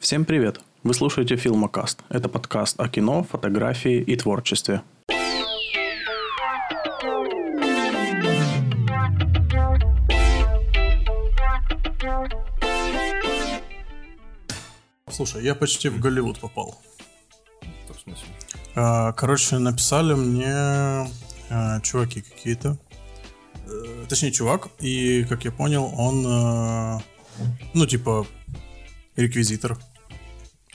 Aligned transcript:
Всем 0.00 0.24
привет! 0.24 0.62
Вы 0.82 0.94
слушаете 0.94 1.36
Филмокаст. 1.36 2.00
Это 2.08 2.30
подкаст 2.30 2.80
о 2.80 2.88
кино, 2.88 3.22
фотографии 3.22 3.98
и 3.98 4.16
творчестве. 4.16 4.80
Слушай, 15.10 15.44
я 15.44 15.54
почти 15.54 15.90
в 15.90 16.00
Голливуд 16.00 16.40
попал. 16.40 16.80
В 17.86 18.00
смысле? 18.00 18.28
А, 18.74 19.12
Короче, 19.12 19.58
написали 19.58 20.14
мне 20.14 20.54
а, 21.50 21.78
чуваки 21.82 22.22
какие-то. 22.22 22.78
Э, 23.66 24.06
Точнее, 24.08 24.32
чувак. 24.32 24.68
И, 24.78 25.26
как 25.28 25.44
я 25.44 25.52
понял, 25.52 25.92
он, 25.94 26.26
э, 26.26 27.00
ну, 27.74 27.86
типа, 27.86 28.26
реквизитор 29.16 29.78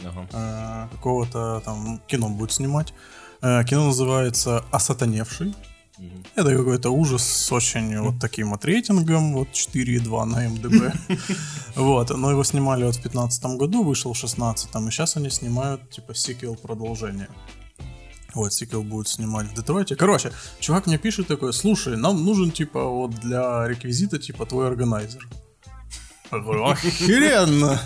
Ага. 0.04 0.28
э, 0.32 0.96
какого-то 0.96 1.62
там 1.66 2.02
кино 2.08 2.30
будет 2.30 2.52
снимать. 2.52 2.94
Э, 3.42 3.64
Кино 3.64 3.86
называется 3.86 4.66
«Осатаневший». 4.72 5.54
Это 6.36 6.56
какой-то 6.58 6.90
ужас 6.90 7.24
с 7.24 7.52
очень 7.54 7.98
вот 8.00 8.20
таким 8.20 8.50
вот 8.50 8.66
рейтингом, 8.66 9.34
вот 9.34 9.48
4,2 9.54 10.26
на 10.26 10.50
МДБ. 10.50 10.94
Вот, 11.76 12.10
но 12.10 12.32
его 12.32 12.44
снимали 12.44 12.84
вот 12.84 12.96
в 12.96 13.02
15 13.02 13.46
году, 13.58 13.84
вышел 13.84 14.14
в 14.14 14.18
16 14.18 14.70
и 14.76 14.92
сейчас 14.92 15.18
они 15.18 15.30
снимают, 15.30 15.90
типа, 15.90 16.14
сиквел 16.16 16.56
продолжение. 16.56 17.30
Вот, 18.34 18.54
сиквел 18.54 18.84
будет 18.84 19.08
снимать 19.08 19.48
в 19.48 19.54
Детройте. 19.54 19.96
Короче, 19.96 20.32
чувак 20.60 20.88
мне 20.88 20.98
пишет 20.98 21.28
такой, 21.28 21.54
слушай, 21.54 21.96
нам 21.96 22.26
нужен, 22.26 22.52
типа, 22.52 22.84
вот 22.84 23.12
для 23.12 23.68
реквизита, 23.68 24.20
типа, 24.20 24.46
твой 24.46 24.68
органайзер. 24.68 25.28
Я 26.32 26.40
говорю, 26.40 26.66
охеренно! 26.66 27.80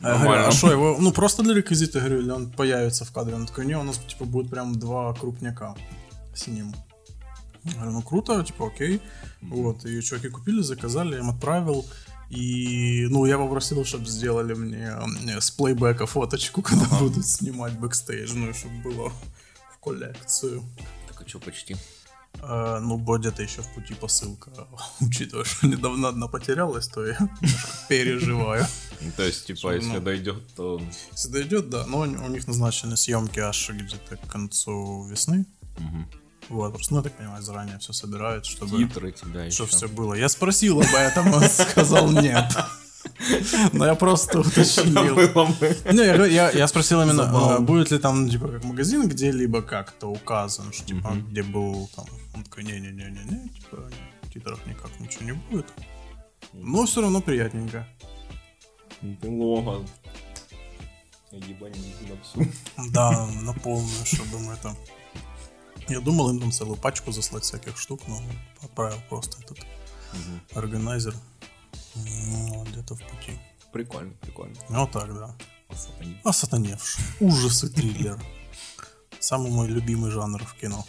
Я 0.00 0.18
говорю, 0.18 0.46
а 0.46 0.50
что 0.52 0.70
его, 0.70 0.96
ну 1.00 1.12
просто 1.12 1.42
для 1.42 1.54
реквизита, 1.54 1.98
говорю, 1.98 2.20
или 2.20 2.30
он 2.30 2.50
появится 2.50 3.04
в 3.04 3.12
кадре. 3.12 3.34
Он 3.34 3.46
такой, 3.46 3.66
не, 3.66 3.76
у 3.76 3.82
нас 3.82 3.98
типа 3.98 4.24
будет 4.24 4.50
прям 4.50 4.78
два 4.78 5.12
крупняка 5.14 5.74
с 6.34 6.46
ним. 6.46 6.72
Я 7.64 7.72
говорю, 7.72 7.92
ну 7.92 8.02
круто, 8.02 8.44
типа 8.44 8.68
окей. 8.68 9.02
Вот, 9.42 9.84
и 9.84 10.00
чуваки 10.02 10.28
купили, 10.28 10.62
заказали, 10.62 11.14
я 11.14 11.18
им 11.18 11.30
отправил. 11.30 11.84
И, 12.30 13.06
ну, 13.08 13.24
я 13.24 13.38
попросил, 13.38 13.84
чтобы 13.86 14.04
сделали 14.04 14.52
мне 14.52 14.94
э, 15.26 15.40
с 15.40 15.50
плейбека 15.50 16.06
фоточку, 16.06 16.62
когда 16.62 16.86
будут 16.98 17.26
снимать 17.26 17.78
бэкстейдж, 17.78 18.32
ну, 18.34 18.52
чтобы 18.52 18.76
было 18.82 19.12
в 19.74 19.78
коллекцию. 19.78 20.62
Так 21.08 21.22
а 21.22 21.28
что 21.28 21.38
почти? 21.38 21.76
Э, 22.42 22.78
ну, 22.80 22.96
будет 22.96 23.38
еще 23.40 23.62
в 23.62 23.74
пути 23.74 23.94
посылка. 23.94 24.50
Учитывая, 25.00 25.44
что 25.44 25.66
недавно 25.66 26.08
одна 26.08 26.28
потерялась, 26.28 26.88
то 26.88 27.06
я 27.06 27.18
переживаю. 27.88 28.66
Ну, 29.00 29.12
то 29.16 29.22
есть, 29.24 29.46
типа, 29.46 29.74
если 29.74 29.98
дойдет, 29.98 30.42
то... 30.56 30.80
Если 31.12 31.28
дойдет, 31.30 31.70
да. 31.70 31.86
Но 31.86 32.00
у 32.00 32.28
них 32.28 32.46
назначены 32.46 32.96
съемки 32.96 33.40
аж 33.40 33.70
где-то 33.70 34.16
к 34.16 34.26
концу 34.26 35.04
весны. 35.04 35.46
Вот, 36.48 36.72
просто, 36.72 36.94
ну, 36.94 37.00
я 37.00 37.04
так 37.04 37.16
понимаю, 37.16 37.42
заранее 37.42 37.78
все 37.78 37.92
собирают, 37.92 38.46
чтобы, 38.46 38.78
Титры 38.78 39.12
тебя 39.12 39.50
чтобы 39.50 39.68
все 39.68 39.86
было. 39.86 40.14
Я 40.14 40.30
спросил 40.30 40.80
об 40.80 40.94
этом, 40.94 41.34
он 41.34 41.42
сказал 41.48 42.10
нет. 42.10 42.50
Но 43.72 43.86
я 43.86 43.94
просто 43.94 44.40
уточнил. 44.40 44.94
Не, 45.92 46.04
я, 46.04 46.14
говорю, 46.14 46.32
я, 46.32 46.50
я 46.50 46.68
спросил 46.68 47.02
именно, 47.02 47.56
а, 47.56 47.58
будет 47.60 47.90
ли 47.90 47.98
там, 47.98 48.28
типа, 48.28 48.48
как 48.48 48.64
магазин 48.64 49.08
где-либо 49.08 49.62
как-то 49.62 50.06
указан, 50.08 50.72
что, 50.72 50.86
типа, 50.86 51.16
где 51.30 51.42
был 51.42 51.90
там, 51.96 52.06
он 52.34 52.44
такой, 52.44 52.64
не-не-не-не-не, 52.64 53.48
типа, 53.48 53.90
в 54.22 54.30
титрах 54.32 54.64
никак 54.66 54.90
ничего 55.00 55.24
не 55.24 55.32
будет. 55.32 55.66
Но 56.52 56.86
все 56.86 57.00
равно 57.00 57.20
приятненько. 57.20 57.86
Всю. 62.22 62.48
Да, 62.90 63.26
на 63.42 63.52
полную, 63.52 64.04
чтобы 64.06 64.38
мы 64.40 64.54
это... 64.54 64.74
Я 65.88 66.00
думал 66.00 66.30
им 66.30 66.40
там 66.40 66.52
целую 66.52 66.76
пачку 66.76 67.12
заслать 67.12 67.44
всяких 67.44 67.78
штук, 67.78 68.00
но 68.08 68.20
отправил 68.62 68.98
просто 69.08 69.42
этот 69.42 69.58
органайзер. 70.54 71.14
Ну, 71.94 72.64
где-то 72.64 72.94
в 72.94 72.98
пути. 72.98 73.38
Прикольно, 73.72 74.12
прикольно. 74.20 74.56
Ну, 74.68 74.80
вот 74.80 74.92
так, 74.92 75.14
да. 75.14 75.34
Осатанить. 75.68 76.18
А 76.24 76.32
сатаневший. 76.32 77.04
Ужасы, 77.20 77.68
триллер. 77.68 78.18
Самый 79.20 79.50
мой 79.50 79.68
любимый 79.68 80.10
жанр 80.10 80.44
в 80.44 80.54
кино. 80.54 80.84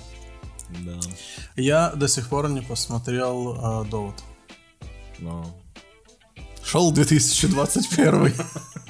Да. 0.69 0.99
Я 1.55 1.91
до 1.91 2.07
сих 2.07 2.29
пор 2.29 2.49
не 2.49 2.61
посмотрел 2.61 3.83
э, 3.83 3.89
«Довод». 3.89 4.23
Но... 5.17 5.55
Шел 6.63 6.91
2021. 6.91 8.33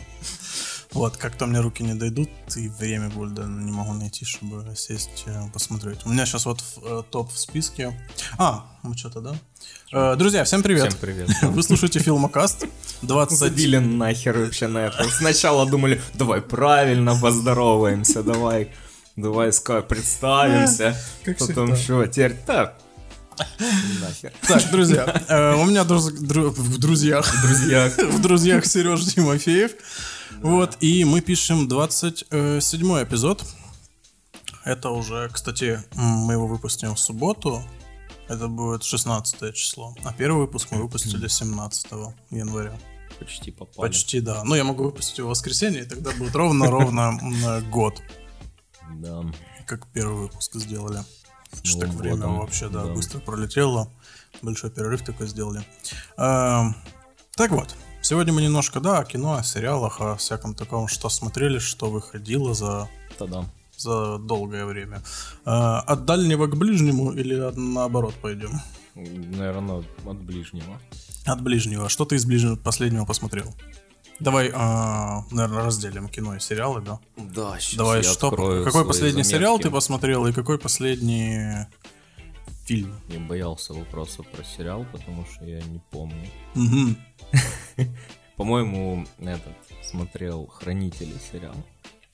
Вот, 0.92 1.18
как-то 1.18 1.46
мне 1.46 1.60
руки 1.60 1.84
не 1.84 1.94
дойдут, 1.94 2.30
и 2.56 2.68
время 2.68 3.10
будет, 3.10 3.36
да, 3.36 3.44
не 3.44 3.72
могу 3.72 3.94
найти, 3.94 4.26
чтобы 4.26 4.66
сесть 4.76 5.24
э, 5.28 5.40
посмотреть. 5.54 6.00
У 6.06 6.10
меня 6.10 6.26
сейчас 6.26 6.48
вот 6.48 6.62
в- 6.62 6.80
э, 6.84 7.04
топ 7.12 7.32
в 7.32 7.38
списке. 7.40 7.94
А, 8.40 8.66
мы 8.82 8.98
что-то, 8.98 9.22
да? 9.22 9.36
Э, 9.94 10.16
друзья, 10.16 10.44
всем 10.46 10.64
привет. 10.64 10.88
Всем 10.88 11.00
привет. 11.00 11.30
Вы 11.44 11.62
слушаете 11.62 12.00
Филмокаст 12.00 12.66
20... 13.04 13.38
Забили 13.38 13.78
нахер 13.78 14.40
вообще 14.40 14.66
на 14.68 14.80
это. 14.88 15.04
Сначала 15.12 15.70
думали, 15.70 16.02
давай 16.16 16.42
правильно 16.42 17.16
поздороваемся, 17.22 18.24
давай, 18.24 18.72
давай 19.16 19.52
представимся. 19.88 20.98
Потом 21.38 21.76
что, 21.76 22.08
теперь 22.08 22.34
так. 22.48 22.80
Нахер. 24.02 24.34
Так, 24.48 24.72
друзья, 24.72 25.24
э, 25.28 25.54
у 25.56 25.66
меня 25.66 25.84
друз- 25.84 26.12
дру- 26.20 26.50
в 26.50 26.78
друзьях, 26.80 27.32
Друзья. 27.46 27.90
в 28.12 28.20
друзьях 28.22 28.66
Сереж 28.66 29.06
Тимофеев. 29.06 29.72
Вот, 30.42 30.78
и 30.82 31.04
мы 31.06 31.22
пишем 31.22 31.68
27 31.68 33.04
эпизод. 33.04 33.44
Это 34.66 34.90
уже, 34.90 35.30
кстати, 35.30 35.84
мы 35.96 36.34
его 36.34 36.48
выпустим 36.48 36.94
в 36.96 37.00
субботу. 37.00 37.64
Это 38.28 38.48
будет 38.48 38.84
16 38.84 39.56
число. 39.56 39.96
А 40.04 40.14
первый 40.14 40.42
выпуск 40.42 40.68
мы 40.72 40.82
выпустили 40.84 41.28
17 41.28 41.88
января. 42.30 42.78
Почти 43.20 43.52
попали. 43.52 43.88
Почти, 43.88 44.22
да. 44.22 44.44
Ну, 44.44 44.56
я 44.56 44.64
могу 44.64 44.84
выпустить 44.84 45.18
его 45.18 45.30
в 45.30 45.32
воскресенье, 45.32 45.82
и 45.82 45.86
тогда 45.86 46.12
будет 46.12 46.36
ровно-ровно 46.36 47.18
м, 47.22 47.70
год, 47.72 48.02
Да. 48.94 49.24
как 49.66 49.88
первый 49.88 50.22
выпуск 50.22 50.56
сделали. 50.56 51.04
Что 51.64 51.80
так 51.80 51.90
время 51.90 52.28
вообще, 52.28 52.70
да, 52.70 52.86
быстро 52.86 53.20
пролетело. 53.20 53.92
Большой 54.44 54.70
перерыв 54.70 55.02
такой 55.04 55.28
сделали. 55.28 55.64
Эм, 56.18 56.76
так 57.36 57.50
вот, 57.52 57.76
сегодня 58.10 58.34
мы 58.34 58.42
немножко, 58.42 58.80
да, 58.80 59.00
о 59.00 59.06
кино, 59.06 59.36
о 59.36 59.44
сериалах, 59.44 60.02
о 60.02 60.16
всяком 60.16 60.56
таком, 60.56 60.88
что 60.88 61.10
смотрели, 61.10 61.60
что 61.60 61.92
выходило 61.92 62.56
за, 62.56 62.90
Тогда. 63.20 63.46
за 63.78 64.18
долгое 64.18 64.66
время. 64.66 65.04
Э, 65.46 65.78
от 65.86 66.06
дальнего 66.06 66.48
к 66.48 66.56
ближнему 66.56 67.12
или 67.12 67.36
от- 67.36 67.56
наоборот 67.58 68.16
пойдем? 68.22 68.62
Наверное, 68.96 69.84
от 70.06 70.22
ближнего. 70.22 70.80
От 71.26 71.42
ближнего. 71.42 71.88
Что 71.88 72.06
ты 72.06 72.16
из 72.16 72.26
ближнего 72.26 72.56
последнего 72.56 73.06
посмотрел? 73.06 73.54
Давай, 74.20 74.50
наверное, 74.52 75.64
разделим 75.64 76.10
кино 76.10 76.36
и 76.36 76.40
сериалы, 76.40 76.82
да? 76.82 77.00
Да, 77.16 77.60
сейчас 77.60 77.78
Давай, 77.78 77.98
я 77.98 78.04
что, 78.12 78.28
открою 78.30 78.66
какой 78.66 78.82
свои 78.82 78.88
последний 78.88 79.24
заметки. 79.24 79.38
сериал 79.38 79.60
ты 79.60 79.70
посмотрел 79.70 80.26
и 80.28 80.34
какой 80.34 80.58
последний 80.58 81.68
фильм? 82.66 82.92
Я 83.08 83.20
боялся 83.20 83.74
вопроса 83.74 84.24
про 84.24 84.44
сериал, 84.44 84.86
потому 84.92 85.26
что 85.32 85.46
я 85.46 85.62
не 85.62 85.80
помню. 85.92 86.28
Мгм. 86.56 86.98
По-моему, 88.38 89.06
этот 89.20 89.54
смотрел 89.84 90.48
Хранители 90.48 91.14
сериал. 91.32 91.56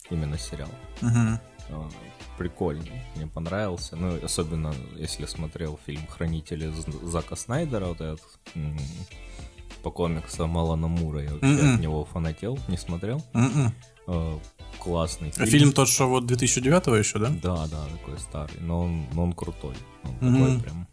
Именно 0.10 0.38
сериал. 0.38 0.70
А, 1.02 1.90
Прикольный, 2.38 3.02
мне 3.16 3.28
понравился. 3.28 3.96
Ну, 3.96 4.24
особенно 4.24 4.74
если 4.96 5.26
смотрел 5.26 5.80
фильм 5.86 6.06
Хранители 6.08 6.72
Зака 7.04 7.36
Снайдера, 7.36 7.86
вот 7.86 8.02
этот 8.02 8.22
по 9.84 9.92
комиксам 9.92 10.58
Алана 10.58 10.88
Мура. 10.88 11.22
Я 11.24 11.32
вообще 11.34 11.74
от 11.74 11.80
него 11.80 12.06
фанател, 12.06 12.58
не 12.68 12.78
смотрел. 12.78 13.24
А, 14.08 14.40
Классный 14.80 15.30
А 15.30 15.32
фильм. 15.32 15.48
Фильм 15.50 15.72
тот, 15.74 15.88
что 15.88 16.08
вот 16.08 16.26
2009 16.28 16.88
еще, 17.00 17.18
да? 17.18 17.30
Да, 17.30 17.66
да, 17.68 17.86
такой 17.98 18.20
старый, 18.20 18.60
но 18.62 18.82
он, 18.82 19.06
но 19.14 19.24
он 19.24 19.34
крутой. 19.34 19.76
Он 20.04 20.12
Мгм. 20.22 20.34
такой 20.34 20.60
прям. 20.62 20.88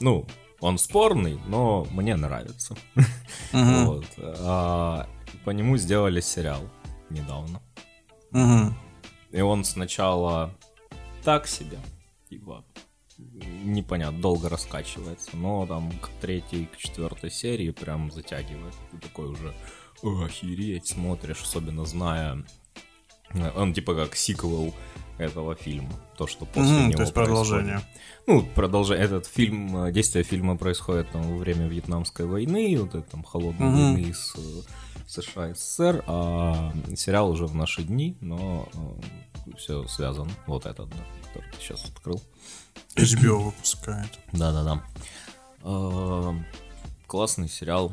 Ну, 0.00 0.26
он 0.60 0.78
спорный, 0.78 1.38
но 1.46 1.86
мне 1.90 2.16
нравится. 2.16 2.76
Мгм. 3.52 3.86
Вот. 3.86 4.06
А, 4.18 5.08
по 5.44 5.50
нему 5.50 5.76
сделали 5.76 6.20
сериал 6.20 6.62
недавно. 7.10 7.60
Мгм. 8.30 8.76
И 9.30 9.40
он 9.40 9.64
сначала 9.64 10.54
так 11.22 11.46
себе, 11.46 11.78
типа, 12.28 12.64
непонятно, 13.18 14.20
долго 14.20 14.48
раскачивается, 14.48 15.36
но 15.36 15.66
там 15.66 15.90
к 15.98 16.08
третьей, 16.20 16.66
к 16.66 16.76
четвертой 16.76 17.30
серии 17.30 17.70
прям 17.70 18.10
затягивает. 18.10 18.74
Ты 18.90 18.98
такой 18.98 19.28
уже 19.28 19.54
«О, 20.02 20.24
охереть, 20.24 20.86
смотришь, 20.86 21.42
особенно 21.42 21.84
зная 21.84 22.44
Он 23.56 23.72
типа 23.74 23.94
как 23.94 24.14
сиквел 24.16 24.74
этого 25.18 25.54
фильма. 25.54 25.90
То, 26.16 26.26
что 26.26 26.44
после 26.46 26.72
Мгм, 26.72 26.88
него 26.88 26.96
то 26.96 27.02
есть 27.02 27.14
происходит. 27.14 27.40
продолжение. 27.44 27.80
Ну, 28.26 28.42
продолжение. 28.54 29.04
Этот 29.04 29.26
фильм, 29.26 29.84
э, 29.84 29.92
действие 29.92 30.24
фильма 30.24 30.56
происходит 30.56 31.10
там, 31.10 31.22
во 31.22 31.36
время 31.38 31.66
Вьетнамской 31.68 32.26
войны, 32.26 32.76
вот 32.80 32.94
это 32.94 33.02
там 33.10 33.22
холодной 33.22 33.66
Мгм. 33.68 33.94
войны 33.94 34.14
с 34.14 34.34
э, 34.36 34.40
США 35.06 35.50
и 35.50 35.54
СССР, 35.54 36.02
а 36.06 36.72
сериал 36.96 37.30
уже 37.30 37.46
в 37.46 37.54
наши 37.54 37.82
дни, 37.82 38.16
но 38.20 38.68
все 39.56 39.86
связано. 39.88 40.30
Вот 40.46 40.66
этот, 40.66 40.88
да, 40.90 40.96
который 41.26 41.50
ты 41.52 41.58
сейчас 41.60 41.84
открыл. 41.84 42.20
HBO 42.96 43.44
выпускает. 43.46 44.18
Да-да-да. 44.32 44.82
Э, 45.62 46.32
Классный 47.06 47.48
сериал, 47.48 47.92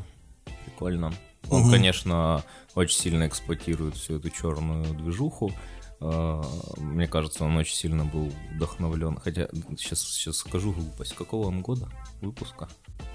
прикольно. 0.64 1.12
Он, 1.50 1.70
конечно, 1.70 2.42
очень 2.74 2.98
сильно 2.98 3.26
эксплуатирует 3.26 3.96
всю 3.96 4.16
эту 4.16 4.30
черную 4.30 4.84
движуху. 4.94 5.52
Э, 6.00 6.42
Мне 6.78 7.06
кажется, 7.06 7.44
он 7.44 7.56
очень 7.56 7.76
сильно 7.76 8.04
был 8.04 8.32
вдохновлен. 8.54 9.16
Хотя 9.22 9.48
сейчас, 9.78 10.00
сейчас 10.00 10.36
скажу 10.38 10.72
глупость. 10.72 11.14
Какого 11.14 11.46
он 11.48 11.60
года 11.62 11.88
выпуска? 12.20 12.68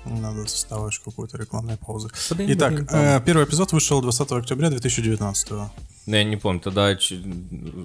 Надо 0.05 0.45
составить 0.45 0.97
какую-то 0.99 1.37
рекламную 1.37 1.77
паузу. 1.77 2.09
Подым, 2.29 2.47
Итак, 2.51 2.87
там. 2.87 2.99
э, 2.99 3.21
первый 3.25 3.45
эпизод 3.45 3.73
вышел 3.73 4.01
20 4.01 4.31
октября 4.31 4.69
2019 4.69 5.49
Ну, 5.51 6.15
я 6.15 6.23
не 6.23 6.37
помню, 6.37 6.61
тогда 6.61 6.95
ч- 6.95 7.21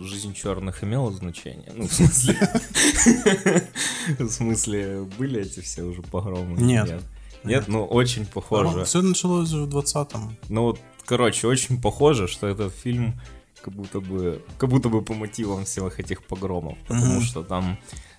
жизнь 0.04 0.32
черных 0.34 0.84
имела 0.84 1.10
значение. 1.12 1.72
Ну, 1.74 1.88
в 1.88 1.92
смысле... 1.92 2.36
В 4.18 4.28
смысле, 4.28 5.02
были 5.18 5.40
эти 5.42 5.60
все 5.60 5.82
уже 5.82 6.02
погромы? 6.02 6.60
Нет. 6.60 7.02
Нет, 7.44 7.66
ну 7.66 7.84
очень 7.84 8.24
похоже. 8.26 8.84
Все 8.84 9.02
началось 9.02 9.50
в 9.50 9.68
20-м. 9.68 10.36
Ну 10.48 10.62
вот, 10.62 10.78
короче, 11.06 11.46
очень 11.46 11.80
похоже, 11.80 12.26
что 12.28 12.46
этот 12.46 12.74
фильм 12.74 13.20
как 13.62 13.74
будто 13.74 14.00
бы, 14.00 14.42
как 14.58 14.68
будто 14.68 14.88
бы 14.88 15.02
по 15.02 15.14
мотивам 15.14 15.64
всех 15.64 16.00
этих 16.00 16.22
погромов, 16.24 16.76
потому 16.88 17.14
Мгм. 17.14 17.22
что 17.22 17.42
там, 17.44 17.78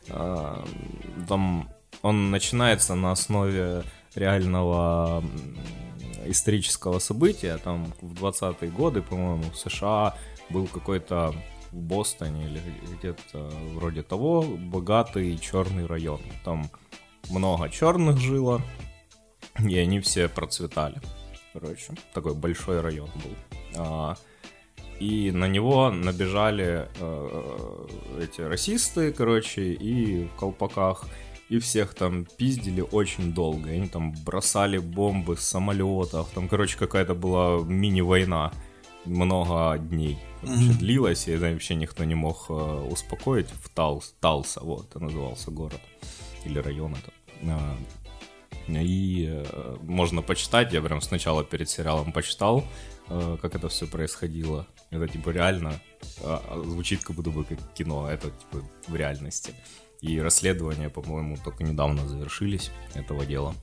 а, 0.09 0.65
там 1.27 1.69
он 2.01 2.31
начинается 2.31 2.95
на 2.95 3.11
основе 3.11 3.83
реального 4.15 5.23
исторического 6.25 6.99
события. 6.99 7.57
Там 7.57 7.93
в 8.01 8.13
20-е 8.13 8.69
годы, 8.71 9.01
по-моему, 9.01 9.43
в 9.51 9.57
США 9.57 10.15
был 10.49 10.67
какой-то 10.67 11.33
в 11.71 11.75
Бостоне 11.75 12.45
или 12.45 12.61
где-то 12.97 13.51
вроде 13.75 14.03
того 14.03 14.43
богатый 14.43 15.37
черный 15.39 15.85
район. 15.85 16.21
Там 16.45 16.69
много 17.29 17.69
черных 17.69 18.17
жило, 18.17 18.61
и 19.59 19.77
они 19.77 19.99
все 19.99 20.27
процветали. 20.29 21.01
Короче, 21.53 21.93
такой 22.13 22.33
большой 22.33 22.81
район 22.81 23.09
был. 23.15 23.31
А, 23.77 24.15
и 24.99 25.31
на 25.31 25.47
него 25.47 25.91
набежали 25.91 26.87
э, 26.99 27.87
эти 28.21 28.41
расисты, 28.41 29.11
короче, 29.11 29.73
и 29.73 30.25
в 30.25 30.35
колпаках, 30.35 31.05
и 31.49 31.59
всех 31.59 31.93
там 31.93 32.25
пиздили 32.25 32.81
очень 32.81 33.33
долго. 33.33 33.69
Они 33.69 33.87
там 33.87 34.13
бросали 34.25 34.77
бомбы 34.79 35.37
с 35.37 35.41
самолетов. 35.41 36.29
Там, 36.33 36.47
короче, 36.47 36.77
какая-то 36.77 37.13
была 37.13 37.63
мини-война. 37.63 38.51
Много 39.05 39.77
дней 39.77 40.17
короче, 40.41 40.63
Мгм. 40.63 40.77
длилась, 40.77 41.27
и 41.27 41.35
вообще 41.35 41.75
никто 41.75 42.03
не 42.05 42.15
мог 42.15 42.45
э, 42.49 42.53
успокоить. 42.89 43.47
В 43.61 43.69
Талс, 43.69 44.15
Талса, 44.21 44.61
вот, 44.63 44.89
это 44.89 44.99
назывался 44.99 45.51
город. 45.51 45.81
Или 46.45 46.59
район 46.59 46.95
это. 46.95 47.11
И 48.67 49.27
э, 49.29 49.75
можно 49.81 50.21
почитать, 50.21 50.73
я 50.73 50.81
прям 50.81 51.01
сначала 51.01 51.43
перед 51.43 51.69
сериалом 51.69 52.11
почитал, 52.11 52.63
э, 53.09 53.37
как 53.41 53.55
это 53.55 53.67
все 53.69 53.87
происходило. 53.87 54.67
Это 54.89 55.07
типа 55.07 55.29
реально 55.31 55.81
а, 56.21 56.61
звучит 56.65 57.03
как 57.03 57.15
будто 57.15 57.31
бы 57.31 57.43
как 57.43 57.57
кино, 57.73 58.09
это 58.09 58.29
типа 58.29 58.63
в 58.87 58.95
реальности. 58.95 59.53
И 60.01 60.19
расследования, 60.19 60.89
по-моему, 60.89 61.37
только 61.43 61.63
недавно 61.63 62.07
завершились 62.07 62.71
этого 62.93 63.25
дела. 63.25 63.55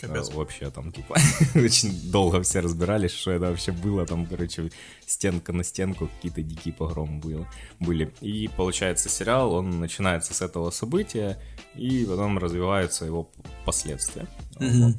Капец. 0.00 0.30
Э, 0.30 0.34
Вообще 0.34 0.70
там 0.70 0.92
типа 0.92 1.16
очень 1.54 2.10
долго 2.10 2.40
все 2.42 2.60
разбирались, 2.60 3.12
что 3.12 3.30
это 3.32 3.46
вообще 3.50 3.72
было. 3.72 4.06
Там, 4.06 4.26
короче, 4.26 4.70
стенка 5.06 5.52
на 5.52 5.64
стенку, 5.64 6.08
какие-то 6.08 6.42
дикие 6.42 6.72
погромы 6.74 7.20
было- 7.20 7.46
были. 7.80 8.12
И 8.20 8.48
получается 8.56 9.08
сериал, 9.08 9.52
он 9.52 9.80
начинается 9.80 10.32
с 10.34 10.42
этого 10.42 10.70
события, 10.70 11.38
и 11.74 12.04
потом 12.06 12.38
развиваются 12.38 13.04
его 13.04 13.30
последствия. 13.64 14.26
Вот. 14.58 14.94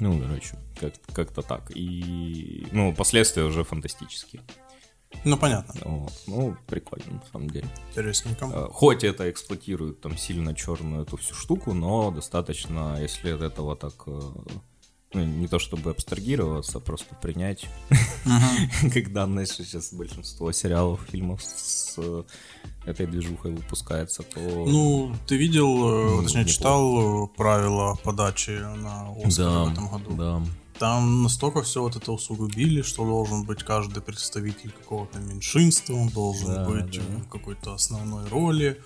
Ну, 0.00 0.20
короче, 0.20 0.56
как- 0.80 0.94
как-то 1.12 1.42
так. 1.42 1.70
И, 1.74 2.66
ну, 2.72 2.94
последствия 2.94 3.42
уже 3.44 3.64
фантастические. 3.64 4.42
Ну, 5.24 5.36
понятно. 5.36 5.74
Вот. 5.84 6.12
Ну, 6.26 6.56
прикольно, 6.66 7.14
на 7.14 7.22
самом 7.32 7.50
деле. 7.50 7.66
Интересненько. 7.90 8.44
Э, 8.46 8.68
Хоть 8.70 9.04
это 9.04 9.30
эксплуатирует 9.30 10.00
там 10.00 10.16
сильно 10.16 10.54
черную 10.54 11.02
эту 11.02 11.16
всю 11.16 11.34
штуку, 11.34 11.72
но 11.74 12.10
достаточно, 12.10 12.98
если 13.00 13.30
от 13.32 13.42
этого 13.42 13.74
так, 13.76 13.94
э, 14.06 14.20
ну, 15.14 15.24
не 15.24 15.48
то 15.48 15.58
чтобы 15.58 15.90
абстрагироваться, 15.90 16.78
а 16.78 16.80
просто 16.80 17.14
принять, 17.16 17.66
как 18.94 19.12
данное, 19.12 19.46
что 19.46 19.64
сейчас 19.64 19.92
большинство 19.94 20.52
сериалов, 20.52 21.00
фильмов 21.10 21.42
с 21.42 21.94
э, 21.96 22.22
этой 22.86 23.06
движухой 23.06 23.52
выпускается, 23.52 24.22
то... 24.22 24.38
Ну, 24.40 25.14
ты 25.26 25.36
видел, 25.36 25.68
Ну, 26.18 26.22
точнее, 26.22 26.44
читал 26.44 27.26
правила 27.28 27.98
подачи 28.04 28.50
на 28.50 29.08
Оскар 29.24 29.68
в 29.68 29.72
этом 29.72 29.88
году? 29.88 30.10
да. 30.16 30.42
Там 30.78 31.24
настолько 31.24 31.62
все 31.62 31.82
вот 31.82 31.96
это 31.96 32.12
усугубили, 32.12 32.82
что 32.82 33.04
должен 33.04 33.44
быть 33.44 33.64
каждый 33.64 34.00
представитель 34.00 34.70
какого-то 34.70 35.18
меньшинства, 35.18 35.94
он 35.94 36.08
должен 36.08 36.54
Да, 36.54 36.64
быть 36.68 36.98
да. 36.98 37.02
в 37.24 37.28
какой-то 37.28 37.74
основной 37.74 38.28
роли, 38.28 38.80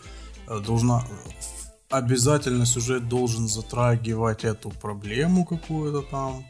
э, 0.49 0.61
должна 0.61 1.05
обязательно 1.91 2.65
сюжет 2.65 3.09
должен 3.09 3.49
затрагивать 3.49 4.45
эту 4.45 4.71
проблему 4.71 5.45
какую-то 5.45 6.03
там. 6.03 6.45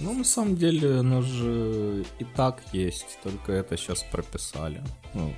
Ну, 0.00 0.14
на 0.14 0.24
самом 0.24 0.56
деле, 0.56 1.00
оно 1.00 1.22
же 1.22 2.04
и 2.18 2.24
так 2.24 2.62
есть, 2.72 3.18
только 3.22 3.52
это 3.52 3.76
сейчас 3.76 4.02
прописали. 4.02 4.82
Ну, 5.14 5.34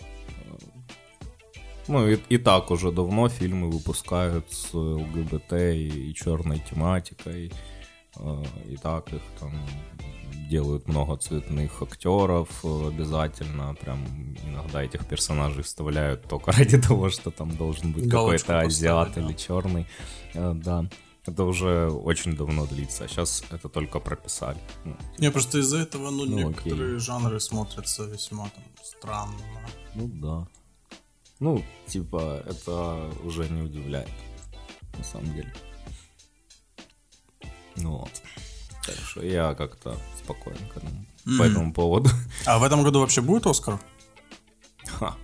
э, 0.00 0.04
ну 1.88 2.08
и, 2.08 2.18
и 2.28 2.38
так 2.38 2.70
уже 2.70 2.90
давно 2.90 3.28
фильмы 3.28 3.70
выпускают 3.70 4.52
с 4.52 4.74
ЛГБТ 4.74 5.52
и, 5.52 6.10
и 6.10 6.14
черной 6.14 6.60
тематикой. 6.70 7.52
И 8.68 8.76
так 8.76 9.12
их 9.12 9.22
там 9.40 9.52
делают 10.50 10.88
много 10.88 11.16
цветных 11.16 11.82
актеров 11.82 12.64
обязательно. 12.64 13.74
Прям 13.74 14.04
иногда 14.44 14.82
этих 14.82 15.06
персонажей 15.06 15.62
вставляют 15.62 16.28
только 16.28 16.52
ради 16.52 16.80
того, 16.80 17.10
что 17.10 17.30
там 17.30 17.56
должен 17.56 17.92
быть 17.92 18.06
Галочку 18.06 18.48
какой-то 18.48 18.66
азиат 18.66 19.14
да. 19.14 19.20
или 19.20 19.32
черный. 19.34 19.86
Да. 20.34 20.86
Это 21.24 21.44
уже 21.44 21.88
очень 21.88 22.36
давно 22.36 22.66
длится. 22.66 23.06
Сейчас 23.06 23.44
это 23.50 23.68
только 23.68 24.00
прописали. 24.00 24.58
Ну, 24.84 24.96
Не, 25.18 25.30
просто 25.30 25.58
из-за 25.58 25.78
этого, 25.78 26.10
ну, 26.10 26.26
Ну, 26.26 26.48
некоторые 26.48 26.98
жанры 26.98 27.38
смотрятся 27.38 28.04
весьма 28.04 28.50
там 28.50 28.64
странно. 28.82 29.38
Ну 29.94 30.08
да. 30.08 30.48
Ну, 31.38 31.64
типа, 31.86 32.42
это 32.44 33.10
уже 33.24 33.48
не 33.48 33.62
удивляет, 33.62 34.10
на 34.98 35.04
самом 35.04 35.32
деле. 35.34 35.52
Ну 37.76 37.98
вот. 37.98 38.10
Так 38.86 38.96
что 39.06 39.22
я 39.24 39.54
как-то 39.54 39.96
спокоен 40.22 40.58
к 40.72 40.76
этому, 40.76 41.06
по 41.38 41.42
этому 41.44 41.72
поводу. 41.72 42.10
А 42.46 42.58
в 42.58 42.64
этом 42.64 42.82
году 42.82 43.00
вообще 43.00 43.20
будет 43.20 43.46
Оскар? 43.46 43.78
Ха. 44.86 45.14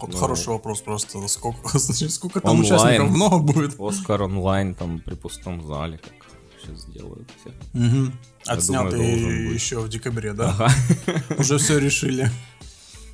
Вот 0.00 0.12
Ну. 0.12 0.18
хороший 0.18 0.48
вопрос 0.48 0.80
просто. 0.82 1.26
Сколько, 1.28 1.78
значит, 1.78 2.12
сколько 2.12 2.40
там 2.40 2.58
Онлайн. 2.60 2.74
участников? 2.74 3.10
Много 3.10 3.38
будет? 3.38 3.80
Оскар 3.80 4.22
онлайн 4.22 4.74
там 4.74 4.98
при 4.98 5.14
пустом 5.14 5.66
зале, 5.66 5.98
как 5.98 6.12
сейчас 6.60 6.84
делают 6.86 7.28
все. 7.40 7.50
Угу. 7.74 8.12
Я 8.46 8.52
Отснятый 8.52 8.98
думаю, 8.98 9.54
еще 9.54 9.80
в 9.80 9.88
декабре, 9.88 10.32
да? 10.32 10.50
Ага. 10.50 10.72
Уже 11.38 11.58
все 11.58 11.78
решили. 11.78 12.30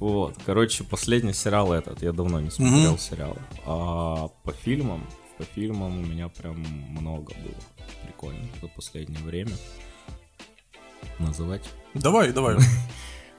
Вот, 0.00 0.34
короче, 0.44 0.82
последний 0.82 1.32
сериал 1.34 1.72
этот, 1.72 2.02
я 2.02 2.12
давно 2.12 2.40
не 2.40 2.50
смотрел 2.50 2.98
сериал. 2.98 3.36
А 3.64 4.28
по 4.42 4.52
фильмам, 4.52 5.06
по 5.42 5.54
фильмам 5.54 5.98
у 5.98 6.06
меня 6.06 6.28
прям 6.28 6.58
много 6.90 7.34
было 7.34 7.86
прикольно 8.06 8.46
за 8.60 8.68
последнее 8.68 9.22
время. 9.24 9.52
Называть. 11.18 11.68
Давай, 11.94 12.32
давай. 12.32 12.56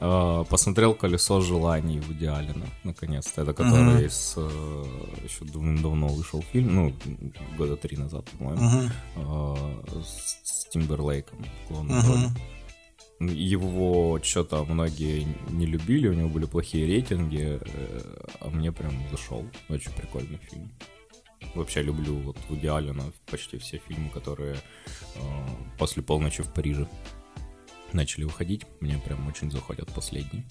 А, 0.06 0.44
Посмотрел 0.44 0.96
«Колесо 0.96 1.40
желаний» 1.40 2.02
в 2.02 2.10
Аллена, 2.10 2.66
наконец-то. 2.84 3.44
Это 3.44 3.54
который 3.54 4.10
с, 4.10 4.34
э, 4.36 4.86
еще 5.24 5.46
давно 5.46 6.08
вышел 6.08 6.44
фильм, 6.52 6.76
ну, 6.76 6.94
года 7.58 7.78
три 7.78 7.96
назад, 7.96 8.26
по-моему, 8.32 8.90
а, 9.16 9.84
с, 10.04 10.68
Тимберлейком. 10.72 11.46
в 11.66 11.72
главной 11.72 12.00
Мгм. 12.00 12.36
роли. 13.20 13.34
Его 13.34 14.20
что-то 14.22 14.66
многие 14.66 15.26
не 15.52 15.68
любили, 15.68 16.10
у 16.10 16.14
него 16.14 16.28
были 16.28 16.46
плохие 16.48 16.86
рейтинги, 16.86 17.62
э, 17.62 18.26
а 18.42 18.50
мне 18.50 18.74
прям 18.74 18.92
зашел. 19.10 19.46
Очень 19.70 19.92
прикольный 19.94 20.40
фильм. 20.50 20.70
Вообще 21.56 21.82
люблю 21.84 22.16
вот 22.16 22.38
Вуди 22.50 22.68
Аллена 22.68 23.04
почти 23.28 23.58
все 23.58 23.78
фильмы, 23.78 24.10
которые 24.10 24.56
э, 24.56 25.20
после 25.78 26.02
полночи 26.02 26.42
в 26.42 26.52
Париже 26.52 26.88
начали 27.92 28.24
выходить. 28.24 28.66
Мне 28.80 28.98
прям 28.98 29.28
очень 29.28 29.52
заходят 29.52 29.94
последние. 29.94 30.46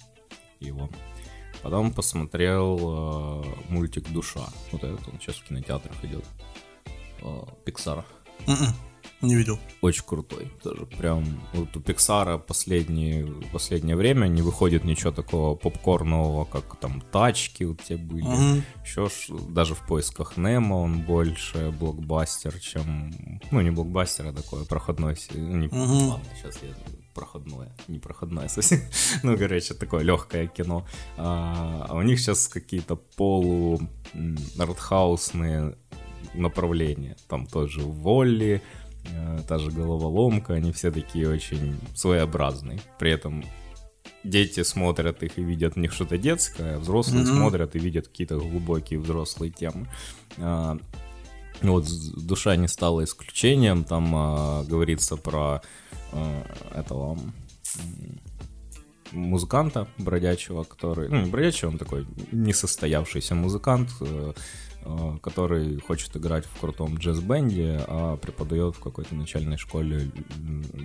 его. 0.59 0.89
Потом 1.61 1.93
посмотрел 1.93 3.43
э, 3.43 3.55
мультик 3.69 4.09
«Душа». 4.11 4.45
Вот 4.71 4.83
этот 4.83 5.07
он 5.07 5.19
сейчас 5.19 5.37
в 5.37 5.43
кинотеатрах 5.43 6.03
идет. 6.03 6.25
Э, 7.21 7.43
Пиксара. 7.65 8.05
Мгм. 8.47 8.67
Не 9.21 9.35
видел. 9.35 9.59
Очень 9.81 10.03
крутой. 10.05 10.51
Тоже 10.61 10.85
прям 10.85 11.23
вот 11.53 11.75
у 11.75 11.79
Пиксара 11.79 12.37
последние, 12.37 13.25
последнее 13.51 13.95
время 13.95 14.27
не 14.27 14.41
выходит 14.41 14.83
ничего 14.83 15.11
такого 15.11 15.55
попкорнового, 15.55 16.45
как 16.45 16.77
там 16.79 17.01
тачки 17.11 17.63
вот 17.63 17.81
те 17.81 17.95
были. 17.97 18.23
Мгм. 18.23 18.63
Еще 18.83 19.07
ж, 19.07 19.27
даже 19.49 19.75
в 19.75 19.85
поисках 19.87 20.37
Немо 20.37 20.75
он 20.75 21.01
больше 21.01 21.71
блокбастер, 21.79 22.59
чем... 22.59 23.13
Ну, 23.51 23.61
не 23.61 23.71
блокбастер, 23.71 24.27
а 24.27 24.33
такое 24.33 24.65
проходное... 24.65 25.15
ну, 25.33 25.57
не- 25.57 25.67
Мгм. 25.67 26.07
Ладно, 26.09 26.25
сейчас 26.41 26.57
я... 26.61 26.69
Проходное, 27.13 27.71
не 27.87 27.99
проходное 27.99 28.47
совсем. 28.47 28.79
ну, 29.23 29.37
короче, 29.37 29.75
такое 29.75 30.01
легкое 30.03 30.47
кино. 30.47 30.83
А, 31.15 31.85
а 31.87 31.95
у 31.95 32.01
них 32.01 32.19
сейчас 32.19 32.47
какие-то 32.47 32.95
полу 32.95 33.79
артхаусные 34.57 35.75
направления. 36.33 37.15
Там 37.27 37.45
тоже 37.45 37.81
Волли, 37.81 38.61
та 39.47 39.59
же 39.59 39.71
головоломка, 39.71 40.53
они 40.53 40.71
все 40.71 40.91
такие 40.91 41.29
очень 41.29 41.79
своеобразные. 41.95 42.79
При 42.99 43.11
этом 43.11 43.43
дети 44.23 44.63
смотрят 44.63 45.23
их 45.23 45.37
и 45.37 45.43
видят 45.43 45.75
в 45.75 45.79
них 45.79 45.91
что-то 45.93 46.17
детское, 46.17 46.75
а 46.75 46.79
взрослые 46.79 47.23
Мгм. 47.25 47.35
смотрят 47.35 47.75
и 47.75 47.79
видят 47.79 48.07
какие-то 48.07 48.37
глубокие 48.37 48.99
взрослые 48.99 49.51
темы. 49.51 49.87
А, 50.37 50.77
вот 51.61 51.85
«З- 51.85 52.13
душа 52.21 52.55
не 52.55 52.67
стала 52.67 53.03
исключением. 53.03 53.83
Там 53.83 54.11
а, 54.15 54.63
говорится 54.63 55.17
про 55.17 55.61
а, 56.11 56.43
этого 56.75 57.17
музыканта 59.11 59.87
бродячего, 59.97 60.63
который... 60.63 61.07
Ну, 61.09 61.27
бродячий, 61.29 61.67
он 61.67 61.77
такой 61.77 62.07
несостоявшийся 62.31 63.35
музыкант, 63.35 63.89
э, 64.01 64.05
э, 64.05 64.33
который 65.21 65.79
хочет 65.79 66.15
играть 66.17 66.45
в 66.45 66.59
крутом 66.59 66.95
джаз-бенде, 66.97 67.83
а 67.87 68.17
преподает 68.17 68.75
в 68.75 68.79
какой-то 68.79 69.15
начальной 69.15 69.57
школе 69.57 70.11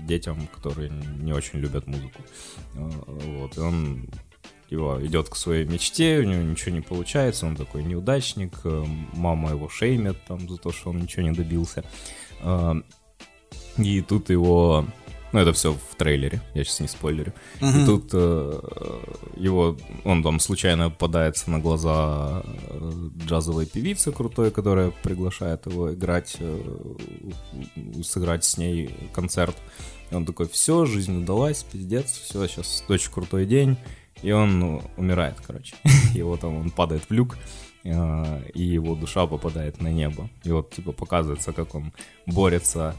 детям, 0.06 0.48
которые 0.54 0.90
не 0.90 1.32
очень 1.32 1.58
любят 1.58 1.86
музыку. 1.86 2.22
Э, 2.74 2.90
Вот, 3.38 3.56
и 3.56 3.60
он 3.60 4.08
его 4.70 5.04
идет 5.04 5.28
к 5.28 5.36
своей 5.36 5.64
мечте, 5.64 6.18
у 6.18 6.24
него 6.24 6.42
ничего 6.42 6.74
не 6.74 6.82
получается, 6.82 7.46
он 7.46 7.56
такой 7.56 7.82
неудачник, 7.82 8.60
э, 8.64 8.84
мама 9.14 9.50
его 9.50 9.68
шеймит 9.68 10.16
там 10.26 10.48
за 10.48 10.58
то, 10.58 10.72
что 10.72 10.90
он 10.90 11.00
ничего 11.00 11.22
не 11.22 11.32
добился. 11.32 11.84
Э, 12.40 12.74
И 13.78 14.02
тут 14.02 14.30
его... 14.30 14.84
Ну, 15.32 15.40
это 15.40 15.52
все 15.52 15.72
в 15.72 15.94
трейлере, 15.96 16.40
я 16.54 16.64
сейчас 16.64 16.80
не 16.80 16.88
спойлерю. 16.88 17.34
И 17.60 17.64
Мгм. 17.64 17.86
тут 17.86 18.10
э, 18.14 18.60
его, 19.36 19.76
он 20.04 20.22
там 20.22 20.40
случайно 20.40 20.88
попадается 20.90 21.50
на 21.50 21.58
глаза 21.58 22.42
э, 22.44 22.92
джазовой 23.26 23.66
певицы 23.66 24.10
крутой, 24.10 24.50
которая 24.50 24.90
приглашает 25.02 25.66
его 25.66 25.92
играть, 25.92 26.36
э, 26.40 26.62
сыграть 28.02 28.44
с 28.44 28.56
ней 28.56 28.94
концерт. 29.12 29.56
И 30.10 30.14
он 30.14 30.24
такой, 30.24 30.48
все, 30.48 30.86
жизнь 30.86 31.18
удалась, 31.18 31.62
пиздец, 31.62 32.10
все, 32.10 32.46
сейчас 32.46 32.82
очень 32.88 33.12
крутой 33.12 33.44
день. 33.44 33.76
И 34.22 34.32
он 34.32 34.58
ну, 34.58 34.82
умирает, 34.96 35.36
короче. 35.46 35.76
Его 36.14 36.36
там, 36.36 36.56
он 36.56 36.70
падает 36.70 37.04
в 37.08 37.12
люк, 37.12 37.36
э, 37.84 38.50
и 38.54 38.62
его 38.62 38.94
душа 38.94 39.26
попадает 39.26 39.80
на 39.80 39.92
небо. 39.92 40.28
И 40.42 40.50
вот, 40.50 40.70
типа, 40.70 40.92
показывается, 40.92 41.52
как 41.52 41.74
он 41.74 41.92
борется 42.26 42.94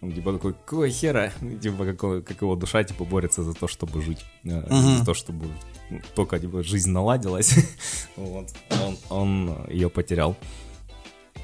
типа 0.00 0.32
такой, 0.32 0.52
какого 0.52 0.88
хера? 0.88 1.32
Ну, 1.40 1.58
Типа, 1.58 1.84
как, 1.94 2.24
как 2.24 2.42
его 2.42 2.56
душа, 2.56 2.84
типа, 2.84 3.04
борется 3.04 3.42
за 3.42 3.54
то, 3.54 3.68
чтобы 3.68 4.02
жить. 4.02 4.24
Мгм. 4.42 4.98
За 4.98 5.04
то, 5.04 5.14
чтобы 5.14 5.46
ну, 5.90 6.00
только, 6.14 6.38
типа, 6.38 6.62
жизнь 6.62 6.90
наладилась. 6.90 7.54
вот. 8.16 8.48
Он, 8.82 8.98
он 9.10 9.66
ее 9.68 9.88
потерял. 9.88 10.36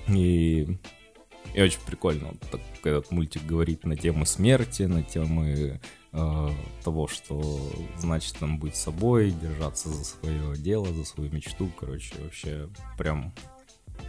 И, 0.08 0.78
и 1.54 1.62
очень 1.62 1.80
прикольно. 1.86 2.34
Так 2.50 2.60
этот 2.82 3.10
мультик 3.10 3.44
говорит 3.44 3.84
на 3.84 3.96
темы 3.96 4.26
смерти, 4.26 4.84
на 4.84 5.02
темы 5.02 5.80
э, 6.12 6.48
того, 6.82 7.08
что 7.08 7.60
значит 7.98 8.36
там 8.38 8.58
быть 8.58 8.76
собой, 8.76 9.30
держаться 9.30 9.88
за 9.88 10.04
свое 10.04 10.56
дело, 10.56 10.92
за 10.92 11.04
свою 11.04 11.30
мечту. 11.30 11.70
Короче, 11.78 12.14
вообще 12.22 12.68
прям 12.96 13.32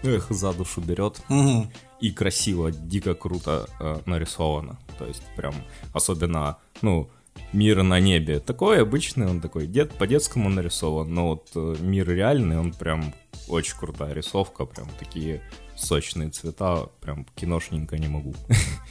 эх, 0.03 0.27
за 0.31 0.53
душу 0.53 0.81
берет 0.81 1.21
Мгм. 1.29 1.71
и 1.99 2.11
красиво, 2.11 2.71
дико 2.71 3.13
круто 3.13 3.67
э, 3.79 3.99
нарисовано. 4.05 4.77
То 4.97 5.05
есть 5.05 5.23
прям 5.35 5.53
особенно, 5.93 6.57
ну, 6.81 7.09
мир 7.53 7.83
на 7.83 7.99
небе 7.99 8.39
такой 8.39 8.81
обычный, 8.81 9.27
он 9.27 9.41
такой 9.41 9.67
дет, 9.67 9.93
по-детскому 9.97 10.49
нарисован, 10.49 11.13
но 11.13 11.27
вот 11.29 11.49
э, 11.55 11.75
мир 11.79 12.09
реальный, 12.09 12.59
он 12.59 12.73
прям 12.73 13.13
очень 13.47 13.77
крутая 13.77 14.13
рисовка, 14.13 14.65
прям 14.65 14.87
такие 14.99 15.41
сочные 15.75 16.29
цвета, 16.29 16.87
прям 17.01 17.25
киношненько 17.35 17.97
не 17.97 18.07
могу. 18.07 18.35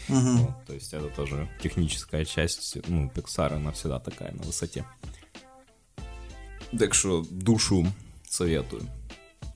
Мгм. 0.09 0.37
Вот, 0.38 0.66
то 0.66 0.75
есть 0.75 0.92
это 0.92 1.09
тоже 1.09 1.49
техническая 1.62 2.25
часть, 2.25 2.76
ну, 2.88 3.11
Pixar, 3.14 3.54
она 3.54 3.71
всегда 3.73 3.99
такая 4.00 4.33
на 4.33 4.42
высоте. 4.42 4.85
Так 6.78 6.95
что 6.95 7.25
душу 7.30 7.87
советую. 8.28 8.83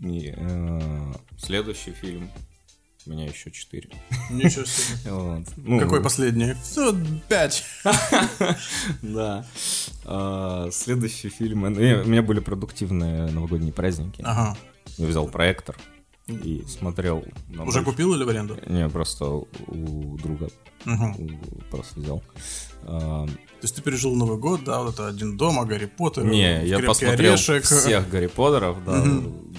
И, 0.00 0.34
э, 0.36 1.12
следующий 1.38 1.92
фильм 1.92 2.30
у 3.06 3.10
меня 3.10 3.26
еще 3.26 3.50
четыре. 3.50 3.90
Ничего 4.30 4.64
себе. 4.64 5.10
Вот. 5.12 5.44
Ну, 5.56 5.78
Какой 5.78 6.02
последний? 6.02 6.54
Пять. 7.28 7.64
Да. 9.02 9.44
А, 10.04 10.68
следующий 10.72 11.28
фильм. 11.28 11.60
ну, 11.62 11.80
я- 11.80 12.00
У 12.02 12.06
меня 12.06 12.22
были 12.22 12.40
продуктивные 12.40 13.26
новогодние 13.30 13.72
праздники. 13.72 14.22
Ага. 14.24 14.56
Я 14.96 15.06
взял 15.06 15.26
проектор 15.28 15.76
и 16.26 16.64
смотрел. 16.68 17.24
Уже 17.50 17.80
больш- 17.80 17.84
купил 17.84 18.14
или 18.14 18.24
в 18.24 18.28
аренду? 18.28 18.58
Не, 18.66 18.88
просто 18.88 19.26
у 19.26 20.16
друга 20.18 20.48
Мгм. 20.84 21.16
у- 21.18 21.60
просто 21.70 22.00
взял. 22.00 22.22
А, 22.82 23.26
То 23.26 23.32
есть 23.62 23.76
ты 23.76 23.82
пережил 23.82 24.14
Новый 24.14 24.38
год, 24.38 24.64
да, 24.64 24.82
вот 24.82 24.94
это 24.94 25.08
один 25.08 25.36
дома, 25.36 25.64
Гарри 25.64 25.86
Поттер, 25.86 26.24
Не, 26.24 26.66
я 26.66 26.78
посмотрел 26.80 27.32
орешек. 27.34 27.64
всех 27.64 28.08
Гарри 28.10 28.26
Поттеров, 28.26 28.84
да, 28.84 29.04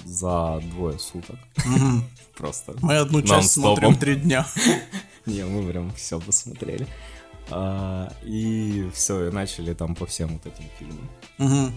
за 0.04 0.60
двое 0.72 0.98
суток. 0.98 1.36
Мгм. 1.64 2.04
Просто. 2.36 2.74
Мы 2.82 2.96
одну 2.96 3.22
часть 3.22 3.52
смотрим 3.52 3.94
три 3.96 4.16
дня. 4.16 4.46
Не, 5.26 5.44
мы 5.44 5.68
прям 5.70 5.92
все 5.94 6.20
посмотрели. 6.20 6.86
А, 7.50 8.12
и 8.24 8.88
все, 8.92 9.28
и 9.28 9.32
начали 9.32 9.72
там 9.74 9.94
по 9.94 10.04
всем 10.06 10.28
вот 10.34 10.46
этим 10.46 10.64
фильмам. 10.78 11.08
Мгм. 11.38 11.72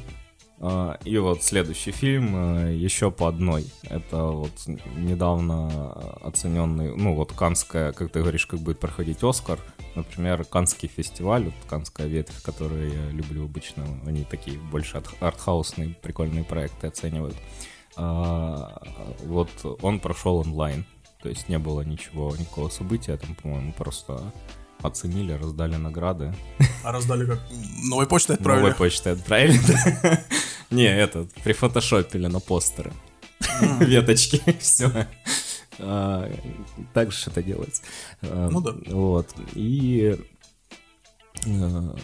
И 1.06 1.18
вот 1.18 1.42
следующий 1.44 1.92
фильм 1.92 2.36
э, 2.66 2.74
еще 2.76 3.12
по 3.12 3.30
одной. 3.30 3.66
Это 3.84 4.24
вот 4.26 4.52
недавно 4.98 5.94
оцененный, 6.22 6.94
ну 6.96 7.16
вот 7.16 7.32
Канская, 7.32 7.94
как 7.94 8.12
ты 8.12 8.20
говоришь, 8.20 8.46
как 8.46 8.60
будет 8.60 8.80
проходить 8.80 9.24
Оскар. 9.24 9.58
Например, 9.96 10.44
Канский 10.44 10.90
фестиваль, 10.94 11.46
вот 11.46 11.54
Канская 11.70 12.08
ветвь, 12.08 12.42
которую 12.42 12.92
я 12.94 13.10
люблю 13.12 13.46
обычно. 13.46 13.86
Они 14.06 14.24
такие 14.26 14.58
больше 14.60 14.98
арт- 14.98 15.16
артхаусные, 15.22 15.96
прикольные 16.02 16.44
проекты 16.44 16.88
оценивают. 16.88 17.38
А, 17.96 18.82
Вот 19.26 19.50
он 19.82 20.00
прошел 20.00 20.38
онлайн. 20.38 20.86
То 21.24 21.30
есть 21.30 21.50
не 21.50 21.58
было 21.60 21.82
ничего, 21.82 22.34
никакого 22.38 22.70
события. 22.70 23.18
Там, 23.18 23.36
по-моему, 23.36 23.74
просто 23.74 24.32
оценили, 24.82 25.34
раздали 25.34 25.76
награды. 25.76 26.34
А 26.84 26.92
раздали 26.94 27.26
как? 27.26 27.40
Новой 27.90 28.08
почтой 28.08 28.38
Новой 28.40 28.70
отправили? 28.72 28.78
почтой 28.78 29.14
отправили. 29.14 29.60
да. 30.04 30.20
Не, 30.72 30.86
этот, 30.86 31.34
прифотошопили 31.44 32.28
на 32.28 32.40
постеры. 32.40 32.92
Веточки, 33.80 34.42
все. 34.60 35.08
Так 36.94 37.12
же 37.12 37.30
это 37.32 37.42
делается. 37.42 37.82
А, 38.22 38.50
Ну 38.52 38.62
да. 38.62 38.76
Вот. 38.88 39.34
И 39.56 40.18
э, 41.46 41.96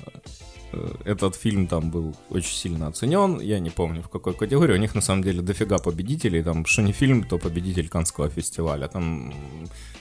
э, 0.72 0.92
этот 1.04 1.36
фильм 1.36 1.68
там 1.68 1.92
был 1.92 2.16
очень 2.30 2.56
сильно 2.56 2.88
оценен. 2.88 3.40
Я 3.42 3.60
не 3.60 3.70
помню 3.70 4.02
в 4.02 4.10
какой 4.10 4.34
категории. 4.34 4.74
У 4.74 4.80
них 4.80 4.96
на 4.96 5.02
самом 5.02 5.24
деле 5.24 5.42
дофига 5.42 5.78
победителей. 5.78 6.42
Там 6.42 6.66
что 6.66 6.82
не 6.82 6.94
фильм, 6.94 7.24
то 7.24 7.38
победитель 7.38 7.90
Канского 7.90 8.30
фестиваля. 8.30 8.88
Там 8.88 9.34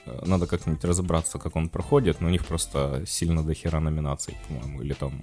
э, 0.06 0.24
надо 0.26 0.46
как-нибудь 0.46 0.84
разобраться, 0.84 1.38
как 1.38 1.56
он 1.56 1.68
проходит. 1.68 2.20
Но 2.20 2.28
у 2.28 2.30
них 2.30 2.44
просто 2.44 3.02
сильно 3.06 3.42
дохера 3.42 3.80
номинаций, 3.80 4.36
по-моему. 4.46 4.82
Или 4.82 4.94
там 4.94 5.22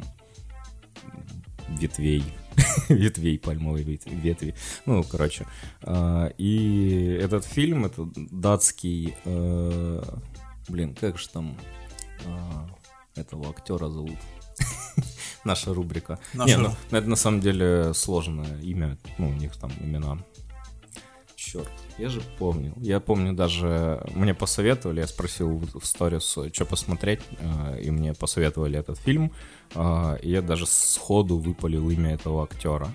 ветвей. 1.80 2.24
ветвей 2.90 3.40
пальмовой 3.40 3.84
вет- 3.84 4.06
ветви. 4.06 4.56
Ну, 4.86 5.04
короче. 5.04 5.46
А, 5.84 6.28
И 6.38 7.18
этот 7.22 7.46
фильм, 7.46 7.86
это 7.86 8.08
датский... 8.16 9.16
э, 9.25 10.04
Блин, 10.68 10.96
как 10.96 11.18
же 11.18 11.28
там 11.30 11.58
а, 12.25 12.68
этого 13.16 13.50
актера 13.50 13.88
зовут? 13.90 14.18
Наша 15.44 15.74
рубрика. 15.74 16.20
Наша 16.34 16.58
Не, 16.58 16.63
ну, 16.63 16.75
это 16.92 17.08
на 17.10 17.16
самом 17.16 17.40
деле 17.42 17.94
сложное 17.94 18.60
имя. 18.62 18.98
Ну, 19.18 19.30
у 19.30 19.34
них 19.34 19.56
там 19.58 19.72
имена. 19.80 20.18
Черт, 21.51 21.70
я 21.98 22.08
же 22.08 22.22
помню. 22.38 22.74
Я 22.77 23.01
помню 23.01 23.34
даже, 23.34 24.01
мне 24.13 24.34
посоветовали, 24.34 25.01
я 25.01 25.08
спросил 25.08 25.62
в 25.74 25.86
сторис, 25.86 26.38
что 26.53 26.65
посмотреть, 26.65 27.20
э, 27.39 27.81
и 27.81 27.91
мне 27.91 28.13
посоветовали 28.13 28.79
этот 28.79 28.98
фильм, 28.98 29.34
э, 29.75 30.17
и 30.22 30.29
я 30.29 30.41
даже 30.41 30.65
сходу 30.65 31.38
выпалил 31.38 31.89
имя 31.89 32.13
этого 32.13 32.43
актера. 32.43 32.89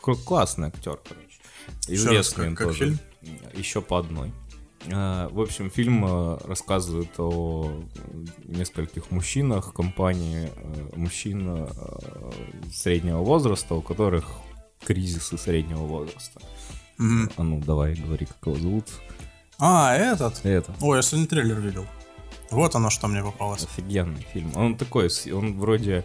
К- 0.00 0.14
классный 0.24 0.68
актер, 0.68 1.00
короче. 1.08 1.40
Известный 1.88 2.48
он 2.48 2.56
тоже. 2.56 2.78
фильм? 2.78 2.98
Еще 3.54 3.82
по 3.82 3.98
одной. 3.98 4.32
В 4.86 5.40
общем, 5.40 5.70
фильм 5.70 6.04
э, 6.04 6.38
рассказывает 6.44 7.10
о 7.18 7.84
нескольких 8.44 9.12
мужчинах, 9.12 9.72
компании 9.72 10.50
э, 10.54 10.96
мужчин 10.96 11.46
э, 11.48 11.68
среднего 12.72 13.18
возраста, 13.18 13.76
у 13.76 13.80
которых 13.80 14.40
кризисы 14.84 15.38
среднего 15.38 15.84
возраста. 15.84 16.40
Мгм. 17.02 17.30
А 17.36 17.42
ну, 17.42 17.60
давай, 17.60 17.94
говори, 17.94 18.26
как 18.26 18.46
его 18.46 18.56
зовут. 18.56 18.84
А, 19.58 19.94
этот? 19.94 20.44
Это. 20.44 20.72
Ой, 20.80 20.98
я 20.98 21.02
сегодня 21.02 21.26
трейлер 21.26 21.58
видел. 21.60 21.86
Вот 22.50 22.74
оно, 22.76 22.90
что 22.90 23.08
мне 23.08 23.22
попалось. 23.22 23.64
Офигенный 23.64 24.24
фильм. 24.32 24.52
Он 24.56 24.76
такой, 24.76 25.08
он 25.32 25.58
вроде 25.58 26.04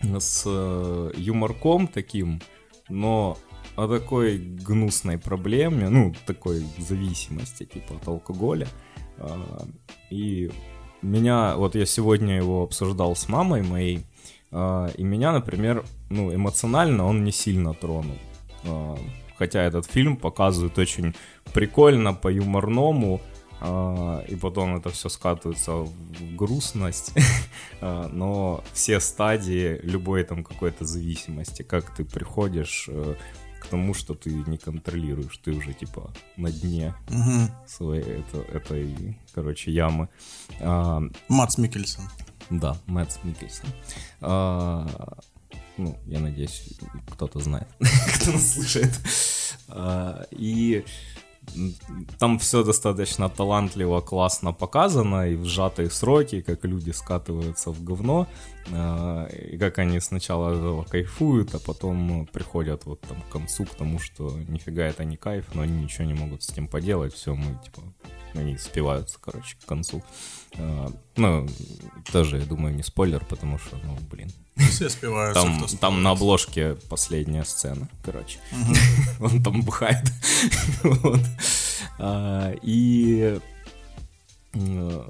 с 0.00 0.42
э, 0.46 1.10
юморком 1.16 1.88
таким, 1.88 2.40
но 2.88 3.36
о 3.74 3.88
такой 3.88 4.38
гнусной 4.38 5.18
проблеме, 5.18 5.88
ну, 5.88 6.14
такой 6.26 6.64
зависимости, 6.78 7.64
типа 7.64 7.94
от 7.96 8.06
алкоголя. 8.06 8.68
А, 9.18 9.66
И 10.10 10.50
меня, 11.02 11.56
вот 11.56 11.74
я 11.74 11.86
сегодня 11.86 12.36
его 12.36 12.62
обсуждал 12.62 13.16
с 13.16 13.28
мамой 13.28 13.62
моей, 13.62 14.04
а, 14.52 14.88
и 14.96 15.02
меня, 15.02 15.32
например, 15.32 15.84
ну, 16.10 16.32
эмоционально 16.32 17.06
он 17.06 17.24
не 17.24 17.32
сильно 17.32 17.74
тронул. 17.74 18.18
Хотя 19.38 19.62
этот 19.62 19.86
фильм 19.86 20.16
показывает 20.16 20.78
очень 20.78 21.14
прикольно, 21.52 22.12
по-юморному, 22.14 23.20
а, 23.60 24.22
и 24.28 24.36
потом 24.36 24.76
это 24.76 24.90
все 24.90 25.08
скатывается 25.08 25.72
в 25.72 26.34
грустность, 26.36 27.12
А, 27.80 28.08
но 28.12 28.64
все 28.72 28.98
стадии 29.00 29.78
любой 29.84 30.24
там 30.24 30.42
какой-то 30.44 30.84
зависимости, 30.84 31.62
как 31.62 31.94
ты 31.94 32.04
приходишь 32.04 32.88
э, 32.88 33.14
к 33.60 33.66
тому, 33.66 33.94
что 33.94 34.14
ты 34.14 34.30
не 34.30 34.58
контролируешь, 34.58 35.36
ты 35.38 35.52
уже 35.52 35.72
типа 35.74 36.12
на 36.36 36.50
дне 36.50 36.94
Мгм. 37.08 37.50
своей 37.66 38.02
это- 38.02 38.44
этой, 38.52 39.16
короче, 39.32 39.70
ямы. 39.70 40.08
А, 40.60 41.00
Мац 41.28 41.56
Микельсон. 41.58 42.04
да, 42.50 42.76
Мэтт 42.86 43.20
Микельсон. 43.24 43.68
А, 44.20 44.86
ну, 45.78 45.96
я 46.06 46.20
надеюсь, 46.20 46.62
кто-то 47.10 47.40
знает, 47.40 47.68
кто 48.14 48.32
нас 48.32 48.54
слушает. 48.54 48.92
А, 49.68 50.26
и 50.30 50.84
там 52.18 52.38
все 52.38 52.62
достаточно 52.62 53.28
талантливо, 53.28 54.00
классно 54.00 54.52
показано, 54.52 55.30
и 55.30 55.36
в 55.36 55.44
сжатые 55.44 55.90
сроки, 55.90 56.40
как 56.40 56.64
люди 56.64 56.90
скатываются 56.90 57.70
в 57.70 57.82
говно, 57.82 58.26
а, 58.70 59.26
и 59.26 59.56
как 59.56 59.78
они 59.78 60.00
сначала 60.00 60.84
кайфуют, 60.84 61.54
а 61.54 61.58
потом 61.58 62.26
приходят 62.26 62.84
вот 62.84 63.00
там 63.00 63.20
к 63.22 63.28
концу, 63.32 63.64
к 63.64 63.74
тому, 63.74 63.98
что 63.98 64.30
нифига 64.48 64.84
это 64.84 65.04
не 65.04 65.16
кайф, 65.16 65.46
но 65.54 65.62
они 65.62 65.82
ничего 65.82 66.04
не 66.04 66.14
могут 66.14 66.42
с 66.42 66.50
этим 66.50 66.68
поделать, 66.68 67.14
все, 67.14 67.34
мы 67.34 67.58
типа 67.64 67.82
они 68.34 68.56
спиваются, 68.58 69.18
короче, 69.20 69.56
к 69.56 69.66
концу. 69.66 70.02
А, 70.56 70.90
Ну, 71.16 71.46
тоже, 72.12 72.38
я 72.38 72.44
думаю, 72.44 72.74
не 72.74 72.82
спойлер, 72.82 73.24
потому 73.24 73.58
что, 73.58 73.76
ну, 73.84 73.96
блин. 74.10 74.30
Все 74.70 74.88
спеваются. 74.88 75.42
Там, 75.42 75.66
там 75.80 76.02
на 76.02 76.10
обложке 76.10 76.76
последняя 76.88 77.44
сцена, 77.44 77.88
короче. 78.02 78.38
Он 79.20 79.42
там 79.42 79.62
бухает. 79.62 80.04
Вот. 80.82 81.20
А, 81.98 82.52
И 82.62 83.38
э, 84.54 85.02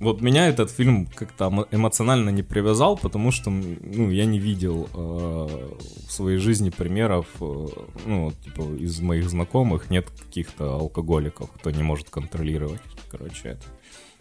вот 0.00 0.20
меня 0.20 0.48
этот 0.48 0.70
фильм 0.70 1.06
как-то 1.06 1.46
эмо- 1.46 1.68
эмоционально 1.70 2.30
не 2.30 2.42
привязал, 2.42 2.96
потому 2.96 3.32
что, 3.32 3.50
ну, 3.50 4.10
я 4.10 4.24
не 4.24 4.38
видел 4.38 4.88
э, 4.94 5.70
в 6.06 6.12
своей 6.12 6.38
жизни 6.38 6.70
примеров, 6.70 7.26
э, 7.40 7.66
ну, 8.06 8.32
типа, 8.44 8.62
из 8.78 9.00
моих 9.00 9.28
знакомых 9.28 9.90
нет 9.90 10.08
каких-то 10.10 10.74
алкоголиков, 10.74 11.50
кто 11.52 11.70
не 11.70 11.82
может 11.82 12.10
контролировать, 12.10 12.80
короче, 13.10 13.48
это. 13.48 13.66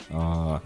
А, 0.09 0.61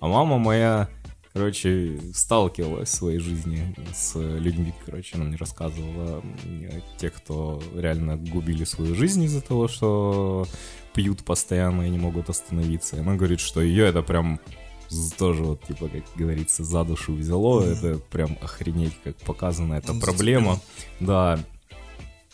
а 0.00 0.06
мама 0.08 0.38
моя, 0.38 0.88
короче, 1.34 1.98
сталкивалась 2.14 2.88
в 2.88 2.94
своей 2.94 3.18
жизни 3.18 3.74
с 3.92 4.14
людьми, 4.18 4.72
короче, 4.86 5.16
она 5.16 5.24
мне 5.24 5.36
рассказывала, 5.36 6.22
м, 6.44 6.82
тех, 6.96 7.12
кто 7.12 7.60
реально 7.74 8.16
губили 8.16 8.64
свою 8.64 8.94
жизнь 8.94 9.24
из-за 9.24 9.40
того, 9.40 9.66
что 9.68 10.46
пьют 10.94 11.24
постоянно 11.24 11.82
и 11.82 11.90
не 11.90 11.98
могут 11.98 12.30
остановиться. 12.30 12.96
И 12.96 13.00
она 13.00 13.16
говорит, 13.16 13.40
что 13.40 13.60
ее 13.60 13.84
это 13.84 14.02
прям 14.02 14.40
тоже 15.18 15.42
вот, 15.42 15.64
типа, 15.64 15.88
как 15.88 16.04
говорится, 16.14 16.62
за 16.62 16.84
душу 16.84 17.14
взяло. 17.14 17.64
Это 17.64 17.98
прям 18.10 18.38
охренеть, 18.40 18.92
как 19.02 19.16
показана 19.16 19.74
эта 19.74 19.92
Ну, 19.92 20.00
проблема. 20.00 20.60
Да. 21.00 21.40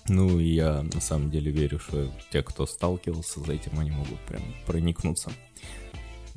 Ну, 0.08 0.38
и 0.38 0.54
я 0.54 0.82
на 0.82 1.00
самом 1.00 1.30
деле 1.30 1.50
верю, 1.50 1.78
что 1.78 2.12
те, 2.30 2.42
кто 2.42 2.66
сталкивался 2.66 3.40
с 3.40 3.48
этим, 3.48 3.78
они 3.78 3.92
могут 3.92 4.20
прям 4.20 4.42
проникнуться. 4.66 5.30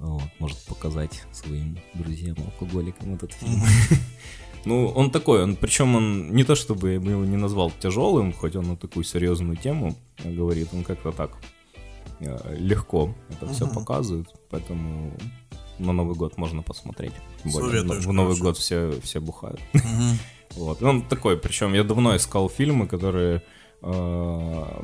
Вот, 0.03 0.29
может 0.39 0.57
показать 0.65 1.23
своим 1.31 1.77
друзьям-алкоголикам 1.93 3.15
этот 3.15 3.31
фильм. 3.33 3.61
Ну, 4.65 4.87
он 4.95 5.11
такой, 5.11 5.43
он, 5.43 5.57
причем 5.57 5.93
он 5.95 6.33
не 6.33 6.45
то 6.45 6.55
чтобы 6.55 6.93
я 6.93 6.99
бы 7.01 7.11
его 7.11 7.25
не 7.25 7.35
назвал 7.35 7.69
тяжелым, 7.81 8.31
хоть 8.31 8.55
он 8.55 8.65
на 8.65 8.77
такую 8.77 9.03
серьезную 9.03 9.57
тему 9.57 9.97
говорит, 10.23 10.69
он 10.71 10.85
как-то 10.85 11.11
так 11.11 11.31
э, 12.21 12.55
легко 12.57 13.13
это 13.29 13.51
все 13.51 13.67
показывает, 13.67 14.27
поэтому 14.49 15.11
на 15.79 15.91
Новый 15.91 16.15
год 16.15 16.37
можно 16.37 16.61
посмотреть. 16.61 17.11
Тем 17.43 17.51
более, 17.51 17.81
Советуешь, 17.81 18.05
в 18.05 18.13
Новый 18.13 18.37
год 18.37 18.57
все, 18.57 18.91
все 19.01 19.19
бухают. 19.19 19.59
Вот. 20.55 20.81
и 20.81 20.85
Он 20.85 21.01
такой, 21.01 21.35
причем 21.37 21.73
я 21.73 21.83
давно 21.83 22.15
искал 22.15 22.47
фильмы, 22.47 22.87
которые 22.87 23.41
э, 23.81 24.81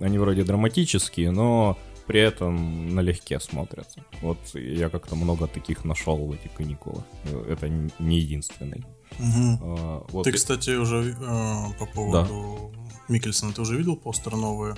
они 0.00 0.18
вроде 0.18 0.44
драматические, 0.44 1.30
но 1.30 1.76
при 2.10 2.20
этом 2.20 2.92
налегке 2.94 3.38
смотрятся. 3.38 4.00
Вот 4.20 4.38
я 4.54 4.88
как-то 4.88 5.14
много 5.14 5.46
таких 5.46 5.84
нашел 5.84 6.16
в 6.26 6.32
эти 6.32 6.50
каникулы. 6.56 7.04
Это 7.48 7.68
не 7.68 8.18
единственный. 8.18 8.84
А, 9.20 10.04
вот 10.10 10.24
Ты, 10.24 10.32
кстати, 10.32 10.70
уже 10.70 11.14
э, 11.20 11.78
по 11.78 11.86
поводу 11.86 12.72
Микельсона, 13.08 13.52
ты 13.52 13.60
уже 13.62 13.76
видел 13.76 13.94
постер 13.96 14.34
новые 14.34 14.74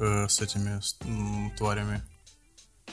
э, 0.00 0.26
с 0.28 0.40
этими 0.40 0.80
с, 0.80 0.96
м, 1.04 1.52
тварями? 1.58 2.00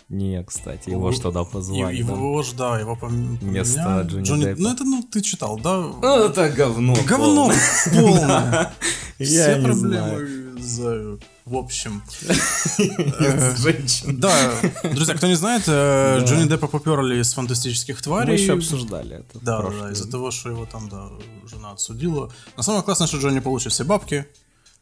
Не, 0.10 0.44
кстати, 0.44 0.90
его 0.90 1.12
ж 1.14 1.20
туда 1.20 1.42
И- 1.44 1.46
позвали. 1.54 2.04
да. 2.04 2.14
Его 2.14 2.44
ж, 2.44 2.52
да, 2.58 2.78
его 2.80 2.96
пом- 2.96 3.38
Вместо 3.40 3.84
поменяли. 3.84 4.22
Джонни 4.24 4.44
Деппа. 4.44 4.62
Ну, 4.62 4.74
это, 4.74 4.84
ну, 4.84 5.04
ты 5.04 5.22
читал, 5.22 5.58
да? 5.60 5.78
Ну, 5.80 6.26
это 6.26 6.50
говно. 6.50 6.94
Говно 7.08 7.52
полное. 7.94 8.74
Я 9.20 9.26
Все 9.26 9.58
не 9.60 9.64
проблемы 9.66 10.62
за... 10.62 11.18
В 11.46 11.56
общем. 11.58 12.02
Из 12.22 13.62
женщин. 13.62 14.20
Да, 14.20 14.60
друзья, 14.84 15.14
кто 15.14 15.28
не 15.28 15.36
знает, 15.36 15.64
э, 15.68 16.24
Джонни 16.26 16.50
Деппа 16.50 16.68
поперли 16.68 17.20
из 17.20 17.34
фантастических 17.34 17.98
Мы 17.98 18.02
тварей. 18.02 18.42
еще 18.42 18.54
обсуждали 18.54 19.18
это. 19.18 19.40
Да, 19.42 19.62
да, 19.62 19.92
из-за 19.92 20.10
того, 20.10 20.32
что 20.32 20.50
его 20.50 20.66
там, 20.66 20.90
да, 20.90 21.08
жена 21.48 21.72
отсудила. 21.74 22.32
Но 22.58 22.64
самое 22.64 22.84
классное, 22.84 23.06
что 23.08 23.18
Джонни 23.18 23.42
получит 23.42 23.74
все 23.74 23.84
бабки 23.84 24.26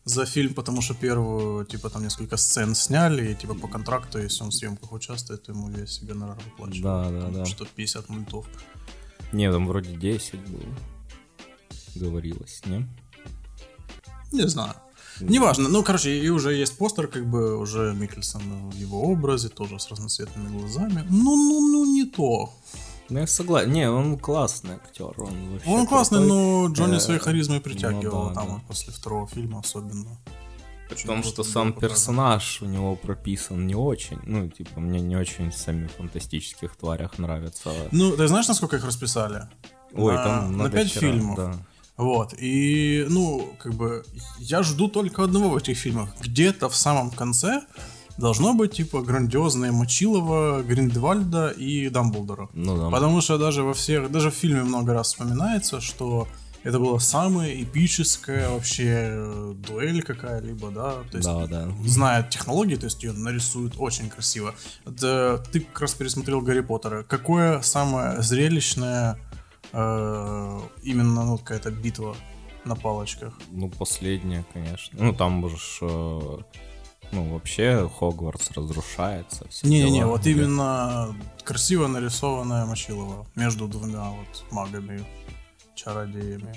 за 0.06 0.26
фильм, 0.26 0.54
потому 0.54 0.82
что 0.82 0.94
первую, 0.94 1.66
типа, 1.66 1.90
там 1.90 2.02
несколько 2.04 2.38
сцен 2.38 2.76
сняли, 2.76 3.34
и, 3.34 3.36
типа, 3.36 3.56
по 3.56 3.68
контракту, 3.68 4.20
если 4.20 4.44
он 4.44 4.50
в 4.52 4.54
съемках 4.54 4.94
участвует, 4.94 5.44
то 5.44 5.52
ему 5.52 5.70
весь 5.70 6.00
гонорар 6.02 6.38
выплачивают. 6.46 6.82
Да, 6.82 7.30
да, 7.30 7.40
да. 7.40 7.46
Что 7.46 7.66
50 7.66 8.08
мультов. 8.08 8.46
Не, 9.34 9.52
там 9.52 9.68
вроде 9.68 9.98
10 9.98 10.40
было. 10.48 10.76
Говорилось, 11.96 12.62
не? 12.66 12.88
Не 14.32 14.48
знаю. 14.48 14.74
Неважно. 15.30 15.70
Ну, 15.70 15.84
короче, 15.84 16.18
и 16.18 16.30
уже 16.30 16.54
есть 16.54 16.78
постер, 16.78 17.08
как 17.08 17.26
бы, 17.26 17.58
уже 17.58 17.94
Микельсон 17.94 18.42
в 18.70 18.76
его 18.76 19.02
образе, 19.02 19.50
тоже 19.50 19.80
с 19.80 19.90
разноцветными 19.90 20.60
глазами. 20.60 21.06
Ну, 21.10 21.36
ну, 21.36 21.68
ну, 21.72 21.86
не 21.86 22.06
то. 22.06 22.50
Ну, 23.10 23.20
я 23.20 23.28
согласен. 23.28 23.72
Не, 23.72 23.90
он 23.90 24.18
классный 24.18 24.76
актер. 24.76 25.14
Он, 25.18 25.52
вообще 25.54 25.70
Он 25.70 25.88
классный, 25.88 26.20
крутой. 26.20 26.38
но 26.38 26.68
Джонни 26.74 26.98
Э, 26.98 27.00
своей 27.00 27.20
харизмой 27.20 27.60
притягивал, 27.60 28.24
ну 28.24 28.30
да, 28.30 28.34
там, 28.36 28.48
да. 28.48 28.62
после 28.68 28.94
второго 28.94 29.28
фильма 29.28 29.60
особенно. 29.60 30.18
Потому 30.90 31.24
что 31.24 31.44
сам 31.44 31.74
персонаж 31.74 32.62
у 32.62 32.66
него 32.66 32.96
прописан 32.96 33.66
не 33.66 33.76
очень. 33.76 34.20
Ну, 34.26 34.48
типа, 34.50 34.80
мне 34.80 35.00
не 35.02 35.16
очень 35.16 35.52
сами 35.52 35.88
в 35.88 35.92
фантастических 35.94 36.76
тварях 36.76 37.18
нравятся. 37.18 37.72
Ну, 37.92 38.16
ты 38.16 38.28
знаешь, 38.28 38.48
насколько 38.48 38.76
их 38.78 38.86
расписали? 38.86 39.44
Ой, 39.96 40.14
на, 40.14 40.24
там 40.24 40.58
на 40.58 40.64
на 40.66 40.70
5 40.70 40.84
дохера, 40.88 41.00
фильмов. 41.02 41.36
да. 41.38 41.54
Вот. 41.98 42.34
И, 42.40 43.06
ну, 43.10 43.54
как 43.60 43.74
бы, 43.74 44.04
я 44.40 44.64
жду 44.64 44.88
только 44.88 45.24
одного 45.24 45.50
в 45.50 45.58
этих 45.58 45.78
фильмах. 45.78 46.10
Где-то 46.22 46.70
в 46.70 46.76
самом 46.76 47.12
конце 47.12 47.62
должно 48.18 48.54
быть, 48.54 48.74
типа, 48.74 49.02
грандиозное 49.02 49.72
Мочилова, 49.72 50.62
Гриндевальда 50.64 51.50
и 51.50 51.90
Дамблдора. 51.90 52.50
Ну 52.54 52.78
да. 52.78 52.90
Потому 52.90 53.22
что 53.22 53.38
даже 53.38 53.64
во 53.64 53.74
всех, 53.74 54.12
даже 54.12 54.32
в 54.32 54.34
фильме 54.36 54.64
много 54.64 54.94
раз 54.94 55.08
вспоминается, 55.08 55.82
что 55.82 56.28
это 56.64 56.80
была 56.80 57.00
самая 57.00 57.62
эпическая 57.62 58.50
вообще 58.50 58.86
э, 58.88 59.54
дуэль 59.68 60.02
какая-либо, 60.02 60.72
да, 60.72 60.94
то 61.12 61.18
есть 61.18 61.28
Да, 61.28 61.46
да. 61.48 61.68
знает 61.86 62.30
технологии, 62.30 62.76
то 62.76 62.86
есть 62.86 63.04
ее 63.04 63.12
нарисуют 63.12 63.74
очень 63.78 64.10
красиво. 64.10 64.56
Это, 64.86 65.44
ты 65.52 65.60
как 65.60 65.82
раз 65.82 65.94
пересмотрел 65.94 66.42
Гарри 66.42 66.62
Поттера. 66.62 67.04
Какое 67.04 67.62
самое 67.62 68.22
зрелищное 68.22 69.20
именно 69.74 71.26
ну, 71.26 71.38
какая-то 71.38 71.72
битва 71.72 72.16
на 72.66 72.76
палочках. 72.76 73.34
Ну, 73.52 73.70
последняя, 73.70 74.46
конечно. 74.54 74.98
Ну, 75.04 75.14
там 75.14 75.44
уже 75.44 75.58
э, 75.82 76.38
ну, 77.12 77.34
вообще 77.34 77.90
Хогвартс 78.00 78.52
разрушается. 78.52 79.48
все 79.50 79.68
Не-не, 79.68 80.00
дела. 80.00 80.12
вот 80.12 80.26
именно 80.28 81.16
красиво 81.44 81.88
нарисованная 81.88 82.66
Мочилова 82.66 83.26
между 83.36 83.68
двумя 83.68 84.10
вот 84.12 84.46
магами, 84.52 85.04
чародеями. 85.76 86.56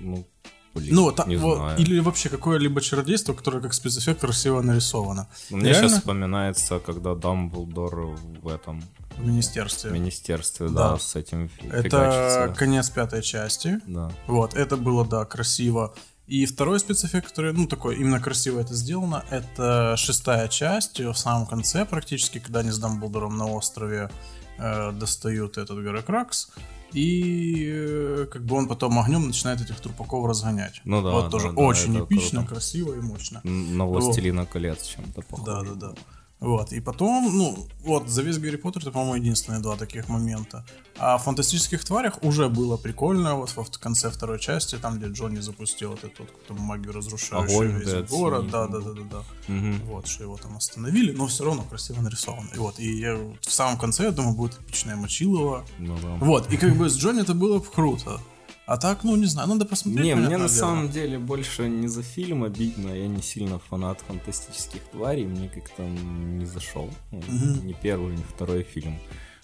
Ну, 0.00 0.26
блин, 0.74 0.94
Ну, 0.94 1.12
та- 1.12 1.24
не 1.24 1.36
вот, 1.36 1.56
знаю. 1.56 1.78
или 1.78 1.98
вообще 2.00 2.28
какое-либо 2.28 2.80
чародейство, 2.80 3.32
которое 3.34 3.60
как 3.60 3.72
спецэффект 3.72 4.20
красиво 4.20 4.60
нарисовано. 4.60 5.28
Мне 5.50 5.70
Реально? 5.70 5.88
сейчас 5.88 5.98
вспоминается, 6.00 6.78
когда 6.78 7.14
Дамблдор 7.14 8.16
в 8.42 8.48
этом 8.48 8.82
В 9.18 9.26
министерстве. 9.26 9.90
министерстве, 9.90 10.68
да, 10.68 10.92
Да. 10.92 10.98
с 10.98 11.16
этим 11.16 11.50
Это 11.70 12.54
конец 12.56 12.88
пятой 12.90 13.22
части. 13.22 13.80
Да. 13.86 14.10
Вот, 14.26 14.54
это 14.54 14.76
было, 14.76 15.04
да, 15.06 15.24
красиво. 15.24 15.94
И 16.26 16.44
второй 16.44 16.78
спецэффект, 16.78 17.28
который, 17.28 17.52
ну, 17.54 17.66
такой, 17.66 17.96
именно 17.96 18.20
красиво 18.20 18.60
это 18.60 18.74
сделано, 18.74 19.24
это 19.30 19.94
шестая 19.96 20.46
часть, 20.48 21.00
в 21.00 21.14
самом 21.14 21.46
конце 21.46 21.84
практически, 21.86 22.38
когда 22.38 22.60
они 22.60 22.70
с 22.70 22.78
Дамблдором 22.78 23.38
на 23.38 23.46
острове 23.46 24.10
э, 24.58 24.92
достают 24.92 25.56
этот 25.56 25.82
Горокракс, 25.82 26.50
и 26.92 27.66
э, 27.70 28.26
как 28.30 28.44
бы 28.44 28.56
он 28.56 28.68
потом 28.68 28.98
огнем 28.98 29.26
начинает 29.26 29.60
этих 29.62 29.80
трупаков 29.80 30.26
разгонять. 30.28 30.80
Ну 30.84 31.02
да, 31.02 31.10
Вот 31.10 31.24
да, 31.24 31.30
тоже 31.30 31.46
да, 31.52 31.60
очень 31.62 31.98
эпично, 32.04 32.40
круто. 32.40 32.54
красиво 32.54 32.94
и 32.94 33.00
мощно. 33.00 33.40
На 33.44 33.86
Властелина 33.86 34.46
колец 34.46 34.82
чем-то 34.86 35.22
похоже. 35.22 35.44
Да, 35.46 35.62
да, 35.62 35.74
да. 35.88 35.94
Вот, 36.40 36.72
и 36.72 36.78
потом, 36.80 37.36
ну, 37.36 37.66
вот, 37.82 38.08
за 38.08 38.22
весь 38.22 38.38
Гарри 38.38 38.56
Поттер 38.56 38.82
это, 38.82 38.92
по-моему, 38.92 39.16
единственные 39.16 39.60
два 39.60 39.76
таких 39.76 40.08
момента. 40.08 40.64
А 40.96 41.18
в 41.18 41.24
фантастических 41.24 41.84
тварях 41.84 42.22
уже 42.22 42.48
было 42.48 42.76
прикольно, 42.76 43.34
вот 43.34 43.54
во 43.56 43.64
в 43.64 43.70
конце 43.78 44.08
второй 44.08 44.38
части, 44.38 44.76
там, 44.76 44.98
где 44.98 45.08
Джонни 45.08 45.40
запустил 45.40 45.90
вот 45.90 46.04
эту 46.04 46.28
вот 46.48 46.58
магию, 46.58 46.92
разрушающую 46.92 47.58
Огонь, 47.58 47.78
весь 47.78 47.88
да, 47.88 48.02
город, 48.02 48.50
да, 48.50 48.68
да, 48.68 48.78
да, 48.78 48.92
да, 48.92 49.02
да. 49.10 49.24
Мгм. 49.52 49.80
Вот, 49.86 50.06
что 50.06 50.22
его 50.22 50.36
там 50.36 50.56
остановили, 50.56 51.12
но 51.12 51.26
все 51.26 51.44
равно 51.44 51.62
красиво 51.62 52.00
нарисовано. 52.00 52.50
И 52.54 52.58
вот, 52.58 52.78
и 52.78 52.98
я 53.00 53.16
в 53.16 53.52
самом 53.52 53.76
конце, 53.76 54.04
я 54.04 54.12
думаю, 54.12 54.36
будет 54.36 54.60
эпичная 54.60 54.94
Мочилова. 54.94 55.64
Ну 55.78 55.98
да. 56.00 56.14
Вот, 56.24 56.52
и 56.52 56.56
как 56.56 56.76
бы 56.76 56.88
с 56.88 56.96
Джонни 56.96 57.22
это 57.22 57.34
было 57.34 57.58
бы 57.58 57.64
круто. 57.64 58.20
А 58.68 58.76
так, 58.76 59.02
ну, 59.02 59.16
не 59.16 59.24
знаю, 59.24 59.48
надо 59.48 59.64
посмотреть. 59.64 60.04
Не, 60.04 60.14
мне 60.14 60.36
на 60.36 60.36
дело. 60.36 60.48
самом 60.48 60.90
деле 60.90 61.18
больше 61.18 61.70
не 61.70 61.88
за 61.88 62.02
фильм 62.02 62.44
обидно, 62.44 62.90
я 62.90 63.08
не 63.08 63.22
сильно 63.22 63.58
фанат 63.58 64.02
фантастических 64.06 64.82
тварей, 64.92 65.24
мне 65.24 65.48
как-то 65.48 65.82
не 65.82 66.44
зашел. 66.44 66.90
Ну, 67.10 67.22
Ни 67.62 67.72
первый, 67.72 68.12
ни 68.14 68.22
второй 68.22 68.64
фильм. 68.64 68.98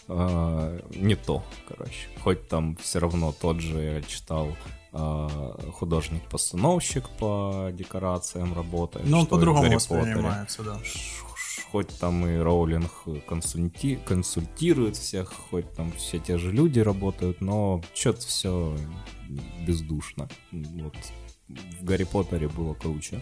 А, 0.09 0.79
не 0.91 1.15
то, 1.17 1.43
короче. 1.67 2.09
Хоть 2.23 2.49
там 2.49 2.77
все 2.77 2.99
равно 2.99 3.33
тот 3.33 3.61
же 3.61 3.81
я 3.81 4.03
читал 4.03 4.49
а, 4.93 5.59
художник-постановщик 5.73 7.09
по 7.19 7.71
декорациям 7.73 8.53
работает. 8.55 9.07
Но 9.07 9.21
он 9.21 9.27
по-другому 9.27 9.71
Поттере. 9.71 9.77
воспринимается, 9.77 10.63
да. 10.65 10.79
Хоть 11.75 11.89
там 11.99 12.25
и 12.25 12.37
Роулинг 12.37 12.93
консульти... 13.27 13.97
консультирует 13.97 14.97
всех, 14.97 15.33
хоть 15.51 15.69
там 15.73 15.91
все 15.91 16.21
те 16.21 16.39
же 16.39 16.53
люди 16.53 16.79
работают, 16.79 17.41
но 17.41 17.83
что-то 17.95 18.21
все 18.21 18.77
бездушно. 19.67 20.29
Вот 20.53 20.95
в 21.49 21.85
Гарри 21.85 22.05
Поттере 22.05 22.47
было 22.47 22.75
круче. 22.75 23.21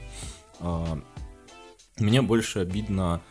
А, 0.61 1.01
Мне 1.97 2.21
больше 2.21 2.59
обидно 2.59 3.23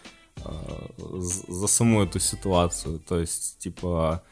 а, 0.44 0.90
за 0.98 1.68
саму 1.68 2.02
эту 2.02 2.20
ситуацию. 2.20 2.98
То 2.98 3.20
есть, 3.20 3.60
типа, 3.60 4.24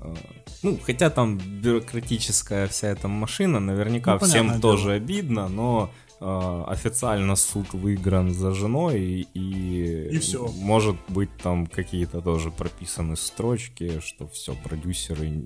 а, 0.00 0.14
ну, 0.62 0.78
хотя 0.82 1.10
там 1.10 1.36
бюрократическая 1.36 2.68
вся 2.68 2.88
эта 2.88 3.06
машина, 3.06 3.60
наверняка 3.60 4.14
Ну, 4.14 4.26
всем 4.26 4.48
дело. 4.48 4.60
тоже 4.62 4.92
обидно, 4.92 5.50
но 5.50 5.90
официально 6.24 7.36
суд 7.36 7.72
выигран 7.74 8.32
за 8.32 8.52
женой, 8.52 9.00
и, 9.34 10.08
и, 10.12 10.18
всё. 10.18 10.48
может 10.48 10.96
быть 11.08 11.30
там 11.42 11.66
какие-то 11.66 12.20
тоже 12.20 12.50
прописаны 12.50 13.16
строчки, 13.16 14.00
что 14.00 14.26
все, 14.28 14.54
продюсеры, 14.54 15.44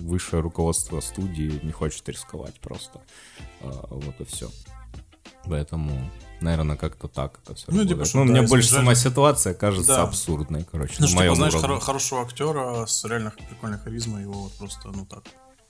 высшее 0.00 0.42
руководство 0.42 1.00
студии 1.00 1.60
не 1.62 1.72
хочет 1.72 2.08
рисковать 2.08 2.58
просто. 2.60 3.00
А, 3.60 3.86
вот 3.90 4.20
и 4.20 4.24
все. 4.24 4.48
Поэтому, 5.44 6.10
наверное, 6.40 6.76
как-то 6.76 7.08
так 7.08 7.40
это 7.44 7.54
все 7.54 7.66
Ну, 7.68 7.84
типа, 7.86 8.04
что 8.04 8.18
Ну, 8.18 8.26
да, 8.26 8.32
мне 8.40 8.48
больше 8.48 8.68
сама 8.68 8.94
ситуация 8.94 9.54
кажется 9.54 9.94
Да. 9.94 10.02
абсурдной, 10.02 10.64
короче, 10.64 10.94
Ну, 10.98 11.06
что, 11.06 11.22
типа, 11.22 11.34
знаешь, 11.34 11.54
хоро- 11.54 11.80
хорошего 11.80 12.22
актера 12.22 12.86
с 12.86 13.04
реально 13.04 13.32
прикольной 13.48 13.78
харизмой, 13.78 14.22
его 14.22 14.32
вот 14.34 14.52
просто, 14.54 14.88
ну 14.88 15.06
так. 15.06 15.24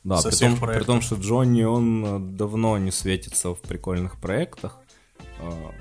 Да, 0.09 0.23
при 0.23 0.35
том, 0.35 0.57
при 0.59 0.85
том, 0.85 1.01
что 1.01 1.17
Джонни, 1.17 1.65
он 1.65 2.05
э, 2.05 2.19
давно 2.19 2.79
не 2.79 2.91
светится 2.91 3.55
в 3.55 3.61
прикольных 3.61 4.19
проектах. 4.21 4.79
А, 5.41 5.73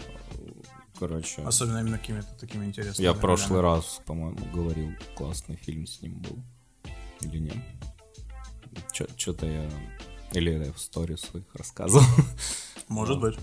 Короче, 1.00 1.44
Особенно 1.44 1.80
именно 1.80 1.98
какими-то 2.00 2.28
такими 2.40 2.66
интересными. 2.66 3.06
я 3.06 3.14
в 3.14 3.20
прошлый 3.20 3.62
раз, 3.62 4.02
по-моему, 4.06 4.40
говорил, 4.54 4.92
классный 5.16 5.56
фильм 5.56 5.86
с 5.86 6.02
ним 6.02 6.20
был. 6.20 6.44
Или 7.22 7.40
нет? 7.40 7.58
Что-то 9.16 9.46
я... 9.46 9.70
Или 10.34 10.66
я 10.66 10.74
в 10.74 10.80
сторис 10.80 11.22
своих 11.22 11.46
рассказывал. 11.54 12.04
Может 12.88 13.20
быть. 13.20 13.38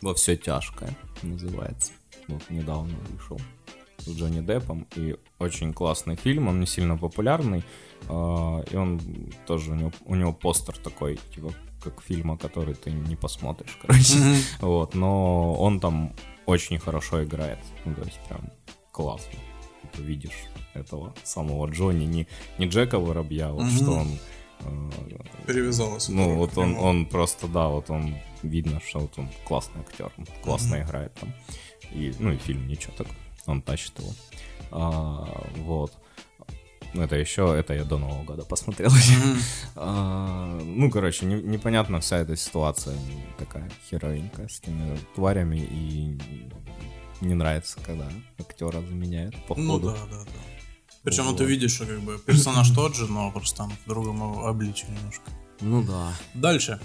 Во 0.00 0.14
все 0.14 0.36
тяжкое 0.36 0.96
называется. 1.22 1.92
Вот 2.28 2.42
недавно 2.50 2.96
вышел 3.10 3.40
с 3.98 4.08
Джонни 4.08 4.40
Деппом. 4.40 4.86
И 4.96 5.16
очень 5.38 5.72
классный 5.72 6.16
фильм, 6.16 6.48
он 6.48 6.60
не 6.60 6.66
сильно 6.66 6.98
популярный. 6.98 7.64
А, 8.08 8.62
И 8.70 8.76
он 8.76 9.00
тоже, 9.46 9.72
у 9.72 9.74
него, 9.74 9.92
у 10.06 10.14
него 10.14 10.32
постер 10.32 10.76
такой, 10.78 11.18
типа, 11.34 11.52
как 11.82 12.02
фильма, 12.02 12.36
который 12.38 12.74
ты 12.74 12.90
не 12.92 13.16
посмотришь, 13.16 13.76
короче. 13.82 14.16
Вот, 14.60 14.94
но 14.94 15.54
он 15.54 15.80
там 15.80 16.12
очень 16.46 16.78
хорошо 16.78 17.24
играет. 17.24 17.58
Ну, 17.84 17.94
то 17.94 18.02
есть 18.02 18.18
прям 18.28 18.50
классно. 18.92 19.38
Ты 19.92 20.02
видишь 20.02 20.44
этого 20.74 21.12
самого 21.24 21.66
Джонни, 21.68 22.04
не, 22.04 22.26
не 22.58 22.66
Джека 22.66 22.98
Воробья, 22.98 23.50
вот 23.50 23.64
Мгм. 23.64 23.70
что 23.76 23.90
он 23.92 24.08
э, 24.60 24.90
Перевязалось. 25.46 26.08
ну, 26.08 26.36
вот 26.36 26.56
он, 26.56 26.76
он 26.76 27.06
просто, 27.06 27.46
да, 27.48 27.68
вот 27.68 27.90
он 27.90 28.14
видно, 28.42 28.80
что 28.86 29.00
вот 29.00 29.18
он 29.18 29.28
классный 29.46 29.80
актер, 29.82 30.10
он 30.16 30.26
классно 30.42 30.80
играет 30.82 31.12
там. 31.14 31.32
И, 31.92 32.14
ну, 32.18 32.32
и 32.32 32.36
фильм 32.36 32.66
ничего 32.68 32.92
так, 32.96 33.06
он 33.46 33.60
тащит 33.60 33.98
его. 33.98 34.10
А, 34.70 35.26
вот. 35.56 35.92
Ну, 36.94 37.02
Это 37.02 37.16
еще, 37.16 37.54
это 37.58 37.72
я 37.74 37.84
до 37.84 37.96
Нового 37.98 38.22
года 38.24 38.44
посмотрел. 38.44 38.90
А, 39.74 40.58
ну, 40.62 40.90
короче, 40.90 41.24
не- 41.26 41.42
непонятна 41.42 42.00
вся 42.00 42.18
эта 42.18 42.36
ситуация 42.36 42.96
такая 43.38 43.70
херовенькая 43.88 44.48
с 44.48 44.60
этими 44.60 44.98
тварями, 45.14 45.56
и 45.58 46.18
не 47.22 47.34
нравится, 47.34 47.78
когда 47.84 48.08
актера 48.38 48.80
заменяют 48.82 49.34
по 49.46 49.54
Ну 49.54 49.78
да, 49.78 49.92
да, 50.10 50.24
да. 50.24 50.30
Причем 51.02 51.24
Вот. 51.24 51.38
ты 51.38 51.44
видишь, 51.44 51.72
что 51.72 51.86
как 51.86 52.00
бы 52.00 52.18
персонаж 52.18 52.70
тот 52.70 52.94
же, 52.94 53.06
но 53.10 53.30
просто 53.32 53.56
там 53.56 53.72
в 53.84 53.88
другом 53.88 54.22
обличии 54.44 54.86
немножко. 54.90 55.30
Ну 55.60 55.82
да. 55.82 56.12
Дальше. 56.34 56.78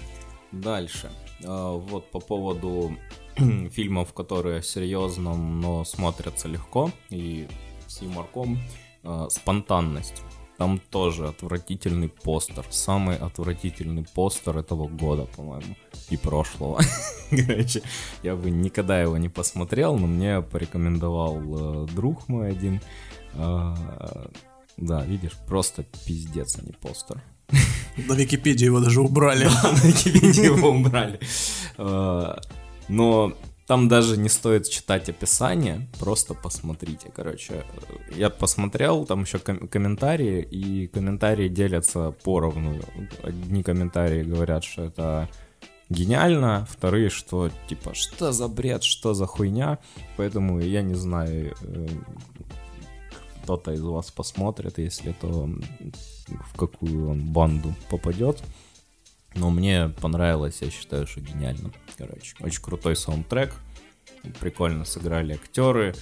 Дальше. 0.52 1.10
А, 1.44 1.72
Вот 1.76 2.10
по 2.10 2.18
поводу 2.20 2.96
фильмов, 3.72 4.14
которые 4.14 4.62
серьезно, 4.62 5.36
но 5.36 5.84
смотрятся 5.84 6.48
легко 6.48 6.90
и 7.10 7.46
с 7.86 8.00
юморком. 8.02 8.58
А, 9.04 9.28
Спонтанность. 9.30 10.22
Там 10.56 10.80
тоже 10.90 11.28
отвратительный 11.28 12.08
постер. 12.08 12.64
Самый 12.70 13.16
отвратительный 13.16 14.04
постер 14.14 14.58
этого 14.58 14.88
года, 14.88 15.26
по-моему. 15.36 15.76
И 16.10 16.16
прошлого. 16.16 16.80
Короче, 17.30 17.82
я 18.24 18.34
бы 18.34 18.50
никогда 18.50 19.00
его 19.00 19.16
не 19.18 19.28
посмотрел, 19.28 19.96
но 19.96 20.06
мне 20.08 20.40
порекомендовал 20.42 21.84
э, 21.84 21.86
друг 21.94 22.28
мой 22.28 22.50
один. 22.50 22.80
А, 23.34 24.28
Да, 24.76 25.04
видишь, 25.04 25.36
просто 25.46 25.84
пиздец, 26.06 26.56
а 26.58 26.62
не 26.66 26.72
постер. 26.72 27.22
На 28.08 28.14
Википедии 28.14 28.64
его 28.66 28.80
даже 28.80 29.00
убрали. 29.00 29.44
на 29.44 29.78
Википедии 29.86 30.44
его 30.46 30.70
убрали. 30.70 31.20
Э, 31.76 32.34
Но 32.88 33.32
там 33.68 33.86
даже 33.86 34.16
не 34.16 34.30
стоит 34.30 34.66
читать 34.68 35.10
описание, 35.10 35.86
просто 36.00 36.32
посмотрите. 36.32 37.12
Короче, 37.14 37.52
э, 37.52 38.16
я 38.16 38.30
посмотрел, 38.30 39.04
там 39.04 39.20
еще 39.22 39.38
ком- 39.38 39.68
комментарии, 39.68 40.40
и 40.40 40.86
комментарии 40.86 41.48
делятся 41.48 42.14
поровну. 42.24 42.80
Одни 43.22 43.62
комментарии 43.62 44.22
говорят, 44.22 44.64
что 44.64 44.84
это 44.84 45.28
гениально, 45.90 46.66
вторые, 46.70 47.10
что 47.10 47.50
типа, 47.68 47.92
что 47.92 48.32
за 48.32 48.48
бред, 48.48 48.84
что 48.84 49.12
за 49.12 49.26
хуйня. 49.26 49.78
Поэтому 50.16 50.60
я 50.60 50.80
не 50.80 50.94
знаю, 50.94 51.54
э, 51.60 51.88
кто-то 53.42 53.72
из 53.72 53.82
вас 53.82 54.10
посмотрит, 54.10 54.78
если 54.78 55.12
то 55.12 55.46
в 56.28 56.56
какую 56.56 57.10
он 57.10 57.32
банду 57.32 57.74
попадет. 57.90 58.42
Но 59.34 59.50
мне 59.50 59.88
понравилось, 60.00 60.58
я 60.62 60.70
считаю, 60.70 61.06
что 61.06 61.20
гениально. 61.20 61.72
Короче, 61.96 62.34
очень 62.40 62.62
крутой 62.62 62.96
саундтрек. 62.96 63.54
Прикольно 64.40 64.84
сыграли 64.84 65.34
актеры. 65.34 65.94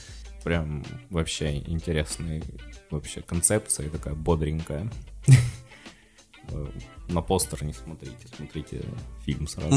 Прям 0.45 0.85
вообще 1.11 1.59
интересные 1.59 2.43
вообще 2.91 3.21
концепция, 3.21 3.91
такая 3.91 4.15
бодренькая. 4.15 4.91
На 7.09 7.21
постер 7.21 7.65
не 7.65 7.73
смотрите, 7.73 8.29
смотрите 8.37 8.85
фильм 9.25 9.49
сразу. 9.49 9.77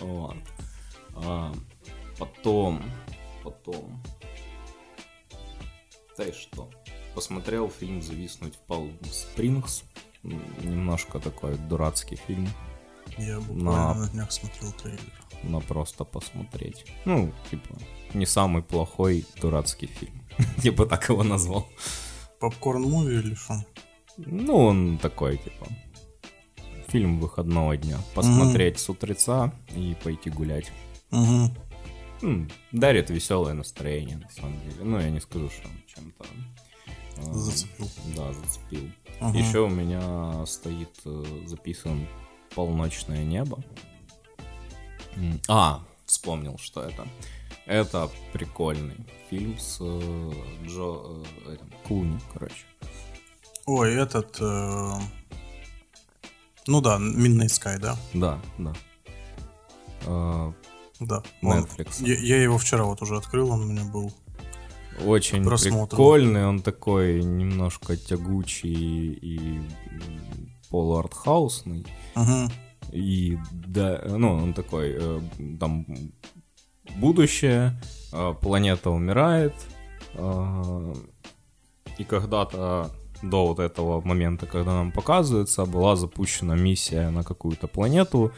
Вот. 0.00 0.36
А, 1.16 1.52
потом, 2.18 2.82
потом... 3.42 4.00
Знаешь 6.14 6.36
что? 6.36 6.70
Посмотрел 7.14 7.68
фильм 7.68 8.00
«Зависнуть 8.00 8.54
в 8.54 8.58
Палм 8.60 8.96
Спрингс». 9.10 9.82
Немножко 10.22 11.18
такой 11.20 11.56
дурацкий 11.56 12.16
фильм, 12.16 12.48
Я 13.18 13.38
буквально 13.40 13.62
На- 13.72 13.94
на 13.94 14.08
днях 14.08 14.32
смотрел 14.32 14.72
трейлер. 14.72 15.12
но 15.42 15.60
просто 15.60 16.04
посмотреть. 16.04 16.84
Ну, 17.04 17.32
типа, 17.50 17.74
не 18.14 18.26
самый 18.26 18.62
плохой 18.62 19.24
дурацкий 19.40 19.86
фильм. 19.86 20.22
Я 20.62 20.72
бы 20.76 20.86
так 20.86 21.08
его 21.08 21.22
назвал. 21.24 21.66
Попкорн-муви 22.40 23.18
или 23.20 23.34
что? 23.34 23.64
Ну, 24.18 24.56
он 24.56 24.98
такой, 24.98 25.38
типа, 25.38 25.66
фильм 26.88 27.18
выходного 27.20 27.76
дня. 27.76 27.98
Посмотреть 28.14 28.78
с 28.78 28.88
утреца 28.90 29.52
и 29.76 29.96
пойти 30.02 30.30
гулять. 30.30 30.72
Угу. 31.12 31.50
Дарит 32.72 33.10
веселое 33.10 33.54
настроение, 33.54 34.16
на 34.18 34.28
самом 34.30 34.60
деле. 34.62 34.84
Ну, 34.84 34.98
я 35.00 35.10
не 35.10 35.20
скажу, 35.20 35.48
что 35.50 35.68
он 35.68 35.74
чем-то... 35.86 36.24
Зацепил. 37.22 37.88
Да, 38.16 38.32
зацепил. 38.32 38.90
Ага. 39.20 39.38
Еще 39.38 39.60
у 39.60 39.68
меня 39.68 40.44
стоит 40.46 40.90
э, 41.04 41.24
записан 41.46 42.06
«Полночное 42.54 43.24
небо». 43.24 43.58
А, 45.48 45.80
вспомнил, 46.06 46.58
что 46.58 46.82
это. 46.82 47.06
Это 47.66 48.08
прикольный 48.32 48.96
фильм 49.28 49.58
с 49.58 49.78
э, 49.80 50.32
Джо... 50.64 51.22
э, 51.46 51.54
этим, 51.54 51.72
Клуни, 51.86 52.18
короче. 52.32 52.64
Ой, 53.66 53.94
этот... 53.94 54.36
э, 54.40 54.92
Ну 56.66 56.80
да, 56.80 56.98
Midnight 56.98 57.48
Sky, 57.48 57.78
да? 57.78 57.96
Да, 58.14 58.40
да. 58.58 58.72
Э, 60.06 60.52
Да. 61.00 61.22
Он- 61.42 61.64
Netflix. 61.64 62.02
Я, 62.06 62.16
я 62.18 62.42
его 62.42 62.56
вчера 62.58 62.84
вот 62.84 63.02
уже 63.02 63.16
открыл, 63.16 63.50
он 63.50 63.62
у 63.62 63.66
меня 63.66 63.84
был. 63.84 64.12
Очень 65.06 65.44
просмотру. 65.44 65.86
прикольный, 65.86 66.46
он 66.46 66.60
такой 66.60 67.22
немножко 67.22 67.96
тягучий 67.96 69.12
и 69.12 69.60
полуартхаусный. 70.70 71.86
Угу. 72.16 72.50
И 72.92 73.38
да, 73.50 74.02
ну, 74.06 74.32
он 74.32 74.54
такой, 74.54 74.96
э, 74.98 75.20
там, 75.60 75.86
будущее, 76.96 77.80
э, 78.12 78.34
планета 78.40 78.90
умирает, 78.90 79.54
э, 80.14 80.94
и 81.98 82.04
когда-то 82.04 82.90
до 83.22 83.46
вот 83.46 83.58
этого 83.58 84.00
момента, 84.00 84.46
когда 84.46 84.72
нам 84.74 84.92
показывается, 84.92 85.66
была 85.66 85.96
запущена 85.96 86.54
миссия 86.54 87.10
на 87.10 87.24
какую-то 87.24 87.66
планету, 87.66 88.32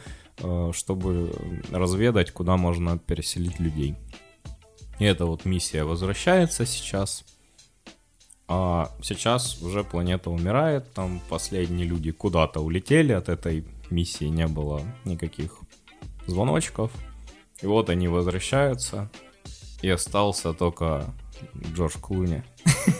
чтобы 0.71 1.31
разведать, 1.71 2.31
куда 2.31 2.57
можно 2.57 2.97
переселить 2.97 3.59
людей. 3.59 3.95
И 5.01 5.03
эта 5.03 5.25
вот 5.25 5.45
миссия 5.45 5.83
возвращается 5.83 6.63
сейчас. 6.67 7.25
А 8.47 8.91
сейчас 9.01 9.59
уже 9.63 9.83
планета 9.83 10.29
умирает, 10.29 10.93
там 10.93 11.19
последние 11.27 11.87
люди 11.87 12.11
куда-то 12.11 12.59
улетели, 12.59 13.11
от 13.11 13.27
этой 13.27 13.65
миссии 13.89 14.25
не 14.25 14.45
было 14.45 14.83
никаких 15.03 15.57
звоночков. 16.27 16.91
И 17.63 17.65
вот 17.65 17.89
они 17.89 18.09
возвращаются, 18.09 19.09
и 19.81 19.89
остался 19.89 20.53
только 20.53 21.11
Джордж 21.73 21.97
Клуни 21.99 22.43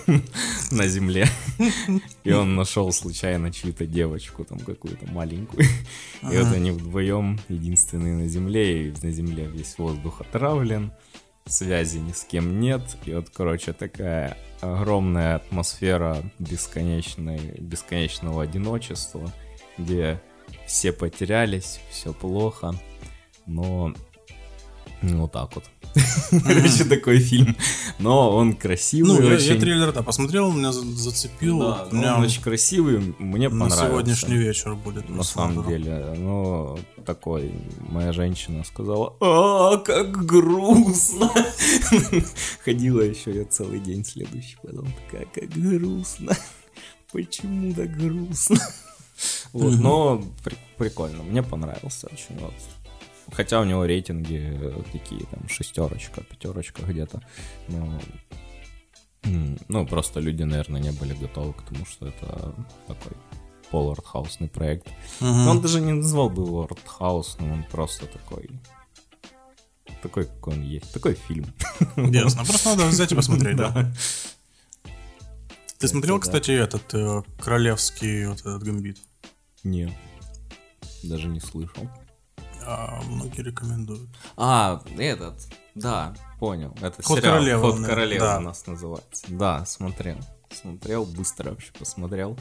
на 0.72 0.88
земле. 0.88 1.28
И 2.24 2.32
он 2.32 2.56
нашел 2.56 2.92
случайно 2.92 3.54
чью-то 3.54 3.86
девочку, 3.86 4.44
там 4.44 4.58
какую-то 4.58 5.06
маленькую. 5.12 5.68
И 6.24 6.36
вот 6.36 6.52
они 6.52 6.72
вдвоем 6.72 7.40
единственные 7.48 8.16
на 8.16 8.28
земле, 8.28 8.88
и 8.88 8.94
на 9.04 9.12
земле 9.12 9.46
весь 9.46 9.78
воздух 9.78 10.22
отравлен, 10.22 10.92
связи 11.52 11.98
ни 11.98 12.12
с 12.12 12.24
кем 12.24 12.60
нет. 12.60 12.82
И 13.06 13.14
вот, 13.14 13.30
короче, 13.30 13.74
такая 13.74 14.38
огромная 14.62 15.36
атмосфера 15.36 16.18
бесконечной, 16.40 17.56
бесконечного 17.60 18.44
одиночества, 18.44 19.32
где 19.78 20.22
все 20.66 20.92
потерялись, 20.92 21.80
все 21.90 22.14
плохо, 22.14 22.74
но 23.46 23.94
ну 25.02 25.22
вот 25.22 25.32
так 25.32 25.54
вот. 25.56 25.64
Короче, 26.44 26.86
такой 26.86 27.20
фильм. 27.20 27.56
Но 28.00 28.36
он 28.36 28.54
красивый 28.56 29.12
Ну, 29.20 29.30
я, 29.32 29.38
трейлер, 29.60 29.92
да, 29.92 30.04
посмотрел, 30.04 30.52
меня 30.52 30.72
за- 30.72 30.86
зацепил. 30.86 31.60
Да, 31.60 31.88
У 31.92 31.96
меня 31.96 32.16
он 32.18 32.24
очень 32.24 32.42
красивый, 32.42 33.14
мне 33.20 33.50
на 33.50 33.60
понравился. 33.66 33.88
сегодняшний 33.88 34.36
вечер 34.38 34.76
будет. 34.76 35.10
На 35.10 35.24
самом 35.24 35.68
деле, 35.68 36.14
ну, 36.18 36.80
такой, 37.06 37.54
моя 37.90 38.14
женщина 38.14 38.64
сказала, 38.64 39.16
а, 39.20 39.78
как 39.78 40.26
грустно. 40.26 41.30
Ходила 42.64 43.02
еще 43.02 43.32
я 43.36 43.46
целый 43.46 43.80
день 43.80 44.06
следующий, 44.06 44.58
потом 44.64 44.88
такая, 45.06 45.26
как 45.34 45.50
грустно. 45.50 46.36
Почему 47.12 47.74
так 47.74 47.96
грустно? 47.98 48.58
Вот, 49.54 49.74
но 49.76 50.24
при- 50.44 50.58
прикольно, 50.80 51.22
мне 51.22 51.44
понравился 51.44 52.08
очень. 52.08 52.40
Вот. 52.40 52.54
Хотя 53.32 53.62
у 53.62 53.64
него 53.64 53.86
рейтинги 53.86 54.74
такие, 54.92 55.26
там, 55.26 55.48
шестерочка, 55.48 56.22
пятерочка 56.22 56.84
где-то. 56.84 57.22
Но, 57.68 58.02
ну, 59.70 59.86
просто 59.88 60.20
люди, 60.20 60.44
наверное, 60.44 60.82
не 60.82 60.92
были 60.92 61.14
готовы 61.14 61.54
к 61.54 61.62
тому, 61.62 61.86
что 61.86 62.08
это 62.08 62.56
такой 62.88 63.14
полуартхаусный 63.72 64.50
проект. 64.50 64.88
Но 65.20 65.52
Он 65.52 65.62
даже 65.62 65.80
не 65.82 65.94
назвал 65.94 66.30
бы 66.30 66.44
его 66.44 66.64
артхаусным, 66.64 67.52
он 67.52 67.64
просто 67.64 68.06
такой... 68.06 68.50
Такой, 70.02 70.26
какой 70.26 70.56
он 70.56 70.64
есть. 70.64 70.92
Такой 70.94 71.14
фильм. 71.14 71.54
Ясно. 71.96 72.44
Просто 72.44 72.70
надо 72.70 72.88
взять 72.88 73.12
и 73.12 73.16
посмотреть, 73.16 73.56
да. 73.56 73.94
Ты 75.78 75.88
смотрел, 75.88 76.20
кстати, 76.20 76.52
этот 76.52 76.94
э, 76.94 77.24
королевский 77.40 78.28
вот 78.28 78.40
этот 78.40 78.64
гамбит? 78.64 78.98
Не. 79.64 79.96
Даже 81.04 81.28
не 81.28 81.40
слышал. 81.40 81.90
А, 82.74 83.02
многие 83.06 83.42
рекомендуют. 83.42 84.10
А, 84.38 84.82
этот, 84.98 85.36
да, 85.76 86.14
понял. 86.40 86.74
Это 86.82 87.04
Ход 87.04 87.20
сериал 87.20 87.34
королевы, 87.34 87.62
Ход 87.62 87.86
королевы 87.86 88.20
Да. 88.20 88.38
у 88.38 88.42
нас 88.42 88.66
называется. 88.66 89.26
Да, 89.30 89.66
смотрел. 89.66 90.18
Смотрел, 90.50 91.06
быстро 91.06 91.50
вообще 91.50 91.72
посмотрел. 91.78 92.38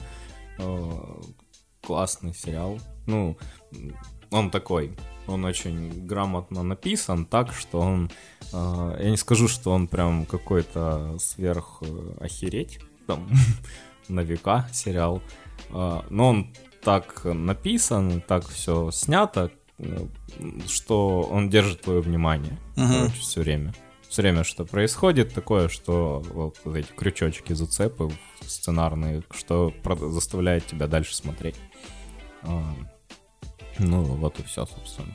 Э, 0.59 1.21
Классный 1.83 2.35
сериал. 2.35 2.79
Ну, 3.07 3.37
он 4.31 4.51
такой, 4.51 4.97
он 5.27 5.45
очень 5.45 6.07
грамотно 6.07 6.63
написан, 6.63 7.25
так 7.25 7.53
что 7.53 7.81
он, 7.81 8.11
э, 8.53 8.97
я 9.01 9.11
не 9.11 9.17
скажу, 9.17 9.49
что 9.49 9.73
он 9.73 9.89
прям 9.89 10.27
какой-то 10.27 11.17
сверх 11.19 11.79
э, 11.83 12.17
охереть, 12.21 12.79
там, 13.07 13.29
на 14.09 14.21
века 14.21 14.69
сериал, 14.73 15.23
э, 15.71 16.01
но 16.09 16.29
он 16.29 16.55
так 16.83 17.25
написан, 17.25 18.23
так 18.27 18.47
все 18.49 18.91
снято, 18.91 19.51
что 20.69 21.23
он 21.23 21.49
держит 21.51 21.83
твое 21.83 22.01
внимание, 22.01 22.57
Мгм. 22.77 22.93
короче, 22.93 23.21
все 23.21 23.41
время. 23.41 23.75
Все 24.09 24.23
время 24.23 24.43
что 24.45 24.65
происходит 24.65 25.33
такое, 25.35 25.69
что 25.69 26.23
вот 26.33 26.59
эти 26.77 26.89
крючочки, 26.97 27.53
зацепы 27.53 28.11
сценарные, 28.47 29.23
что 29.31 29.73
заставляет 30.01 30.67
тебя 30.67 30.87
дальше 30.89 31.15
смотреть. 31.15 31.55
А, 32.43 32.75
ну, 33.79 34.03
вот 34.03 34.41
и 34.41 34.43
все, 34.43 34.67
собственно. 34.67 35.15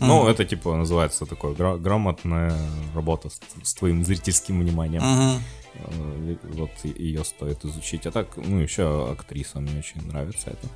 Ну, 0.00 0.20
Мгм. 0.22 0.28
это 0.30 0.44
типа 0.44 0.76
называется 0.76 1.26
такое 1.26 1.54
гра- 1.54 1.76
грамотная 1.76 2.56
работа 2.94 3.30
с, 3.30 3.40
с 3.62 3.74
твоим 3.74 4.04
зрительским 4.04 4.60
вниманием. 4.60 5.02
И 5.04 6.38
Вот 6.56 6.70
ее 6.84 7.24
стоит 7.24 7.64
изучить. 7.64 8.06
А 8.06 8.10
так, 8.10 8.36
ну, 8.36 8.58
еще 8.58 9.10
актриса, 9.12 9.60
мне 9.60 9.78
очень 9.78 10.04
нравится 10.08 10.50
это. 10.50 10.68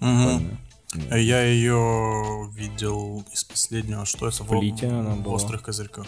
Мгм. 0.00 0.58
Прикольная. 0.90 1.20
Я 1.20 1.42
ее 1.44 2.50
видел 2.54 3.24
из 3.32 3.44
последнего, 3.44 4.04
что 4.04 4.28
это? 4.28 4.42
В, 4.42 4.52
она 4.52 5.14
в 5.14 5.22
была. 5.22 5.34
острых 5.36 5.62
козырьках. 5.62 6.06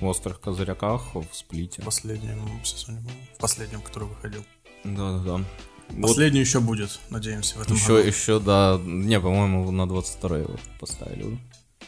В 0.00 0.06
острых 0.06 0.40
козыряках, 0.40 1.14
в 1.14 1.26
сплите. 1.32 1.82
В 1.82 1.84
последнем 1.84 2.38
сезоне. 2.64 3.02
В 3.36 3.38
последнем, 3.38 3.80
который 3.82 4.08
выходил. 4.08 4.44
Да-да-да. 4.84 5.44
Вот 5.90 6.02
Последний 6.08 6.40
еще 6.40 6.60
будет, 6.60 7.00
надеемся, 7.10 7.58
в 7.58 7.62
этом 7.62 7.76
еще, 7.76 7.96
году. 7.96 8.06
еще, 8.06 8.38
да, 8.40 8.80
не, 8.82 9.18
по-моему, 9.20 9.70
на 9.72 9.88
22 9.88 10.38
его 10.38 10.56
поставили. 10.78 11.38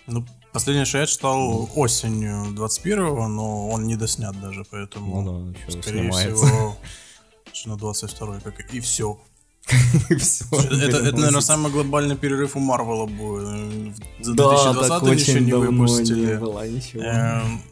Ну, 0.09 0.27
последнее, 0.53 0.85
что 0.85 0.99
я 0.99 1.07
читал 1.07 1.71
осенью 1.77 2.47
21-го, 2.53 3.29
но 3.29 3.69
он 3.69 3.87
не 3.87 3.95
доснят 3.95 4.39
даже, 4.41 4.65
поэтому, 4.71 5.23
Ну 5.23 5.53
да, 5.53 5.59
еще 5.59 5.81
скорее 5.83 6.01
снимается. 6.01 6.47
всего, 6.47 6.77
на 7.67 7.77
22 7.77 8.41
как 8.41 8.75
и 8.75 8.81
все. 8.81 9.21
Это, 9.71 10.97
это, 10.99 11.17
наверное, 11.17 11.41
самый 11.41 11.71
глобальный 11.73 12.17
перерыв 12.17 12.57
у 12.57 12.61
Марвела 12.61 13.07
будет. 13.07 13.95
За 14.21 14.35
Да, 14.35 14.49
2020 14.51 14.89
так 14.89 15.19
еще 15.19 15.41
не 15.41 15.53
выпустили. 15.53 16.27
не 16.27 16.35
было 16.39 16.67
ничего. 16.69 17.03
Эм, 17.03 17.63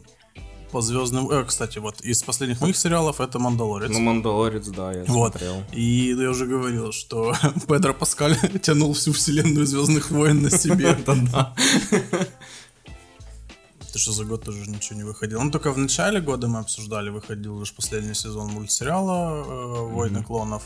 по 0.71 0.81
звездным... 0.81 1.29
Э, 1.29 1.43
кстати, 1.43 1.79
вот 1.79 1.99
из 2.01 2.23
последних 2.23 2.61
моих 2.61 2.77
сериалов 2.77 3.19
это 3.19 3.39
«Мандалорец». 3.39 3.89
Ну, 3.91 3.99
Мандалорец, 3.99 4.67
да, 4.69 4.93
я 4.93 5.03
Вот. 5.03 5.33
смотрел. 5.33 5.63
И 5.73 6.15
я 6.17 6.29
уже 6.29 6.45
говорил, 6.45 6.91
что 6.93 7.33
Педро 7.67 7.93
Паскаль 7.93 8.37
тянул 8.61 8.93
всю 8.93 9.11
вселенную 9.11 9.65
Звездных 9.65 10.11
войн 10.11 10.41
на 10.41 10.49
себе. 10.49 10.97
Да. 11.05 11.53
Ты 13.91 13.99
что 13.99 14.13
за 14.13 14.23
год 14.23 14.45
тоже 14.45 14.69
ничего 14.69 14.97
не 14.97 15.03
выходило? 15.03 15.43
Ну, 15.43 15.51
только 15.51 15.71
в 15.73 15.77
начале 15.77 16.21
года 16.21 16.47
мы 16.47 16.59
обсуждали, 16.59 17.09
выходил 17.09 17.59
лишь 17.59 17.73
последний 17.73 18.13
сезон 18.15 18.47
мультсериала 18.47 19.43
э, 19.43 19.93
«Войны 19.93 20.23
клонов». 20.23 20.63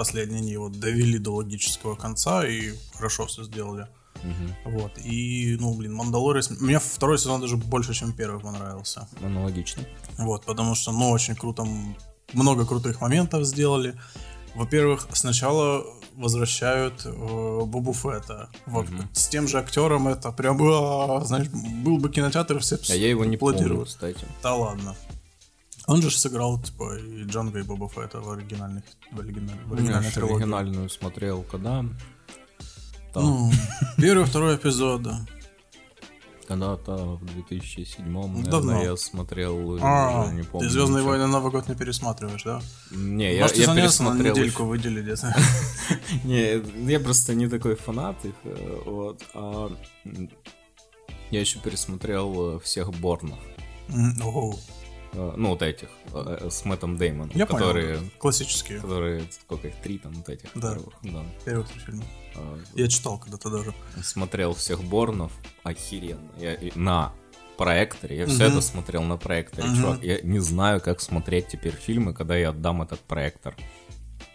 Последние 0.00 0.38
они 0.38 0.52
его 0.52 0.70
довели 0.70 1.18
до 1.18 1.34
логического 1.34 1.94
конца 1.94 2.46
и 2.46 2.72
хорошо 2.94 3.26
все 3.26 3.44
сделали. 3.44 3.86
Вот. 4.64 4.92
И, 4.96 5.58
ну, 5.60 5.74
блин, 5.74 5.92
«Мандалорец...» 5.92 6.48
Мне 6.58 6.78
второй 6.78 7.18
сезон 7.18 7.42
даже 7.42 7.58
больше, 7.58 7.92
чем 7.92 8.14
первый 8.14 8.40
понравился. 8.40 9.06
Аналогично. 9.22 9.82
Вот, 10.16 10.46
потому 10.46 10.74
что, 10.74 10.92
ну, 10.92 11.10
очень 11.10 11.36
круто, 11.36 11.66
много 12.32 12.64
крутых 12.64 13.02
моментов 13.02 13.44
сделали. 13.44 13.94
Во-первых, 14.54 15.06
сначала 15.12 15.84
возвращают 16.16 17.02
э, 17.04 17.10
Бобу 17.66 17.92
Фетта. 17.92 18.48
Вот, 18.64 18.86
с 19.12 19.28
тем 19.28 19.46
же 19.48 19.58
актером 19.58 20.08
это 20.08 20.32
прям, 20.32 20.58
а, 20.62 21.22
знаешь, 21.26 21.48
был 21.50 21.98
бы 21.98 22.08
кинотеатр, 22.08 22.58
все 22.60 22.78
А 22.88 22.94
я 22.94 23.10
его 23.10 23.26
не 23.26 23.36
аплодируют. 23.36 23.88
кстати. 23.88 24.24
Да 24.42 24.54
ладно. 24.54 24.96
Он 25.86 26.02
же 26.02 26.10
сыграл, 26.10 26.60
типа, 26.60 26.98
и 26.98 27.24
Джанго, 27.24 27.58
и 27.58 27.62
Боба 27.62 27.88
Фетта 27.88 28.20
в 28.20 28.30
оригинальных, 28.30 28.84
в, 29.10 29.20
оригинальной 29.20 30.10
ж 30.10 30.14
трилогии. 30.14 30.34
оригинальную 30.36 30.88
смотрел, 30.90 31.42
когда? 31.42 31.84
Там, 33.12 33.24
Ну, 33.24 33.50
первый, 33.96 34.24
второй 34.24 34.56
эпизод, 34.56 35.02
да. 35.02 35.26
Когда-то 36.46 37.16
в 37.16 37.24
2007 37.26 38.04
Давно. 38.04 38.42
наверное, 38.42 38.82
я 38.90 38.96
смотрел, 38.96 39.78
А, 39.80 40.24
уже 40.24 40.34
не 40.34 40.42
помню. 40.42 40.66
ты 40.68 40.72
Звездные 40.72 41.04
войны 41.04 41.26
Новый 41.28 41.52
год 41.52 41.68
не 41.68 41.76
пересматриваешь, 41.76 42.42
да? 42.42 42.60
Не, 42.90 43.34
я, 43.36 43.42
Можете 43.42 43.60
я 43.60 43.66
заняться 43.66 44.02
на 44.02 44.10
пересмотрел 44.10 44.34
недельку 44.36 44.64
выделить 44.64 45.04
где-то. 45.04 45.36
Не, 46.24 46.90
я 46.90 46.98
просто 46.98 47.34
не 47.34 47.48
такой 47.48 47.76
фанат 47.76 48.24
их, 48.24 48.34
э, 48.42 48.82
вот. 48.84 49.22
А 49.34 49.70
я 51.30 51.40
еще 51.40 51.60
пересмотрел 51.60 52.56
э, 52.56 52.60
всех 52.60 52.90
Борнов. 52.94 53.38
Э, 55.12 55.34
Ну, 55.36 55.48
вот 55.50 55.62
этих, 55.62 55.88
э, 56.14 56.48
с 56.50 56.64
Мэттом 56.64 56.96
Деймоном, 56.96 57.30
Я 57.34 57.46
которые, 57.46 57.96
понял. 57.98 58.10
Классические. 58.18 58.80
которые, 58.80 59.22
сколько 59.30 59.68
их, 59.68 59.74
три 59.82 59.98
там 59.98 60.12
вот 60.12 60.28
этих 60.28 60.50
Да. 60.54 60.74
первых, 60.74 60.94
да. 61.02 61.24
Первый 61.44 61.64
три 61.66 61.80
фильма. 61.80 62.04
А, 62.36 62.58
Я 62.76 62.88
читал 62.88 63.18
когда-то 63.18 63.50
даже. 63.50 63.74
Смотрел 64.02 64.54
всех 64.54 64.82
Борнов, 64.84 65.32
охеренно. 65.64 66.30
Я 66.38 66.54
и- 66.54 66.70
на 66.78 67.12
проекторе, 67.56 68.16
я 68.18 68.26
все 68.26 68.44
Мгм. 68.44 68.52
это 68.52 68.60
смотрел 68.60 69.02
на 69.02 69.16
проекторе, 69.16 69.68
Мгм. 69.68 69.76
чувак. 69.76 70.02
Я 70.04 70.20
не 70.22 70.38
знаю, 70.38 70.80
как 70.80 71.00
смотреть 71.00 71.48
теперь 71.48 71.74
фильмы, 71.74 72.14
когда 72.14 72.36
я 72.36 72.50
отдам 72.50 72.80
этот 72.82 73.00
проектор. 73.00 73.56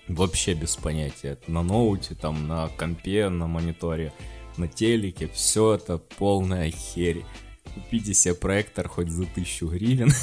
Вообще 0.07 0.53
без 0.53 0.75
понятия. 0.75 1.37
На 1.47 1.63
ноуте, 1.63 2.13
там, 2.15 2.47
на 2.47 2.67
компе, 2.67 3.29
на 3.29 3.47
мониторе, 3.47 4.13
на 4.57 4.67
телеке. 4.67 5.27
Все 5.29 5.73
это 5.75 5.97
полная 5.97 6.69
херь. 6.69 7.25
Купите 7.73 8.13
себе 8.13 8.35
проектор 8.35 8.87
хоть 8.87 9.09
за 9.09 9.25
тысячу 9.25 9.67
гривен. 9.69 10.11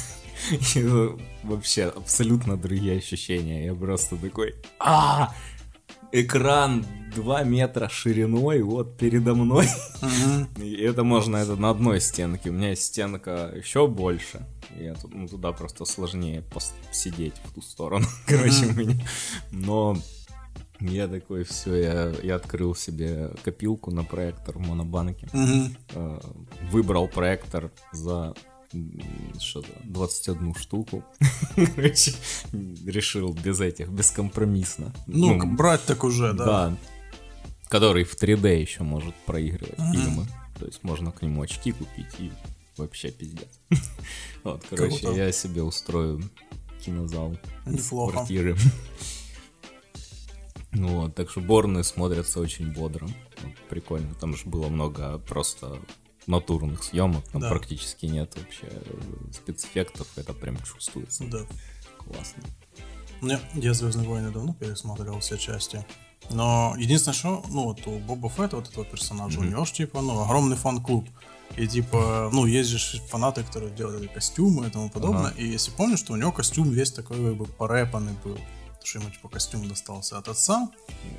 И 0.75 0.85
вообще 1.43 1.85
абсолютно 1.85 2.57
другие 2.57 2.97
ощущения. 2.97 3.65
Я 3.65 3.75
просто 3.75 4.17
такой... 4.17 4.55
а 4.79 5.33
Экран 6.15 6.85
2 7.15 7.43
метра 7.43 7.89
шириной, 7.89 8.61
вот 8.61 8.97
передо 8.97 9.33
мной. 9.33 9.67
И 10.57 10.75
это 10.75 11.03
можно 11.03 11.37
это 11.37 11.55
на 11.55 11.71
одной 11.71 11.99
стенке. 12.01 12.51
У 12.51 12.53
меня 12.53 12.69
есть 12.69 12.83
стенка 12.83 13.51
еще 13.55 13.87
больше. 13.87 14.45
Я 14.79 14.93
тут, 14.93 15.13
ну, 15.13 15.27
туда 15.27 15.51
просто 15.53 15.85
сложнее 15.85 16.43
сидеть 16.91 17.33
в 17.43 17.53
ту 17.53 17.61
сторону. 17.61 18.05
Короче, 18.27 18.67
у 18.67 18.73
меня. 18.73 18.95
Но 19.51 19.97
я 20.79 21.07
такой, 21.07 21.45
все, 21.45 21.75
я, 21.75 22.13
я 22.21 22.35
открыл 22.35 22.75
себе 22.75 23.31
копилку 23.43 23.89
на 23.89 24.03
проектор 24.03 24.57
в 24.57 24.67
монобанке. 24.67 25.27
Э, 25.95 26.19
Выбрал 26.71 27.07
проектор 27.07 27.71
за 27.91 28.35
что-то 29.39 29.69
21 29.83 30.55
штуку. 30.55 31.03
Короче, 31.55 32.13
решил 32.85 33.33
без 33.33 33.59
этих, 33.61 33.89
бескомпромиссно. 33.89 34.93
Ну, 35.07 35.39
к- 35.39 35.45
брать 35.45 35.83
так 35.85 36.03
уже, 36.03 36.33
да. 36.33 36.45
Да. 36.45 36.77
Который 37.69 38.03
в 38.03 38.15
3D 38.21 38.61
еще 38.61 38.83
может 38.83 39.15
проигрывать 39.25 39.77
Мгм. 39.79 39.93
фильмы. 39.93 40.27
То 40.59 40.65
есть 40.65 40.83
можно 40.83 41.11
к 41.11 41.21
нему 41.21 41.41
очки 41.41 41.71
купить 41.71 42.13
и 42.19 42.31
вообще 42.77 43.11
пиздец. 43.11 43.59
Вот, 44.43 44.63
короче, 44.69 44.99
Круто. 44.99 45.17
я 45.17 45.31
себе 45.31 45.63
устрою 45.63 46.21
кинозал 46.85 47.37
Неплохо. 47.65 48.11
квартиры. 48.13 48.57
Ну 50.71 50.87
вот, 51.01 51.15
так 51.15 51.29
что 51.29 51.39
Борны 51.39 51.83
смотрятся 51.83 52.39
очень 52.39 52.71
бодро. 52.73 53.07
Вот, 53.07 53.53
Прикольно. 53.69 54.13
Там 54.15 54.35
же 54.35 54.45
было 54.45 54.67
много 54.67 55.17
просто 55.19 55.79
натурных 56.27 56.83
съемок, 56.83 57.23
там 57.29 57.41
Да. 57.41 57.49
практически 57.49 58.05
нет 58.05 58.35
вообще 58.35 58.69
спецэффектов, 59.33 60.07
это 60.15 60.33
прям 60.33 60.57
чувствуется. 60.63 61.23
Да. 61.25 61.39
Классно. 61.97 62.43
Не, 63.21 63.39
я 63.55 63.73
Звездные 63.73 64.07
войны 64.07 64.31
давно 64.31 64.53
пересматривал 64.53 65.19
все 65.19 65.37
части. 65.37 65.85
Но 66.29 66.73
единственное, 66.77 67.15
что, 67.15 67.43
ну, 67.49 67.63
вот 67.65 67.85
у 67.87 67.99
Боба 67.99 68.29
Фетта, 68.29 68.55
вот 68.57 68.69
этого 68.69 68.85
персонажа, 68.85 69.39
у 69.39 69.43
него 69.43 69.65
ж, 69.65 69.71
типа, 69.71 70.01
ну, 70.01 70.21
огромный 70.21 70.55
фан-клуб. 70.55 71.07
И, 71.57 71.67
типа, 71.67 72.29
ну, 72.33 72.45
есть 72.45 72.69
же 72.69 72.99
фанаты, 73.07 73.43
которые 73.43 73.71
делают 73.73 74.11
костюмы 74.11 74.67
и 74.67 74.69
тому 74.69 74.89
подобное. 74.89 75.31
И 75.31 75.45
если 75.45 75.71
помнишь, 75.71 75.99
что 75.99 76.13
у 76.13 76.15
него 76.15 76.31
костюм 76.31 76.69
весь 76.71 76.91
такой, 76.91 77.17
как 77.17 77.35
бы, 77.35 77.45
порэпанный 77.45 78.13
был. 78.23 78.37
Что 78.83 78.99
ему, 78.99 79.09
типа, 79.09 79.29
костюм 79.29 79.67
достался 79.67 80.17
от 80.17 80.27
отца. 80.27 80.69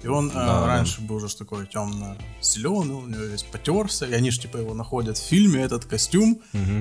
И 0.02 0.06
он 0.06 0.28
э, 0.30 0.34
Да, 0.34 0.60
да. 0.60 0.66
раньше 0.66 1.00
был 1.00 1.16
уже 1.16 1.34
такой 1.36 1.66
темно-зеленый, 1.66 2.94
у 2.94 3.06
него 3.06 3.22
весь 3.22 3.42
потерся. 3.42 4.06
И 4.06 4.12
они 4.12 4.30
же, 4.30 4.40
типа, 4.40 4.58
его 4.58 4.74
находят 4.74 5.16
в 5.16 5.22
фильме, 5.22 5.62
этот 5.62 5.84
костюм. 5.84 6.40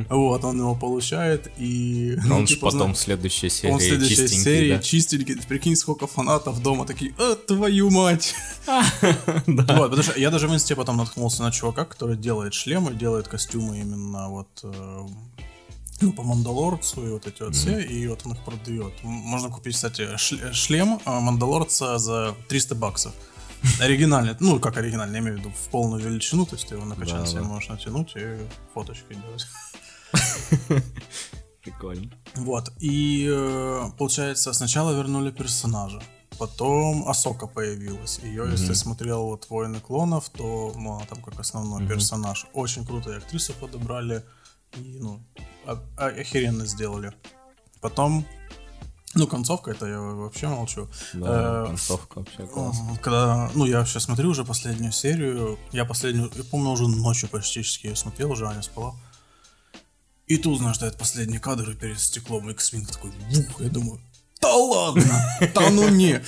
Вот, 0.10 0.44
он 0.44 0.60
его 0.60 0.76
получает. 0.76 1.52
И, 1.58 2.16
Но 2.24 2.30
ну, 2.30 2.36
он 2.38 2.48
же 2.48 2.56
типа, 2.56 2.72
потом 2.72 2.94
в 2.94 2.98
следующей 2.98 3.50
серии 3.50 3.72
он 3.72 3.80
в 3.80 3.84
следующей 3.84 4.16
чистенький, 4.16 4.44
серии 4.44 4.76
да? 4.76 4.82
чистенький. 4.82 5.42
Прикинь, 5.48 5.76
сколько 5.76 6.08
фанатов 6.08 6.62
дома 6.62 6.86
такие, 6.86 7.14
а, 7.18 7.36
твою 7.36 7.90
мать. 7.90 8.36
Вот, 9.48 9.90
потому 9.90 10.04
что 10.04 10.20
я 10.20 10.30
даже 10.30 10.48
в 10.48 10.54
инсте 10.54 10.76
потом 10.76 10.98
наткнулся 10.98 11.44
на 11.44 11.52
чувака, 11.52 11.86
который 11.86 12.18
делает 12.18 12.54
шлемы, 12.54 12.94
делает 12.94 13.28
костюмы 13.28 13.80
именно 13.80 14.30
вот 14.30 14.48
э, 14.64 15.08
по 16.12 16.24
Мандалорцу 16.24 17.08
и 17.08 17.12
вот 17.12 17.26
эти 17.28 17.42
вот 17.44 17.56
все, 17.56 17.80
и 17.80 18.08
вот 18.08 18.22
он 18.26 18.34
их 18.34 18.44
продает. 18.44 18.94
Можно 19.04 19.50
купить, 19.50 19.76
кстати, 19.76 20.02
шле- 20.16 20.52
шлем 20.54 21.00
э, 21.06 21.20
Мандалорца 21.20 21.98
за 21.98 22.36
300 22.50 22.76
баксов. 22.76 23.14
Оригинальный, 23.80 24.36
ну 24.42 24.60
как 24.60 24.76
оригинальный, 24.78 25.16
я 25.16 25.22
имею 25.22 25.38
в 25.38 25.40
виду 25.40 25.50
в 25.52 25.70
полную 25.70 26.04
величину, 26.04 26.46
то 26.46 26.56
есть 26.56 26.68
ты 26.68 26.76
его 26.76 26.84
накачать 26.86 27.22
Да, 27.22 27.26
себе 27.26 27.42
да. 27.42 27.48
можешь 27.48 27.70
натянуть 27.70 28.12
и 28.16 28.38
фоточки 28.74 29.14
делать. 29.14 29.48
Прикольно. 31.64 32.12
Вот, 32.36 32.72
и 32.80 33.26
э, 33.32 33.86
получается, 33.98 34.52
сначала 34.52 34.92
вернули 34.94 35.32
персонажа, 35.32 36.02
потом 36.38 37.08
Асока 37.08 37.48
появилась. 37.48 38.20
Ее, 38.22 38.50
если 38.52 38.74
смотрел 38.74 39.24
вот 39.28 39.50
«Войны 39.50 39.80
клонов», 39.80 40.30
то 40.30 40.74
ну, 40.76 40.96
она 40.98 41.06
там 41.06 41.22
как 41.22 41.40
основной 41.40 41.88
персонаж. 41.88 42.48
Очень 42.54 42.86
круто 42.86 43.12
и 43.12 43.18
актрису 43.18 43.54
подобрали, 43.54 44.26
и, 44.76 44.98
ну, 45.00 45.22
охеренно 45.98 46.66
сделали. 46.66 47.14
Потом, 47.82 48.26
ну, 49.14 49.28
концовка, 49.28 49.72
это 49.72 49.86
я 49.86 50.00
вообще 50.00 50.48
молчу. 50.48 50.88
Да, 51.14 51.64
Э, 51.64 51.68
концовка 51.68 52.20
вообще. 52.20 52.50
Ага, 52.56 52.74
Когда, 53.02 53.52
ну, 53.54 53.66
я 53.66 53.86
сейчас 53.86 54.04
смотрю 54.04 54.30
уже 54.30 54.44
последнюю 54.46 54.92
серию, 54.92 55.60
я 55.72 55.86
последнюю, 55.86 56.32
я 56.36 56.44
помню, 56.44 56.70
уже 56.70 56.88
ночью 56.88 57.30
практически 57.30 57.88
ее 57.88 57.96
смотрел, 57.96 58.32
уже 58.32 58.48
Аня 58.48 58.62
спала. 58.62 58.96
И 60.26 60.38
тут, 60.38 60.58
знаешь, 60.60 60.78
стоят 60.78 60.98
последние 60.98 61.40
кадры 61.40 61.76
перед 61.76 62.00
стеклом, 62.00 62.50
и 62.50 62.54
X-Wing 62.54 62.88
такой, 62.92 63.12
бух, 63.12 63.62
я 63.62 63.70
думаю, 63.70 64.00
да 64.42 64.54
ладно, 64.56 65.04
да 65.54 65.70
ну 65.70 65.90
не. 65.90 66.22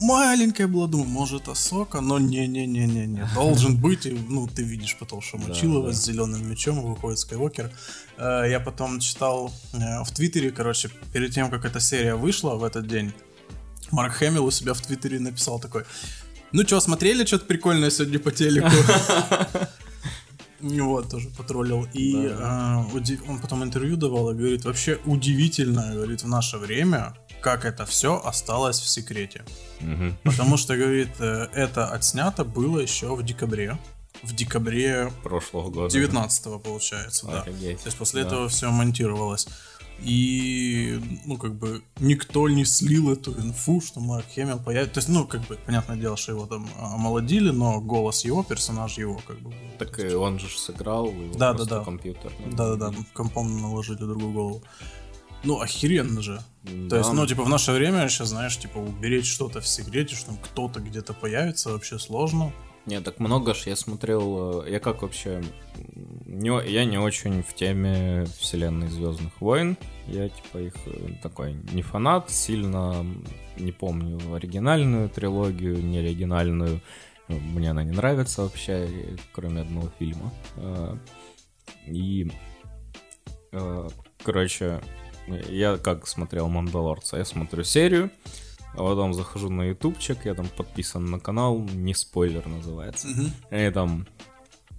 Маленькая 0.00 0.68
была, 0.68 0.86
думаю, 0.86 1.08
может, 1.08 1.48
Асока, 1.48 2.00
но 2.00 2.18
не-не-не-не-не. 2.18 3.28
Должен 3.34 3.76
быть, 3.80 4.06
и, 4.06 4.12
ну, 4.28 4.46
ты 4.46 4.62
видишь 4.62 4.96
потом, 4.98 5.20
что 5.20 5.38
Мочилова 5.38 5.88
да. 5.88 5.92
с 5.92 6.04
зеленым 6.04 6.48
мечом, 6.48 6.80
выходит 6.82 7.18
Скайуокер. 7.18 7.70
Э, 8.16 8.44
Я 8.48 8.60
потом 8.60 9.00
читал 9.00 9.52
э, 9.72 10.02
в 10.04 10.10
Твиттере, 10.12 10.50
короче, 10.50 10.90
перед 11.12 11.32
тем, 11.32 11.50
как 11.50 11.64
эта 11.64 11.80
серия 11.80 12.14
вышла 12.14 12.54
в 12.54 12.62
этот 12.64 12.86
день, 12.86 13.12
Марк 13.90 14.12
Хэмилл 14.14 14.44
у 14.44 14.50
себя 14.50 14.74
в 14.74 14.80
Твиттере 14.80 15.18
написал 15.18 15.58
такой, 15.58 15.84
ну 16.52 16.62
что, 16.62 16.80
смотрели 16.80 17.24
что-то 17.24 17.46
прикольное 17.46 17.90
сегодня 17.90 18.18
по 18.18 18.30
телеку? 18.30 18.68
Вот, 20.60 21.08
тоже 21.08 21.28
потроллил. 21.36 21.86
И 21.92 22.16
э, 22.16 22.84
уди- 22.92 23.20
он 23.28 23.38
потом 23.38 23.62
интервью 23.62 23.96
давал 23.96 24.30
и 24.32 24.34
говорит, 24.34 24.64
вообще 24.64 24.98
удивительно, 25.04 25.92
говорит, 25.94 26.24
в 26.24 26.28
наше 26.28 26.58
время, 26.58 27.14
как 27.40 27.64
это 27.64 27.84
все 27.86 28.20
осталось 28.24 28.78
в 28.80 28.88
секрете. 28.88 29.44
Мгм. 29.80 30.16
Потому 30.24 30.56
что, 30.56 30.76
говорит, 30.76 31.10
э, 31.20 31.48
это 31.54 31.88
отснято 31.88 32.44
было 32.44 32.78
еще 32.80 33.14
в 33.14 33.22
декабре. 33.22 33.78
В 34.22 34.34
декабре 34.34 35.12
Прошлого 35.22 35.70
года. 35.70 35.92
19 35.92 36.58
получается, 36.62 37.26
да. 37.26 37.42
Офигеть. 37.42 37.80
То 37.82 37.86
есть 37.86 37.98
после 37.98 38.22
Да. 38.22 38.28
этого 38.28 38.48
все 38.48 38.70
монтировалось. 38.70 39.46
И, 40.00 41.00
ну, 41.24 41.36
как 41.36 41.54
бы, 41.56 41.82
никто 41.98 42.48
не 42.48 42.64
слил 42.64 43.12
эту 43.12 43.32
инфу, 43.32 43.80
что 43.80 43.98
Марк 44.00 44.26
Хэмилл 44.34 44.60
появится. 44.60 44.94
То 44.94 44.98
есть, 44.98 45.08
ну, 45.08 45.26
как 45.26 45.40
бы, 45.48 45.56
понятное 45.66 45.96
дело, 45.96 46.16
что 46.16 46.32
его 46.32 46.46
там 46.46 46.68
омолодили, 46.80 47.50
но 47.50 47.80
голос 47.80 48.24
его, 48.24 48.44
персонаж 48.44 48.96
его, 48.98 49.20
как 49.26 49.40
бы... 49.40 49.52
Так 49.78 49.98
и 49.98 50.14
он 50.14 50.38
же 50.38 50.48
сыграл, 50.56 51.06
его 51.06 51.34
Да, 51.36 51.52
да, 51.52 51.64
да. 51.64 51.84
компьютер. 51.84 52.32
Да-да-да, 52.52 52.92
компом 53.12 53.60
наложили 53.60 53.98
другую 53.98 54.32
голову. 54.32 54.62
Ну, 55.44 55.60
охеренно 55.60 56.20
же. 56.22 56.40
То 56.64 56.88
Да. 56.88 56.98
есть, 56.98 57.12
ну, 57.12 57.26
типа, 57.26 57.44
в 57.44 57.48
наше 57.48 57.72
время 57.72 58.08
сейчас, 58.08 58.28
знаешь, 58.28 58.58
типа, 58.58 58.78
уберечь 58.78 59.30
что-то 59.32 59.60
в 59.60 59.66
секрете, 59.66 60.14
что 60.16 60.32
кто-то 60.42 60.80
где-то 60.80 61.14
появится, 61.14 61.70
вообще 61.72 61.98
сложно. 61.98 62.52
Не, 62.86 63.00
так 63.00 63.20
много 63.20 63.54
ж 63.54 63.66
я 63.66 63.76
смотрел. 63.76 64.62
э, 64.64 64.70
Я 64.70 64.80
как 64.80 65.02
вообще. 65.02 65.42
Не, 66.26 66.50
я 66.70 66.84
не 66.86 66.98
очень 66.98 67.42
в 67.42 67.52
теме 67.54 68.24
вселенной 68.38 68.88
Звездных 68.88 69.40
войн. 69.40 69.76
Я 70.06 70.28
типа 70.30 70.58
их 70.58 70.74
э, 70.86 71.10
такой 71.22 71.52
не 71.72 71.82
фанат, 71.82 72.30
сильно 72.30 73.04
не 73.58 73.72
помню 73.72 74.18
оригинальную 74.34 75.08
трилогию, 75.10 75.84
не 75.84 75.98
оригинальную. 75.98 76.80
Мне 77.28 77.70
она 77.72 77.84
не 77.84 77.92
нравится 77.92 78.42
вообще, 78.42 78.88
кроме 79.32 79.60
одного 79.60 79.92
фильма. 79.98 80.32
Э, 80.56 80.96
И, 81.86 82.30
короче, 84.24 84.80
я 85.48 85.76
как 85.78 86.06
смотрел 86.06 86.48
Мандалорца, 86.48 87.16
я 87.16 87.24
смотрю 87.24 87.64
серию, 87.64 88.10
а 88.74 88.78
потом 88.78 89.14
захожу 89.14 89.50
на 89.50 89.62
ютубчик, 89.62 90.18
я 90.24 90.34
там 90.34 90.48
подписан 90.56 91.04
на 91.06 91.18
канал, 91.18 91.58
не 91.58 91.94
спойлер 91.94 92.46
называется. 92.46 93.08
И 93.50 93.54
они 93.54 93.70
там 93.70 94.06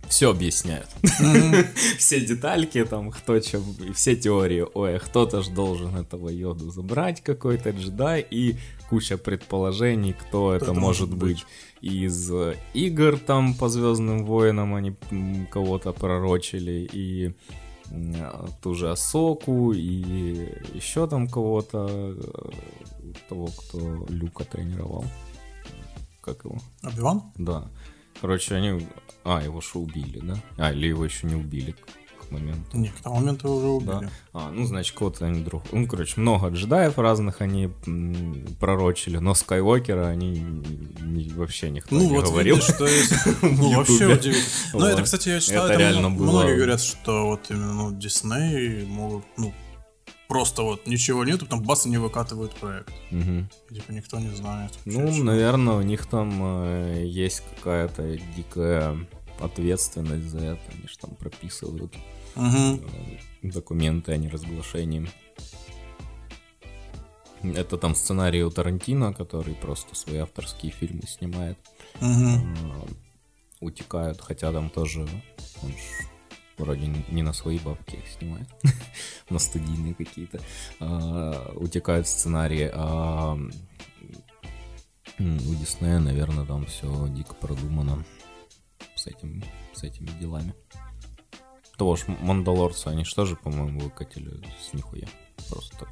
все 0.10 0.32
объясняют. 0.32 0.90
Все 1.98 2.20
детальки, 2.20 2.84
там, 2.84 3.12
кто 3.12 3.40
чем, 3.40 3.64
и 3.88 3.92
все 3.94 4.16
теории. 4.16 4.66
Ой, 4.74 4.96
а 4.96 5.00
кто-то 5.00 5.44
же 5.44 5.52
должен 5.52 5.96
этого 5.96 6.30
йоду 6.30 6.72
забрать, 6.72 7.22
какой-то 7.22 7.70
джедай, 7.70 8.26
и 8.30 8.56
куча 8.90 9.18
предположений, 9.18 10.14
кто 10.14 10.54
это 10.54 10.66
это 10.66 10.74
может 10.74 11.10
может 11.10 11.18
быть. 11.18 11.46
Из 11.82 12.32
э, 12.32 12.56
игр 12.74 13.20
там 13.20 13.54
по 13.54 13.70
Звездным 13.70 14.26
войнам 14.26 14.74
они 14.74 14.96
кого-то 15.52 15.94
пророчили, 15.94 16.90
и 16.92 17.34
ту 18.62 18.76
же 18.76 18.92
Асоку, 18.92 19.74
и 19.74 20.54
еще 20.74 21.08
там 21.08 21.28
кого-то, 21.28 21.88
э, 21.90 23.14
того, 23.28 23.48
кто 23.48 24.06
Люка 24.10 24.44
тренировал. 24.46 25.06
Как 26.22 26.46
его? 26.46 26.58
Обиван? 26.82 27.24
Да. 27.36 27.68
Короче, 28.22 28.56
они... 28.56 28.88
А, 29.24 29.42
его 29.42 29.62
что 29.62 29.80
убили, 29.80 30.20
да? 30.20 30.36
А, 30.58 30.72
или 30.72 30.88
его 30.88 31.06
еще 31.06 31.28
не 31.28 31.36
убили 31.36 31.76
к, 32.30 32.32
моменту. 32.32 32.78
Не, 32.78 32.90
к 32.90 32.96
тому 33.02 33.16
моменту 33.18 33.48
его 33.48 33.76
уже 33.78 33.86
Да. 33.86 33.98
убили. 33.98 34.12
А, 34.34 34.52
ну, 34.52 34.66
значит, 34.66 34.96
кого-то 34.96 35.26
они 35.26 35.42
друг... 35.42 35.64
Ну, 35.72 35.88
короче, 35.88 36.20
много 36.22 36.50
джедаев 36.50 36.98
разных 36.98 37.42
они 37.42 37.70
пророчили, 38.60 39.18
но 39.18 39.34
Скайуокера 39.34 40.08
они 40.08 40.40
не- 41.02 41.30
вообще 41.34 41.70
никто 41.70 41.96
Ну 41.96 42.02
не 42.02 42.16
вот 42.16 42.26
говорил. 42.26 42.56
видишь, 42.56 42.70
что 42.74 42.88
есть... 42.88 43.12
Ну 43.42 43.76
вообще 43.76 44.08
удивительно. 44.08 44.44
Ну 44.74 44.86
это, 44.86 45.04
кстати, 45.04 45.30
я 45.30 45.40
считаю, 45.40 45.70
Это 45.70 45.80
реально 45.80 46.10
было. 46.12 46.32
многие 46.32 46.56
говорят, 46.56 46.82
что 46.82 47.26
вот 47.28 47.42
именно 47.50 47.74
ну, 47.74 47.92
Дисней 47.92 48.86
могут, 48.86 49.26
ну, 49.38 49.54
просто 50.28 50.62
вот 50.62 50.86
ничего 50.86 51.26
нету, 51.26 51.46
там 51.48 51.64
бас 51.64 51.86
они 51.86 51.98
выкатывают 51.98 52.54
проект. 52.56 52.94
И, 53.12 53.46
Типа 53.74 53.92
никто 53.92 54.20
не 54.20 54.30
знает. 54.36 54.72
Ну, 54.86 55.12
что. 55.12 55.24
наверное, 55.24 55.74
у 55.76 55.82
них 55.82 56.06
там 56.06 56.32
э, 56.44 57.04
есть 57.06 57.44
какая-то 57.56 58.18
дикая 58.36 58.96
ответственность 59.40 60.26
за 60.30 60.40
это. 60.40 60.62
Они 60.74 60.88
же 60.88 60.98
там 61.00 61.12
прописывают 61.16 61.94
Э, 62.36 62.78
документы 63.42 64.12
о 64.14 64.18
неразглашении. 64.18 65.10
Это 67.42 67.78
там 67.78 67.96
сценарий 67.96 68.44
у 68.44 68.50
Тарантино, 68.50 69.14
который 69.14 69.56
просто 69.56 69.96
свои 69.96 70.18
авторские 70.18 70.72
фильмы 70.72 71.04
снимает. 71.08 71.58
Э, 72.02 72.38
Утекают, 73.62 74.22
хотя 74.22 74.52
там 74.52 74.70
тоже 74.70 75.02
он 75.64 75.70
ж 75.72 76.08
вроде 76.60 76.88
не 76.88 77.24
на 77.24 77.34
свои 77.34 77.58
бабки 77.58 77.96
их 77.96 78.08
снимает, 78.08 78.48
на 79.30 79.40
студийные 79.40 79.96
какие-то. 79.96 80.40
А, 80.80 81.54
Утекают 81.56 82.08
сценарии, 82.08 82.70
а 82.74 83.38
у 85.20 85.56
Диснея, 85.56 86.00
наверное, 86.00 86.46
там 86.46 86.66
все 86.66 87.08
дико 87.10 87.34
продумано 87.36 88.06
с, 88.96 89.08
этим, 89.08 89.44
с 89.74 89.84
этими 89.84 90.08
делами. 90.20 90.54
Того 91.80 91.96
ж 91.96 92.04
Мандалорца, 92.08 92.90
они 92.90 93.06
что 93.06 93.26
же, 93.26 93.36
по-моему, 93.38 93.80
выкатили 93.80 94.44
с 94.70 94.74
нихуя. 94.74 95.08
Просто 95.50 95.78
так. 95.78 95.90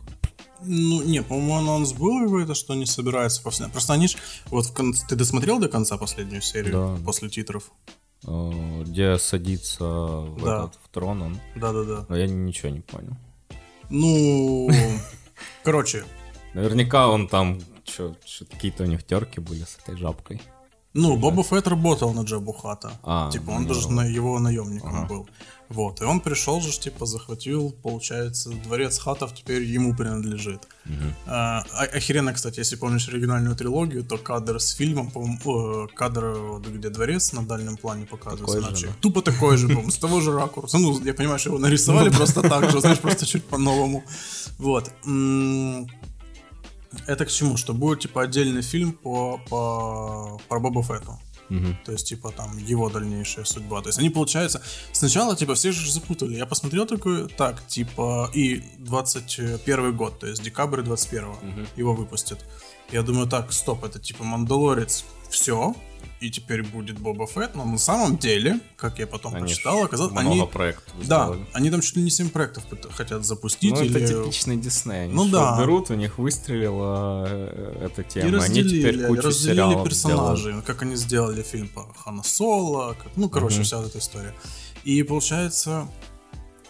Ну, 0.62 1.02
не, 1.04 1.22
по-моему, 1.24 1.56
анонс 1.56 1.94
был 1.94 2.24
какой-то, 2.26 2.56
что 2.56 2.76
не 2.76 2.86
собирается 2.86 3.42
после... 3.42 3.68
Просто 3.70 3.94
они 3.94 4.08
ж... 4.10 4.18
Вот 4.48 4.66
в 4.66 4.74
кон- 4.74 4.94
ты 5.08 5.16
досмотрел 5.16 5.60
до 5.60 5.70
конца 5.70 5.98
последнюю 5.98 6.42
серию? 6.42 6.74
Да. 6.98 7.06
После 7.06 7.30
титров? 7.30 7.72
Э, 8.28 8.84
Где 8.86 9.18
садится 9.18 9.86
в, 9.86 10.42
Да. 10.44 10.58
этот, 10.66 10.80
в 10.84 10.90
трон 10.90 11.22
он. 11.22 11.40
Да-да-да. 11.56 12.06
Но 12.10 12.18
я 12.18 12.28
ничего 12.28 12.70
не 12.70 12.82
понял. 12.82 13.16
Ну... 13.90 14.70
Короче, 15.64 16.04
Наверняка 16.54 17.08
он 17.08 17.28
там, 17.28 17.62
что 17.86 18.16
какие-то 18.52 18.84
у 18.84 18.88
них 18.88 19.04
терки 19.06 19.40
были 19.40 19.64
с 19.64 19.78
этой 19.82 19.96
жабкой. 19.96 20.42
Ну, 20.98 21.16
Боба 21.16 21.44
Фетт 21.44 21.68
работал 21.68 22.14
на 22.14 22.22
Джабу 22.22 22.54
Хата. 22.54 22.92
А, 23.04 23.30
типа, 23.32 23.52
он 23.52 23.64
ну, 23.64 23.68
даже 23.68 23.90
на 23.92 24.06
его 24.06 24.40
наемником 24.40 24.96
Ага. 24.96 25.08
был. 25.08 25.30
Вот. 25.70 26.02
И 26.02 26.06
он 26.06 26.22
пришел 26.22 26.60
же, 26.62 26.72
типа, 26.80 27.06
захватил, 27.06 27.72
получается, 27.84 28.50
дворец 28.50 28.98
Хатов 29.00 29.36
теперь 29.36 29.62
ему 29.64 29.94
принадлежит. 29.96 30.68
А, 31.28 31.64
о- 31.74 31.98
охеренно, 31.98 32.34
кстати, 32.34 32.60
если 32.60 32.78
помнишь 32.78 33.10
оригинальную 33.10 33.56
трилогию, 33.56 34.04
то 34.04 34.18
кадр 34.18 34.60
с 34.60 34.72
фильмом, 34.72 35.12
э, 35.46 35.88
кадр, 35.94 36.26
вот 36.40 36.68
где 36.68 36.90
дворец 36.90 37.34
на 37.34 37.46
дальнем 37.46 37.78
плане 37.78 38.06
показывается. 38.06 38.62
Такой 38.62 38.76
же, 38.76 38.88
да. 38.88 38.94
Тупо 39.02 39.22
такой 39.22 39.58
же, 39.58 39.68
по-моему, 39.68 39.92
с 39.92 39.98
того 39.98 40.22
же 40.22 40.32
ракурса. 40.34 40.78
Ну, 40.78 41.00
я 41.04 41.14
понимаю, 41.14 41.38
что 41.40 41.50
его 41.50 41.60
нарисовали 41.60 42.10
просто 42.10 42.42
так 42.42 42.72
же, 42.72 42.80
знаешь, 42.80 43.00
просто 43.00 43.26
чуть 43.26 43.44
по-новому. 43.44 44.04
Вот. 44.58 44.92
Это 47.06 47.26
к 47.26 47.32
чему? 47.32 47.58
Что 47.58 47.74
будет, 47.74 48.02
типа, 48.02 48.24
отдельный 48.24 48.62
фильм 48.62 48.94
по, 48.94 49.40
по, 49.50 50.40
про 50.48 50.60
Боба 50.60 50.84
Фетту. 50.84 51.20
Мгм. 51.50 51.78
То 51.86 51.94
есть, 51.94 52.08
типа, 52.08 52.32
там, 52.32 52.58
его 52.58 52.90
дальнейшая 52.90 53.46
судьба. 53.46 53.82
То 53.82 53.90
есть, 53.90 54.00
они, 54.00 54.10
получается, 54.10 54.62
сначала, 54.92 55.36
типа, 55.36 55.56
все 55.56 55.72
же 55.72 55.92
запутали. 55.92 56.36
Я 56.36 56.46
посмотрел 56.46 56.86
такой, 56.86 57.28
так, 57.30 57.66
типа, 57.68 58.30
и 58.34 58.64
21 58.80 59.96
год, 59.96 60.20
то 60.20 60.28
есть, 60.28 60.44
декабрь 60.44 60.82
21 60.82 61.68
его 61.78 61.94
выпустят. 61.94 62.46
Я 62.92 63.02
думаю, 63.02 63.28
так, 63.28 63.52
стоп, 63.54 63.84
это, 63.84 64.00
типа, 64.00 64.24
Мандалорец, 64.24 65.06
все, 65.30 65.74
и 66.20 66.32
теперь 66.32 66.64
будет 66.64 66.98
Боба 67.00 67.28
Фетт, 67.28 67.54
но 67.56 67.64
на 67.64 67.78
самом 67.78 68.18
деле, 68.18 68.60
как 68.76 68.98
я 69.00 69.06
потом 69.06 69.36
Они 69.36 69.44
почитал, 69.48 69.84
оказалось, 69.84 70.12
много 70.14 70.30
они... 70.32 70.46
проектов 70.48 70.94
Да, 71.06 71.26
сделали. 71.28 71.46
они 71.54 71.70
там 71.70 71.82
чуть 71.82 71.96
ли 71.96 72.02
не 72.04 72.10
7 72.10 72.30
проектов 72.30 72.64
хотят 72.92 73.24
запустить. 73.26 73.72
Ну, 73.74 73.82
или... 73.84 74.02
это 74.02 74.24
типичный 74.24 74.58
Дисней. 74.58 75.04
Они 75.06 75.14
Ну 75.14 75.28
да. 75.30 75.60
берут, 75.60 75.92
у 75.92 75.94
них 75.94 76.18
выстрелила 76.18 77.26
э, 77.30 77.86
эта 77.86 78.02
И 78.02 78.06
тема. 78.10 78.26
Они 78.28 78.36
разделили, 78.62 78.80
теперь 78.82 79.08
кучу 79.08 79.22
разделили 79.28 79.84
персонажей, 79.84 80.46
делают. 80.46 80.66
как 80.66 80.82
они 80.82 80.96
сделали 80.96 81.44
фильм 81.44 81.68
по 81.70 81.88
Хана 82.04 82.24
Соло, 82.24 82.94
как- 82.94 83.12
ну, 83.16 83.30
короче, 83.30 83.58
Мгм. 83.58 83.64
вся 83.66 83.82
эта 83.84 84.00
история. 84.00 84.34
И 84.84 85.04
получается, 85.04 85.88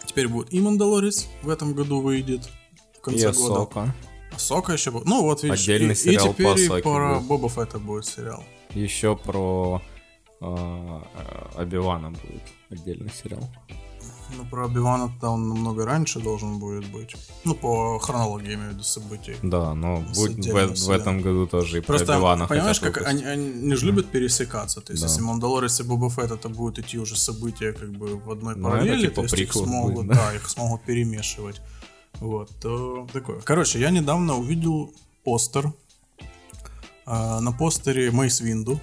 теперь 0.06 0.28
будет 0.28 0.52
и 0.52 0.60
Мандалорец 0.60 1.26
в 1.42 1.48
этом 1.48 1.72
году 1.72 2.00
выйдет 2.00 2.44
в 2.44 2.98
И 2.98 3.00
конце 3.02 3.32
года. 3.32 3.54
Асока. 3.54 3.94
Асока 4.34 4.72
еще 4.74 4.90
будет. 4.90 5.06
Ну, 5.06 5.22
вот 5.22 5.42
видишь, 5.42 5.60
Отдельный 5.62 5.92
и, 5.92 5.96
сериал 5.96 6.26
и 6.26 6.28
по 6.28 6.34
теперь 6.34 6.60
и 6.60 6.64
Асоке 6.66 6.82
про 6.82 7.14
будет. 7.14 7.26
Боба 7.28 7.48
Фетта 7.48 7.78
будет 7.78 8.04
сериал. 8.04 8.44
Еще 8.74 9.16
про 9.16 9.82
э, 10.40 11.00
Обивана 11.56 12.10
будет 12.10 12.42
отдельный 12.70 13.10
сериал. 13.10 13.48
Ну, 14.36 14.44
про 14.44 14.66
Обивана 14.66 15.10
он 15.22 15.48
намного 15.48 15.86
раньше 15.86 16.20
должен 16.20 16.58
будет 16.58 16.86
быть. 16.92 17.16
Ну, 17.44 17.54
по 17.54 17.98
хронологии, 17.98 18.54
имею 18.54 18.70
в 18.70 18.72
виду, 18.74 18.82
событий. 18.82 19.36
Да, 19.42 19.74
но 19.74 20.00
будет 20.14 20.44
в, 20.44 20.86
в 20.86 20.90
этом 20.90 21.22
году 21.22 21.46
тоже 21.46 21.78
и 21.78 21.80
про 21.80 21.94
Просто, 21.94 22.14
Обивана 22.14 22.46
понимаешь, 22.46 22.78
как 22.78 22.98
выпустить. 22.98 23.24
они, 23.24 23.24
они 23.24 23.74
же 23.74 23.86
любят 23.86 24.10
пересекаться. 24.10 24.80
То 24.82 24.92
есть, 24.92 25.02
Да. 25.02 25.08
если 25.08 25.22
Мандалорец 25.22 25.80
и 25.80 25.82
Боба 25.82 26.10
Фетт, 26.10 26.30
это 26.30 26.48
будут 26.50 26.78
идти 26.78 26.98
уже 26.98 27.16
события 27.16 27.72
как 27.72 27.90
бы 27.90 28.16
в 28.16 28.30
одной 28.30 28.54
Ну, 28.54 28.68
это 28.68 28.76
параллели, 28.78 29.02
типа 29.08 29.14
то 29.14 29.22
есть 29.22 29.38
их 29.38 29.52
смогут, 29.52 29.94
будет, 29.94 30.08
да. 30.08 30.14
да. 30.14 30.34
их 30.34 30.48
смогут 30.48 30.82
перемешивать. 30.82 31.60
Вот, 32.20 32.50
то 32.60 33.06
такое. 33.12 33.40
Короче, 33.40 33.80
я 33.80 33.90
недавно 33.90 34.36
увидел 34.36 34.92
постер. 35.24 35.72
А, 37.10 37.40
на 37.40 37.52
постере 37.52 38.10
Мейс 38.10 38.40
Винду, 38.40 38.78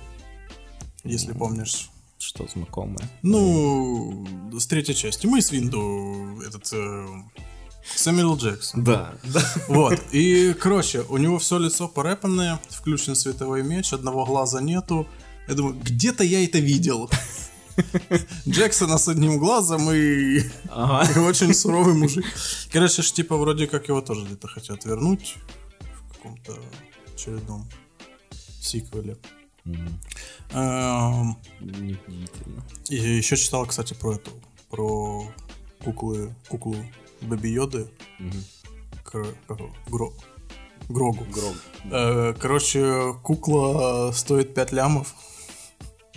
если 1.04 1.32
помнишь. 1.34 1.92
Что 2.18 2.48
знакомое. 2.48 3.08
Ну, 3.22 4.26
с 4.58 4.66
третьей 4.66 4.96
части. 4.96 5.28
Мейс 5.28 5.52
Винду, 5.52 6.42
этот... 6.48 6.68
э, 6.74 7.06
Сэмюэл 7.96 8.36
Джексон. 8.38 8.84
Да, 8.84 9.14
да. 9.24 9.42
Вот, 9.68 10.02
и, 10.12 10.56
короче, 10.60 11.02
у 11.10 11.18
него 11.18 11.38
все 11.38 11.60
лицо 11.60 11.88
порэпанное, 11.88 12.60
включен 12.70 13.16
световой 13.16 13.62
меч, 13.62 13.94
одного 13.94 14.26
глаза 14.26 14.60
нету. 14.60 15.06
Я 15.48 15.54
думаю, 15.54 15.76
где-то 15.80 16.24
я 16.24 16.44
это 16.44 16.58
видел. 16.58 17.12
Джексона 18.48 18.98
с 18.98 19.08
одним 19.08 19.38
глазом 19.38 19.92
и 19.92 20.40
Ага. 20.70 21.12
и 21.16 21.20
очень 21.20 21.54
суровый 21.54 21.94
мужик. 21.94 22.26
Короче, 22.72 23.04
ж 23.04 23.12
типа 23.12 23.38
вроде 23.38 23.68
как 23.68 23.88
его 23.88 24.02
тоже 24.02 24.26
где-то 24.26 24.48
хотят 24.48 24.86
вернуть 24.86 25.36
в 25.80 26.14
каком-то 26.14 26.58
очередном 27.14 27.68
сиквеле. 28.66 29.18
Неудивительно. 31.62 32.64
И 32.90 32.96
еще 32.96 33.36
читал, 33.36 33.66
кстати, 33.66 33.94
про 33.94 34.14
эту, 34.16 34.32
про 34.70 35.28
куклы, 35.84 36.34
куклу 36.50 36.76
Бэби 37.22 37.48
Йоды? 37.50 37.88
Гро- 39.06 40.14
Грогу. 40.90 41.26
Грог. 41.34 41.56
Э, 41.92 42.34
Короче, 42.40 43.14
кукла 43.24 44.12
стоит 44.14 44.54
5 44.54 44.72
лямов. 44.72 45.16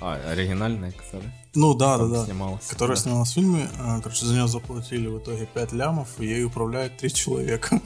А, 0.01 0.15
оригинальная, 0.31 0.93
которая 0.93 1.35
Ну 1.55 1.75
да, 1.75 1.97
да, 1.99 2.07
да. 2.07 2.25
снималась. 2.27 2.67
Которая 2.67 2.97
Да. 2.97 3.03
снималась 3.03 3.31
в 3.31 3.35
фильме. 3.35 3.69
Э, 3.79 4.01
Короче, 4.03 4.27
за 4.27 4.35
нее 4.35 4.47
заплатили 4.49 5.07
в 5.09 5.19
итоге 5.19 5.47
5 5.47 5.73
лямов, 5.73 6.09
и 6.21 6.27
ей 6.27 6.45
управляет 6.45 6.97
3 6.99 7.11
человека. 7.15 7.81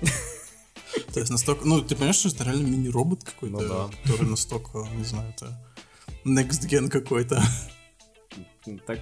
То 1.12 1.20
есть 1.20 1.30
настолько... 1.30 1.66
Ну, 1.66 1.80
ты 1.82 1.94
понимаешь, 1.94 2.16
что 2.16 2.28
это 2.28 2.44
реально 2.44 2.66
мини-робот 2.66 3.24
какой-то, 3.24 3.60
Ну 3.60 3.68
да. 3.68 3.90
который 4.04 4.28
настолько, 4.28 4.86
не 4.94 5.04
знаю, 5.04 5.30
это 5.36 5.58
next 6.24 6.68
gen 6.68 6.88
какой-то. 6.88 7.42
Так, 8.86 9.00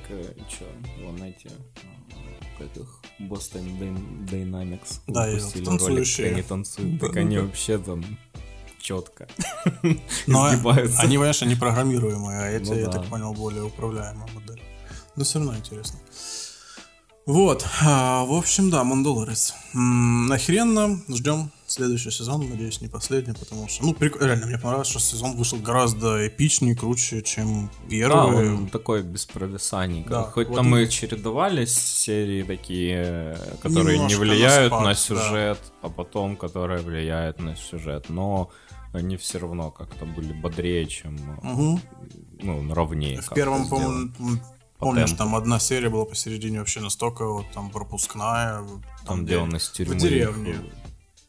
что, 0.48 0.64
вон 1.04 1.22
эти, 1.22 1.48
а, 1.48 2.58
как 2.58 2.76
их, 2.76 3.00
Boston 3.20 3.78
Dyn- 3.78 4.26
Dynamics 4.28 5.00
Да, 5.06 5.26
выпустили 5.28 5.64
танцующие. 5.64 6.26
ролик, 6.28 6.38
они 6.38 6.48
танцуют, 6.48 7.00
так 7.00 7.16
они 7.16 7.38
вообще 7.38 7.78
там 7.78 8.02
четко 8.80 9.28
Но 10.26 10.44
они, 10.44 10.62
понимаешь, 10.62 11.42
они 11.42 11.54
программируемые, 11.54 12.40
а 12.40 12.48
эти, 12.50 12.70
Ну 12.70 12.74
я 12.78 12.88
так 12.88 13.06
понял, 13.06 13.34
более 13.34 13.62
управляемая 13.64 14.28
модель. 14.32 14.62
Но 15.16 15.24
все 15.24 15.38
равно 15.38 15.56
интересно. 15.56 15.98
Вот, 17.32 17.64
а, 17.82 18.24
в 18.24 18.32
общем, 18.32 18.70
да, 18.70 18.82
Мандалорец. 18.82 19.54
М, 19.72 20.32
Охеренно, 20.32 21.00
ждем 21.08 21.50
следующий 21.68 22.10
сезон, 22.10 22.48
надеюсь, 22.50 22.80
не 22.80 22.88
последний, 22.88 23.34
потому 23.34 23.68
что, 23.68 23.84
ну, 23.84 23.92
прик- 23.92 24.18
реально, 24.20 24.46
мне 24.46 24.58
понравилось, 24.58 24.88
что 24.88 24.98
сезон 24.98 25.36
вышел 25.36 25.58
гораздо 25.58 26.26
эпичнее, 26.26 26.74
круче, 26.74 27.22
чем 27.22 27.70
Да, 27.84 27.88
первый. 27.88 28.52
он 28.54 28.68
такой 28.68 29.04
без 29.04 29.26
провисаний. 29.26 30.04
Да, 30.08 30.24
Хоть 30.24 30.48
вот 30.48 30.56
там 30.56 30.74
и- 30.76 30.82
и 30.84 30.88
чередовались 30.90 31.72
серии 31.72 32.42
такие, 32.42 33.38
которые 33.62 33.98
не 33.98 34.04
Немножко 34.06 34.24
на 34.24 34.32
влияют 34.32 34.72
спад, 34.72 34.80
на 34.82 34.88
да. 34.88 34.94
сюжет, 34.96 35.58
а 35.82 35.88
потом, 35.88 36.36
которые 36.36 36.80
влияют 36.82 37.38
на 37.38 37.54
сюжет. 37.54 38.06
Но 38.08 38.50
они 38.92 39.16
все 39.16 39.38
равно 39.38 39.70
как-то 39.70 40.04
были 40.04 40.32
бодрее, 40.32 40.84
чем 40.86 41.16
Мгм. 41.44 41.80
ну, 42.42 42.74
ровнее. 42.74 43.20
В 43.20 43.32
первом, 43.34 43.68
по-моему, 43.68 44.10
помнишь, 44.80 45.12
там 45.12 45.34
одна 45.36 45.58
серия 45.60 45.88
была 45.90 46.04
посередине 46.04 46.58
вообще 46.58 46.80
настолько 46.80 47.26
вот 47.26 47.46
там 47.52 47.70
пропускная. 47.70 48.64
Там, 49.06 49.24
где 49.24 49.38
он 49.38 49.54
из 49.56 49.68
тюрьмы. 49.70 49.96
деревне. 50.00 50.50
их- 50.52 50.60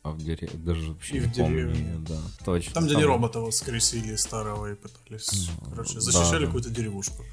А 0.04 0.10
в 0.12 0.18
деревне, 0.18 0.58
даже 0.60 0.93
вообще 0.93 1.18
И 1.18 1.20
не 1.20 1.26
в 1.28 1.36
помню, 1.36 1.72
деревне. 1.72 1.95
да, 2.08 2.18
точно. 2.43 2.74
Там, 2.74 2.86
где 2.86 2.95
они 2.95 3.04
робота 3.06 3.39
воскресили 3.39 4.16
старого 4.16 4.72
и 4.72 4.76
пытались, 4.76 5.49
короче, 5.70 5.99
защищали 5.99 6.34
Ну, 6.34 6.39
да. 6.39 6.45
какую-то 6.47 6.70
деревушку. 6.72 7.24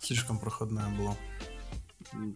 Слишком 0.00 0.38
проходная 0.38 0.88
была. 0.96 1.16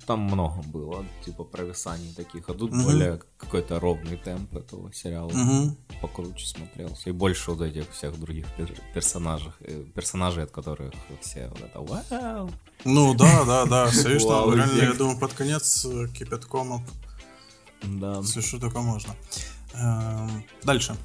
Там 0.06 0.20
много 0.20 0.60
было, 0.62 1.04
типа, 1.24 1.44
провисаний 1.44 2.12
таких, 2.14 2.48
а 2.50 2.54
тут 2.54 2.72
Мгм. 2.72 2.84
более 2.84 3.20
какой-то 3.38 3.80
ровный 3.80 4.16
темп 4.18 4.54
этого 4.56 4.92
сериала. 4.92 5.28
Угу. 5.30 5.76
покруче 6.02 6.46
смотрелся. 6.46 7.10
И 7.10 7.12
больше 7.12 7.52
вот 7.52 7.60
этих 7.62 7.90
всех 7.92 8.18
других 8.20 8.46
пер- 8.58 8.78
персонажей, 8.94 9.52
э, 9.60 9.84
персонажей, 9.94 10.44
от 10.44 10.50
которых 10.50 10.92
все 11.20 11.48
вот 11.48 11.60
это 11.60 11.80
вау. 11.80 12.50
Ну 12.84 13.14
да, 13.14 13.44
да, 13.44 13.66
да. 13.66 13.84
Вау, 14.26 14.52
реально, 14.54 14.82
я 14.82 14.92
думаю, 14.94 15.18
под 15.18 15.32
конец 15.32 15.84
э, 15.84 16.08
кипятком 16.08 16.84
Да. 17.82 18.20
все, 18.22 18.40
что 18.42 18.58
только 18.58 18.80
можно. 18.80 19.14
Эм, 19.74 20.44
Дальше. 20.64 20.96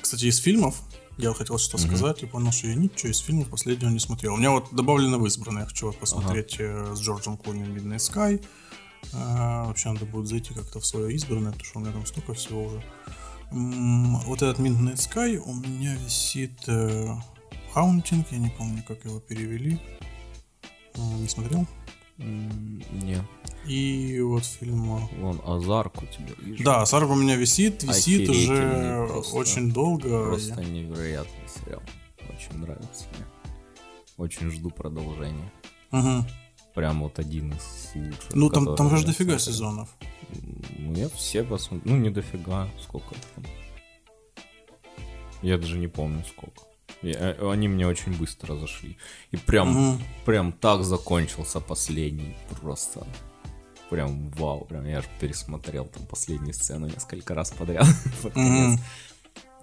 Кстати, 0.00 0.24
из 0.26 0.38
фильмов 0.38 0.80
я 1.18 1.34
хотел 1.34 1.58
что 1.58 1.78
сказать, 1.78 2.22
и 2.22 2.26
понял, 2.26 2.52
что 2.52 2.68
я 2.68 2.74
ничего 2.74 3.10
из 3.10 3.18
фильмов 3.18 3.48
последнего 3.48 3.90
не 3.90 3.98
смотрел. 3.98 4.34
У 4.34 4.36
меня 4.36 4.50
вот 4.52 4.68
добавлено 4.72 5.18
в 5.18 5.26
избранное, 5.26 5.62
я 5.62 5.68
хочу 5.68 5.86
вот 5.86 5.98
посмотреть 5.98 6.56
э, 6.58 6.94
с 6.94 7.00
Джорджем 7.00 7.36
Клуни 7.36 7.62
Midnight 7.64 7.98
Sky. 7.98 8.44
Э, 9.12 9.66
Вообще 9.66 9.90
надо 9.92 10.04
будет 10.06 10.26
зайти 10.28 10.54
как-то 10.54 10.80
в 10.80 10.86
свое 10.86 11.14
избранное, 11.14 11.52
потому 11.52 11.64
что 11.64 11.78
у 11.78 11.82
меня 11.82 11.92
там 11.92 12.06
столько 12.06 12.34
всего 12.34 12.64
уже. 12.64 12.82
М, 13.50 14.18
Вот 14.20 14.42
этот 14.42 14.58
Midnight 14.60 14.96
Sky 14.96 15.36
у 15.38 15.54
меня 15.54 15.94
висит 15.96 16.58
э, 16.68 17.14
Haunting, 17.74 18.24
я 18.30 18.38
не 18.38 18.50
помню, 18.50 18.82
как 18.86 19.04
его 19.04 19.20
перевели. 19.20 19.80
М, 20.96 21.22
Не 21.22 21.28
смотрел? 21.28 21.66
Не. 22.18 23.22
И 23.66 24.20
вот 24.20 24.44
фильм... 24.44 24.96
э, 24.96 25.00
Вон, 25.20 25.40
Азарк 25.44 26.02
у 26.02 26.06
тебя, 26.06 26.34
видишь? 26.40 26.64
Да, 26.64 26.84
Сарг 26.86 27.10
у 27.10 27.14
меня 27.14 27.36
висит, 27.36 27.82
висит 27.82 28.28
уже 28.28 28.52
Охерительный 28.52 29.06
просто. 29.08 29.36
очень 29.36 29.72
долго. 29.72 30.24
Просто 30.26 30.64
невероятный 30.64 31.48
сериал. 31.48 31.82
Очень 32.30 32.58
нравится 32.60 33.04
мне. 33.12 33.26
Очень 34.16 34.50
жду 34.50 34.70
продолжения. 34.70 35.52
Мгм. 35.90 36.26
Прям 36.74 37.02
вот 37.02 37.18
один 37.18 37.52
из 37.52 37.90
лучших. 37.94 38.34
Ну, 38.34 38.50
там, 38.50 38.74
там 38.76 38.90
же 38.90 38.98
я 38.98 39.06
дофига 39.06 39.38
смотрел. 39.38 39.54
сезонов. 39.54 39.88
Ну, 40.78 40.94
я 40.94 41.08
все 41.10 41.44
посмотрел. 41.44 41.94
Ну, 41.94 42.00
не 42.02 42.10
дофига. 42.10 42.68
Сколько 42.82 43.14
там? 43.34 43.44
Я 45.42 45.56
даже 45.58 45.78
не 45.78 45.88
помню, 45.88 46.24
сколько. 46.28 46.62
Э, 47.02 47.50
они 47.52 47.68
мне 47.68 47.86
очень 47.86 48.16
быстро 48.16 48.56
зашли. 48.56 48.96
И 49.32 49.36
прям, 49.36 49.68
Мгм. 49.70 50.02
прям 50.24 50.52
так 50.52 50.84
закончился 50.84 51.60
последний. 51.60 52.34
Просто. 52.60 53.06
Прям 53.90 54.28
вау. 54.30 54.64
Прям 54.64 54.84
я 54.86 54.98
аж 54.98 55.04
пересмотрел 55.20 55.86
там 55.86 56.06
последнюю 56.06 56.54
сцену 56.54 56.86
несколько 56.88 57.34
раз 57.34 57.50
подряд. 57.52 57.86
Мгм. 58.34 58.78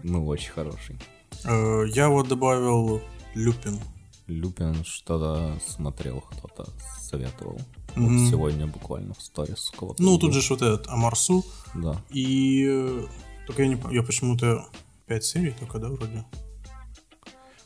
Ну, 0.04 0.26
очень 0.28 0.52
хороший. 0.52 0.98
Э, 1.46 1.84
Я 1.94 2.10
вот 2.10 2.28
добавил 2.28 3.02
Люпин. 3.36 3.80
Люпин 4.28 4.84
что-то 4.84 5.60
смотрел, 5.68 6.22
кто-то 6.22 6.68
советовал. 7.02 7.60
Вот 7.96 8.30
сегодня 8.30 8.66
буквально 8.68 9.14
в 9.14 9.22
сторис 9.22 9.72
кого-то. 9.78 10.02
Ну, 10.04 10.18
тут 10.18 10.34
же 10.34 10.42
вот 10.50 10.62
этот 10.62 10.88
Амарсу. 10.88 11.46
Да. 11.76 12.02
И... 12.10 12.66
э, 12.68 13.06
Только 13.48 13.62
я 13.64 13.68
не 13.70 13.76
помню, 13.76 13.98
я 13.98 14.04
почему-то... 14.04 14.66
Пять 15.06 15.24
серий 15.24 15.52
только, 15.60 15.78
да, 15.80 15.90
вроде? 15.90 16.26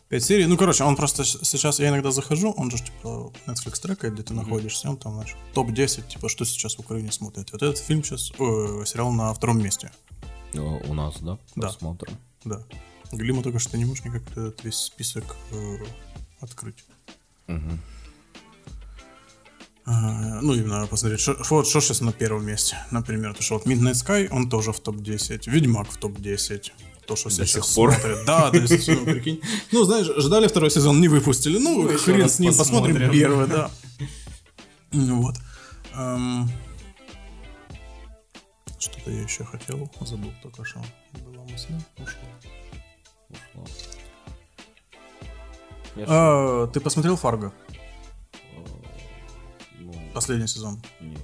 Пять 0.10 0.24
серий. 0.24 0.48
Ну, 0.48 0.58
короче, 0.58 0.84
он 0.84 0.96
просто 0.96 1.24
сейчас... 1.24 1.80
Я 1.80 1.90
иногда 1.90 2.10
захожу, 2.12 2.52
он 2.58 2.72
же, 2.72 2.78
типа, 2.78 3.32
Netflix 3.46 3.80
трекает, 3.80 4.16
где 4.16 4.24
ты 4.24 4.34
находишься, 4.34 4.90
он 4.90 4.98
там, 4.98 5.14
знаешь, 5.14 5.36
топ-10, 5.54 6.08
типа, 6.08 6.30
что 6.30 6.46
сейчас 6.46 6.76
в 6.76 6.80
Украине 6.80 7.12
смотрят. 7.12 7.52
Вот 7.52 7.62
этот 7.62 7.78
фильм 7.78 8.04
сейчас... 8.04 8.32
э, 8.40 8.86
сериал 8.86 9.12
на 9.12 9.32
втором 9.34 9.62
месте. 9.62 9.92
У 10.56 10.94
нас, 10.96 11.20
да? 11.22 11.38
Да. 11.56 11.68
Посмотрим. 11.68 12.18
Да. 12.44 12.64
Глима 13.12 13.44
только 13.44 13.60
что 13.60 13.72
ты 13.72 13.78
не 13.78 13.86
можешь 13.86 14.04
никак 14.04 14.24
этот 14.32 14.64
весь 14.64 14.78
список 14.78 15.36
э, 15.52 15.78
открыть. 16.40 16.84
Мгм. 17.46 17.80
А, 19.86 20.42
ну, 20.42 20.54
именно 20.54 20.88
посмотреть, 20.88 21.20
шо- 21.20 21.38
вот 21.50 21.68
что 21.68 21.82
сейчас 21.82 22.02
на 22.02 22.12
первом 22.14 22.46
месте. 22.46 22.78
Например, 22.92 23.36
то, 23.36 23.44
что 23.44 23.56
вот 23.56 23.68
Midnight 23.68 23.94
Sky, 23.94 24.28
он 24.32 24.50
тоже 24.50 24.72
в 24.72 24.80
топ-10. 24.80 25.50
Ведьмак 25.50 25.92
в 25.92 25.98
топ-10. 25.98 26.72
То, 27.10 27.16
что 27.16 27.36
До 27.36 27.46
сих 27.46 27.66
пор. 27.74 27.92
смотрят. 27.92 28.26
Да, 28.28 28.52
то 28.52 28.58
есть, 28.58 28.88
ну, 28.88 29.04
прикинь. 29.04 29.42
Ну, 29.72 29.84
знаешь, 29.84 30.06
ждали 30.18 30.48
второй 30.48 30.70
сезон, 30.70 31.02
не 31.02 31.08
выпустили. 31.08 31.58
Ну, 31.58 31.88
еще 31.90 31.98
хрен 32.14 32.30
с 32.30 32.38
ним, 32.38 32.56
посмотрим 32.56 32.94
посмотрим. 32.98 33.12
первый, 33.20 33.48
да. 33.48 33.72
Ну, 34.92 35.22
Вот. 35.24 35.36
Эм, 35.96 36.48
Что-то 38.78 39.10
я 39.10 39.24
еще 39.24 39.44
хотел, 39.44 39.90
забыл 40.02 40.32
только 40.44 40.64
что. 40.64 40.84
Была 41.26 41.44
мысль, 41.46 41.74
ушла. 41.98 42.30
Ушло. 43.30 43.66
Я 45.96 46.06
ж- 46.06 46.08
А, 46.12 46.68
Ты 46.68 46.80
посмотрел 46.80 47.16
Фарго? 47.18 47.52
ну, 49.80 49.94
Последний 50.14 50.48
сезон. 50.48 50.80
не. 51.02 51.18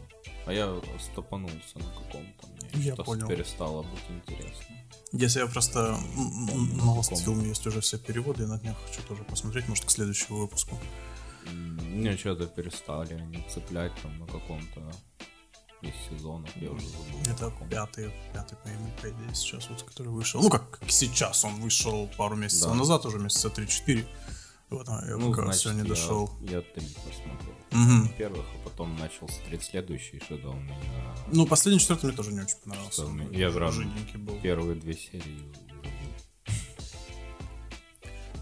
А 0.47 0.51
я 0.53 0.75
стопанулся 0.99 1.75
на 1.75 1.85
каком-то. 1.91 2.47
Мне 2.73 2.85
Я 2.87 2.93
что-то 2.93 3.03
понял. 3.03 3.27
перестало 3.27 3.83
быть 3.83 4.01
интересно. 4.09 4.74
Если 5.17 5.39
я 5.39 5.47
просто 5.47 5.79
м, 6.15 6.49
м, 6.49 6.69
на 6.73 6.79
каком? 6.79 6.97
Лостфилме 6.97 7.47
есть 7.49 7.65
уже 7.67 7.79
все 7.81 7.97
переводы, 7.97 8.43
я 8.43 8.49
на 8.49 8.59
днях 8.59 8.75
хочу 8.85 9.01
тоже 9.07 9.23
посмотреть, 9.23 9.67
может, 9.67 9.85
к 9.85 9.89
следующему 9.91 10.39
выпуску. 10.39 10.77
Мне 11.51 12.17
что-то 12.17 12.47
перестали 12.47 13.13
они 13.13 13.45
цеплять 13.49 13.91
там 14.01 14.19
на 14.19 14.25
каком-то 14.25 14.81
из 15.81 15.93
сезонов. 16.09 16.49
Я 16.57 16.71
уже 16.71 16.85
забыл. 16.87 17.21
Это 17.29 17.53
пятый, 17.69 18.11
пятый 18.33 18.57
по, 18.57 18.67
имени- 18.67 18.93
по 19.01 19.09
идее, 19.09 19.35
сейчас 19.35 19.69
вот, 19.69 19.83
который 19.83 20.07
вышел. 20.11 20.41
Ну, 20.41 20.49
как 20.49 20.79
сейчас 20.87 21.45
он 21.45 21.55
вышел 21.61 22.09
пару 22.17 22.35
месяцев 22.35 22.69
Да. 22.69 22.73
назад, 22.75 23.05
уже 23.05 23.19
месяца 23.19 23.49
3-4. 23.49 24.05
Вот, 24.71 24.89
а 24.89 25.03
я 25.07 25.15
Ну, 25.17 25.31
раз 25.33 25.45
значит, 25.45 25.61
сегодня 25.61 25.83
я, 25.83 25.89
дошел. 25.89 26.29
Я 26.41 26.61
три 26.61 26.87
посмотрел. 26.87 27.34
Мгм. 27.75 28.09
Первых, 28.17 28.45
а 28.55 28.69
потом 28.69 28.95
начал 28.97 29.27
смотреть 29.27 29.63
следующий, 29.63 30.19
что-то 30.23 30.49
у 30.51 30.53
меня 30.59 30.75
Ну, 31.31 31.45
последний 31.45 31.79
четвертый 31.79 32.05
мне 32.07 32.15
тоже 32.15 32.31
не 32.31 32.39
очень 32.41 32.57
понравился. 32.63 33.03
Мне- 33.07 33.37
я 33.37 33.49
жиденький 33.49 34.17
был. 34.19 34.39
первые 34.41 34.75
две 34.79 34.93
серии 34.93 35.41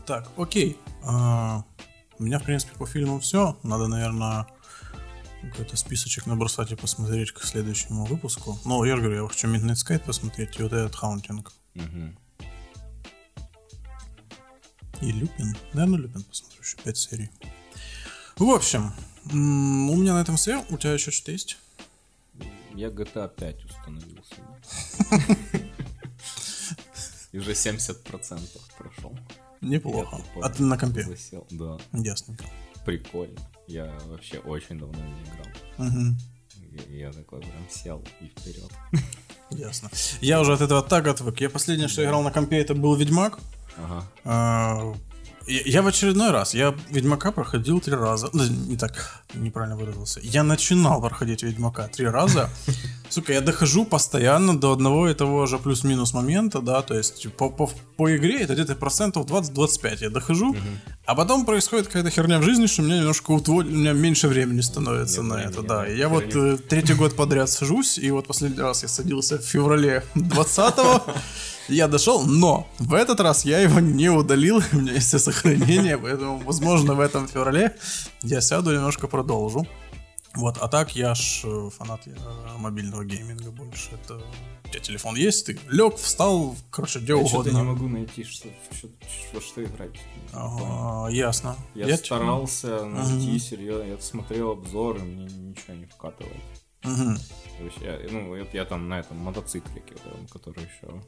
Так, 0.05 0.29
окей. 0.37 0.77
А, 1.03 1.63
У 2.19 2.23
меня, 2.23 2.37
в 2.39 2.43
принципе, 2.43 2.75
по 2.77 2.85
фильму 2.85 3.19
все. 3.19 3.57
Надо, 3.63 3.87
наверное, 3.87 4.45
какой-то 5.41 5.75
списочек 5.75 6.25
набросать 6.27 6.71
и 6.71 6.75
посмотреть 6.75 7.31
к 7.31 7.43
следующему 7.43 8.05
выпуску. 8.05 8.59
Ну, 8.65 8.83
я 8.85 8.95
говорю, 8.97 9.23
я 9.23 9.27
хочу 9.27 9.47
Midnight 9.47 9.75
Sky 9.75 9.99
посмотреть 9.99 10.59
и 10.59 10.63
вот 10.63 10.73
этот 10.73 10.95
Haunting. 10.95 11.51
Мгм. 11.73 12.17
И 15.01 15.11
Люпин. 15.11 15.55
Наверное, 15.73 15.99
Люпин 15.99 16.23
посмотрю 16.23 16.61
еще 16.61 16.77
5 16.83 16.97
серий. 16.97 17.29
В 18.37 18.49
общем, 18.49 18.93
у 19.31 19.95
меня 19.95 20.13
на 20.13 20.21
этом 20.21 20.35
все. 20.37 20.63
У 20.69 20.77
тебя 20.77 20.93
еще 20.93 21.11
что-то 21.11 21.31
есть? 21.31 21.57
Я 22.75 22.87
GTA 22.89 23.29
5 23.33 23.65
установил 23.65 24.17
себе. 24.23 25.37
И 27.31 27.39
уже 27.39 27.51
70% 27.51 28.59
прошел. 28.77 29.17
Неплохо. 29.61 30.21
Я 30.35 30.41
А 30.45 30.49
ты 30.49 30.63
на 30.63 30.77
компе? 30.77 31.03
Засел. 31.03 31.47
Да, 31.49 31.77
Ясненько. 31.93 32.45
прикольно. 32.85 33.39
Я 33.67 33.85
вообще 34.05 34.39
очень 34.39 34.77
давно 34.79 34.99
не 35.03 35.23
играл. 35.23 35.47
Мгм. 35.77 36.17
И 36.89 36.97
Я 36.97 37.11
такой 37.11 37.39
прям 37.41 37.69
сел 37.69 38.03
и 38.21 38.25
вперед. 38.27 38.71
Ясно. 39.49 39.89
Я 40.21 40.41
уже 40.41 40.53
от 40.53 40.61
этого 40.61 40.81
так 40.83 41.07
отвык. 41.07 41.39
Я 41.41 41.49
последнее, 41.49 41.87
что 41.87 42.03
играл 42.03 42.23
на 42.23 42.31
компе, 42.31 42.57
это 42.57 42.73
был 42.75 42.95
Ведьмак. 42.95 43.39
Ага. 43.77 44.97
Я 45.47 45.61
я 45.65 45.81
в 45.81 45.87
очередной 45.87 46.31
раз, 46.31 46.53
я 46.53 46.73
Ведьмака 46.89 47.31
проходил 47.31 47.79
три 47.79 47.95
раза. 47.95 48.29
Да, 48.33 48.47
Не 48.47 48.77
так, 48.77 49.23
неправильно 49.33 49.75
выразился. 49.75 50.19
Я 50.23 50.43
начинал 50.43 51.01
проходить 51.01 51.43
Ведьмака 51.43 51.87
три 51.87 52.07
раза. 52.07 52.49
Сука, 53.09 53.33
я 53.33 53.41
дохожу 53.41 53.85
постоянно 53.85 54.59
до 54.59 54.71
одного 54.71 55.07
и 55.07 55.13
того 55.13 55.45
же 55.45 55.59
плюс-минус 55.59 56.13
момента, 56.13 56.61
да, 56.61 56.81
то 56.81 56.95
есть 56.95 57.31
по, 57.33 57.49
по, 57.49 57.69
по 57.95 58.15
игре 58.15 58.41
это 58.41 58.53
где-то 58.53 58.75
процентов 58.75 59.27
20-25 59.27 59.97
я 60.01 60.09
дохожу, 60.09 60.55
а 61.05 61.13
потом 61.13 61.45
происходит 61.45 61.87
какая-то 61.87 62.09
херня 62.09 62.39
в 62.39 62.43
жизни, 62.43 62.65
что 62.65 62.81
у 62.81 62.85
меня 62.85 62.97
немножко 62.97 63.31
утвор... 63.31 63.65
у 63.65 63.69
меня 63.69 63.93
меньше 63.93 64.27
времени 64.27 64.61
становится 64.61 65.21
Нет 65.21 65.29
на 65.29 65.35
времени, 65.35 65.51
это, 65.51 65.61
да. 65.61 65.81
да, 65.81 65.87
И 65.87 65.97
я 65.97 66.09
вот 66.09 66.35
э, 66.35 66.57
третий 66.57 66.95
год 66.95 67.15
подряд 67.15 67.51
сажусь, 67.51 67.99
и 67.99 68.09
вот 68.09 68.25
последний 68.25 68.61
раз 68.61 68.81
я 68.81 68.89
садился 68.89 69.37
в 69.37 69.43
феврале 69.43 70.03
20-го, 70.15 71.13
я 71.67 71.87
дошел, 71.87 72.23
но 72.23 72.67
в 72.79 72.93
этот 72.93 73.19
раз 73.19 73.45
я 73.45 73.59
его 73.59 73.79
не 73.79 74.09
удалил, 74.09 74.61
у 74.73 74.75
меня 74.77 74.93
есть 74.93 75.07
все 75.07 75.19
сохранения, 75.19 75.97
поэтому, 75.97 76.39
возможно, 76.39 76.93
в 76.93 76.99
этом 76.99 77.27
феврале 77.27 77.75
я 78.21 78.41
сяду 78.41 78.71
немножко 78.73 79.07
продолжу. 79.07 79.67
Вот, 80.35 80.57
а 80.61 80.67
так 80.67 80.95
я 80.95 81.13
ж 81.13 81.41
э, 81.43 81.69
фанат 81.69 82.07
э, 82.07 82.15
мобильного 82.57 83.05
гейминга 83.05 83.51
больше. 83.51 83.91
Это 83.91 84.15
у 84.15 84.67
тебя 84.69 84.79
телефон 84.79 85.15
есть, 85.15 85.45
ты 85.45 85.59
лег, 85.69 85.97
встал, 85.97 86.55
короче, 86.71 86.99
где 86.99 87.13
Я 87.13 87.19
что-то 87.19 87.49
угодно. 87.49 87.57
не 87.57 87.63
могу 87.63 87.87
найти, 87.87 88.23
что, 88.23 88.49
что, 88.75 88.87
во 89.31 89.41
что 89.41 89.63
играть. 89.63 89.91
Ага, 90.31 91.11
ясно. 91.11 91.55
Я, 91.75 91.85
Я 91.85 91.97
старался 91.97 92.83
найти 92.85 93.37
серьезно, 93.37 93.83
я 93.83 93.99
смотрел 93.99 94.51
обзоры, 94.51 95.01
мне 95.01 95.25
ничего 95.25 95.75
не 95.75 95.85
вкатывает. 95.85 96.41
Мгм. 96.83 97.15
То 97.59 97.63
есть 97.65 97.77
я, 97.81 97.99
ну, 98.11 98.35
вот 98.35 98.53
я 98.55 98.65
там 98.65 98.89
на 98.89 98.99
этом 98.99 99.17
мотоциклике, 99.17 99.95
вот, 100.05 100.31
который 100.31 100.63
еще 100.63 101.01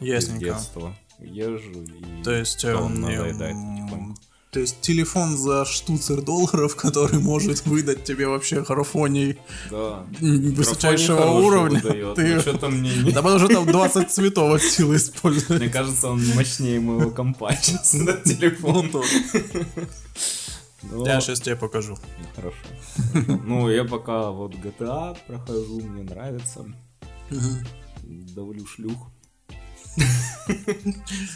из 0.00 0.06
Ясненько. 0.06 0.44
детства 0.44 0.96
езжу, 1.20 1.82
и 1.82 2.22
То 2.24 2.32
есть, 2.32 2.64
он 2.64 3.00
надоедает 3.00 3.54
потихоньку. 3.56 4.14
То 4.50 4.60
есть 4.60 4.80
телефон 4.82 5.36
за 5.36 5.64
штуцер 5.64 6.20
долларов, 6.22 6.76
который 6.84 7.18
может 7.18 7.66
выдать 7.66 8.04
тебе 8.04 8.28
вообще 8.28 8.62
Да. 9.70 10.06
м, 10.20 10.54
высочайшего 10.54 11.24
уровня. 11.40 11.80
выдает, 11.80 12.14
Ты- 12.14 12.40
что-то 12.40 12.68
мне 12.68 12.94
не... 13.02 13.10
Да 13.10 13.20
потому 13.22 13.40
что 13.40 13.48
там 13.48 13.66
20 13.66 14.10
цветов 14.12 14.54
от 14.54 14.62
силы 14.62 14.94
использовать. 14.96 15.60
Мне 15.60 15.70
кажется, 15.70 16.08
он 16.08 16.24
мощнее 16.36 16.78
моего 16.78 17.10
компа 17.10 17.52
сейчас 17.62 17.94
на 17.94 18.12
телефон. 18.12 18.90
Но- 20.82 21.04
Я 21.06 21.20
сейчас 21.20 21.40
тебе 21.40 21.56
покажу. 21.56 21.96
Ну, 22.18 22.26
Хорошо. 22.36 23.40
Ну, 23.44 23.70
я 23.70 23.84
пока 23.84 24.30
вот 24.30 24.54
GTA 24.54 25.16
прохожу, 25.26 25.80
мне 25.80 26.02
нравится. 26.04 26.64
Давлю 28.02 28.66
шлюх. 28.66 29.08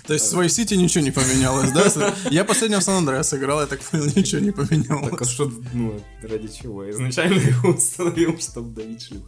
То 0.07 0.13
есть 0.13 0.33
в 0.33 0.39
Vice 0.39 0.47
City 0.47 0.77
ничего 0.77 1.05
не 1.05 1.11
поменялось, 1.11 1.73
да? 1.73 2.15
Я 2.31 2.45
последний 2.45 2.77
в 2.77 2.83
Сан 2.83 2.97
Андреас 2.97 3.33
играл, 3.35 3.61
я 3.61 3.67
так 3.67 3.81
понял, 3.81 4.07
ничего 4.07 4.41
не 4.41 4.51
Так 4.51 4.65
а 4.65 4.67
поменялось. 4.67 5.29
что, 5.29 5.53
ну, 5.73 6.01
ради 6.23 6.49
чего? 6.49 6.85
Я 6.85 6.91
изначально 6.91 7.41
его 7.41 7.71
установил, 7.71 8.39
чтобы 8.39 8.75
давить 8.75 9.03
шлюх. 9.03 9.25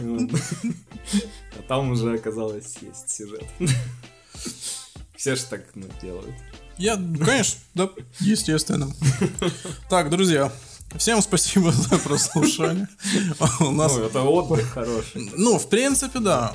А 0.00 1.62
там 1.68 1.90
уже 1.90 2.14
оказалось 2.14 2.76
есть 2.80 3.10
сюжет. 3.10 3.44
Все 5.16 5.36
ж 5.36 5.40
так 5.42 5.64
ну, 5.74 5.86
делают. 6.00 6.34
Я, 6.78 6.96
конечно, 6.96 7.60
да, 7.74 7.90
естественно. 8.20 8.92
Так, 9.88 10.10
друзья, 10.10 10.52
всем 10.98 11.22
спасибо 11.22 11.72
за 11.72 11.98
прослушивание. 11.98 12.88
У 13.60 13.70
нас 13.70 13.96
Ну, 13.96 14.04
это 14.04 14.22
отдых 14.22 14.68
хороший. 14.70 15.30
Ну, 15.36 15.58
в 15.58 15.68
принципе, 15.68 16.18
да. 16.20 16.52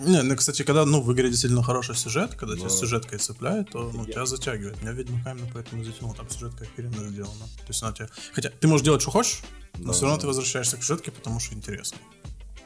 Не, 0.00 0.22
ну, 0.22 0.36
кстати, 0.36 0.62
когда, 0.62 0.84
ну, 0.84 1.00
в 1.02 1.12
игре 1.12 1.28
действительно 1.28 1.62
хороший 1.62 1.96
сюжет, 1.96 2.34
когда 2.34 2.56
тебя 2.56 2.68
сюжеткой 2.68 3.18
цепляет, 3.18 3.70
то, 3.70 3.90
ну, 3.92 4.06
тебя 4.06 4.26
затягивает. 4.26 4.80
Меня 4.82 4.92
Ведьмака 4.92 5.32
именно 5.32 5.48
поэтому 5.52 5.84
затянул, 5.84 6.14
там 6.14 6.28
сюжетка 6.30 6.64
охеренно 6.64 7.08
сделана. 7.08 7.44
То 7.58 7.68
есть 7.68 7.82
она 7.82 7.92
тебя... 7.92 8.08
Хотя 8.32 8.50
ты 8.50 8.68
можешь 8.68 8.84
делать, 8.84 9.02
что 9.02 9.10
хочешь, 9.10 9.40
но 9.78 9.92
все 9.92 10.02
равно 10.06 10.20
ты 10.20 10.26
возвращаешься 10.26 10.76
к 10.76 10.82
сюжетке, 10.82 11.10
потому 11.10 11.40
что 11.40 11.54
интересно. 11.54 11.98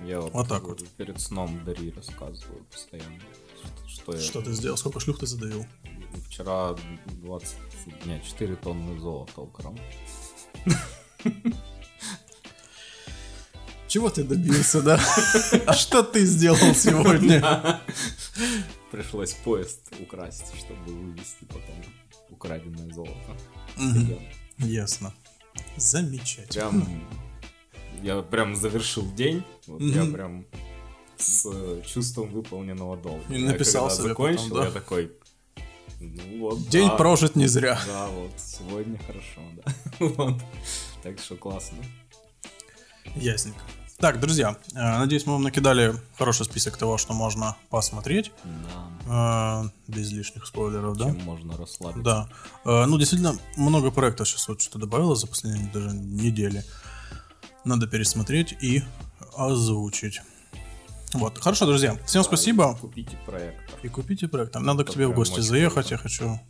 Я 0.05 0.21
вот, 0.21 0.33
Вот 0.35 0.49
так 0.49 0.63
вот. 0.65 0.87
перед 0.97 1.21
сном 1.21 1.65
Дари 1.65 1.91
рассказываю 1.91 2.65
постоянно, 2.71 3.21
что, 3.89 4.13
я 4.15 4.21
Что 4.21 4.43
ты 4.43 4.53
сделал? 4.53 4.77
Сколько 4.77 5.01
шлюх 5.01 5.19
ты 5.19 5.27
задавил? 5.27 5.65
вчера 6.29 6.75
20, 7.23 7.57
не, 8.07 8.23
4 8.23 8.57
тонны 8.57 8.99
золота 9.01 9.41
украл. 9.41 9.79
Чего 13.89 14.11
ты 14.11 14.25
добился, 14.25 14.83
да? 14.83 15.01
А 15.67 15.73
что 15.73 16.03
ты 16.03 16.25
сделал 16.25 16.75
сегодня? 16.75 17.81
Пришлось 18.91 19.33
поезд 19.35 19.81
украсть, 20.01 20.53
чтобы 20.59 20.93
вывести 20.93 21.45
потом 21.45 21.85
украденное 22.31 22.93
золото. 22.93 23.37
Ясно. 24.59 25.15
Замечательно. 25.77 26.71
Прям 26.71 27.07
я 28.03 28.23
прям 28.23 28.55
завершил 28.57 29.11
день, 29.15 29.43
вот 29.67 29.81
я 29.81 30.05
прям 30.05 30.47
с 31.17 31.47
э, 31.51 31.83
чувством 31.87 32.29
выполненного 32.29 32.97
долга. 32.97 33.25
И 33.31 33.41
Я 33.41 33.49
написал 33.53 33.85
когда 33.89 33.97
себе 33.97 34.09
закончил, 34.11 34.43
потом, 34.51 34.59
да? 34.59 34.65
я 34.67 34.71
такой, 34.71 35.13
ну 36.01 36.41
вот, 36.41 36.69
День 36.69 36.89
да, 36.89 36.97
прожит 36.97 37.37
не 37.37 37.47
зря. 37.47 37.81
Да, 37.87 38.09
вот, 38.09 38.33
сегодня 38.39 38.99
хорошо, 38.99 39.41
да. 39.55 39.73
Вот. 39.99 40.43
Так 41.03 41.19
что 41.19 41.37
классно. 41.37 41.79
Ясненько. 43.15 43.61
Так, 43.99 44.21
друзья, 44.21 44.57
э, 44.75 44.99
надеюсь, 44.99 45.25
мы 45.25 45.33
вам 45.35 45.43
накидали 45.43 45.95
хороший 46.19 46.45
список 46.45 46.77
того, 46.77 46.99
что 46.99 47.15
можно 47.15 47.57
посмотреть. 47.71 48.31
Да, 49.07 49.63
Э, 49.65 49.69
Без 49.89 50.11
лишних 50.13 50.47
спойлеров, 50.47 50.97
да? 50.99 51.07
чем 51.07 51.23
можно 51.25 51.57
расслабиться. 51.57 52.03
Да. 52.03 52.29
Э, 52.65 52.85
Ну, 52.87 52.99
действительно, 52.99 53.39
много 53.57 53.91
проектов 53.91 54.29
сейчас 54.29 54.49
вот 54.49 54.61
что 54.61 54.79
добавилось 54.79 55.21
за 55.21 55.27
последние 55.29 55.71
даже 55.73 55.91
недели. 55.97 56.65
Надо 57.65 57.87
пересмотреть 57.87 58.53
и 58.61 58.83
озвучить. 59.37 60.21
Вот. 61.15 61.39
Хорошо, 61.39 61.65
друзья. 61.67 61.97
Всем 62.05 62.23
Да, 62.23 62.29
спасибо. 62.29 62.75
и 62.77 62.81
Купите 62.81 63.17
проектор. 63.25 63.79
И 63.83 63.89
купите 63.89 64.29
проект. 64.29 64.55
Надо 64.57 64.83
к 64.85 64.89
Это 64.89 64.93
тебе 64.95 65.07
в 65.07 65.15
гости 65.15 65.41
заехать. 65.41 65.89
круто. 65.89 65.95
Я 65.95 65.99
хочу 65.99 66.41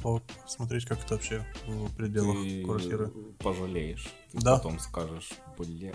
посмотреть, 0.00 0.84
как 0.86 1.04
это 1.04 1.14
вообще 1.14 1.44
в 1.66 1.94
пределах 1.94 2.36
Ты 2.42 2.62
квартиры. 2.64 3.08
пожалеешь. 3.38 4.06
Ты 4.32 4.38
Да? 4.40 4.56
потом 4.56 4.78
скажешь, 4.78 5.30
блин, 5.58 5.94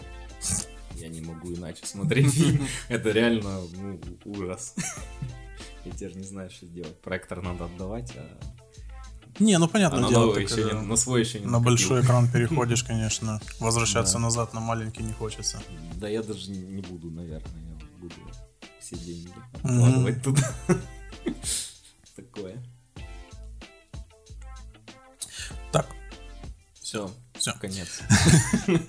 я 0.96 1.08
не 1.10 1.22
могу 1.22 1.54
иначе 1.54 1.86
смотреть. 1.86 2.34
Это 2.90 3.12
реально 3.12 3.62
ну, 3.76 4.00
ужас. 4.26 4.76
Я 5.86 5.92
теперь 5.92 6.16
не 6.18 6.24
знаю, 6.24 6.50
что 6.50 6.66
делать. 6.66 7.00
Проектор 7.02 7.42
надо 7.42 7.66
отдавать, 7.66 8.14
а 8.18 8.28
Не, 9.40 9.58
ну 9.58 9.66
а 9.66 9.68
понятное 9.70 10.02
на 10.02 10.10
дело, 10.10 10.38
еще 10.38 10.56
когда 10.56 10.74
не, 10.82 10.86
на 10.88 10.96
свой 10.98 11.22
еще 11.22 11.40
не 11.40 11.46
на 11.46 11.52
накопил. 11.54 11.66
большой 11.72 12.02
экран 12.02 12.30
переходишь, 12.32 12.84
конечно. 12.88 13.40
Возвращаться 13.60 14.14
Да. 14.16 14.20
назад 14.20 14.54
на 14.54 14.60
маленький 14.60 15.04
не 15.04 15.14
хочется. 15.14 15.62
Да 15.96 16.08
я 16.10 16.22
даже 16.24 16.52
не 16.52 16.82
буду, 16.82 17.10
наверное, 17.10 17.80
я 17.80 18.00
буду 18.02 18.16
все 18.80 18.96
деньги 18.98 19.30
откладывать 19.54 20.24
туда. 20.24 20.56
Такое. 22.16 22.64
Все, 26.88 27.12
все. 27.38 27.52
конец. 27.60 27.88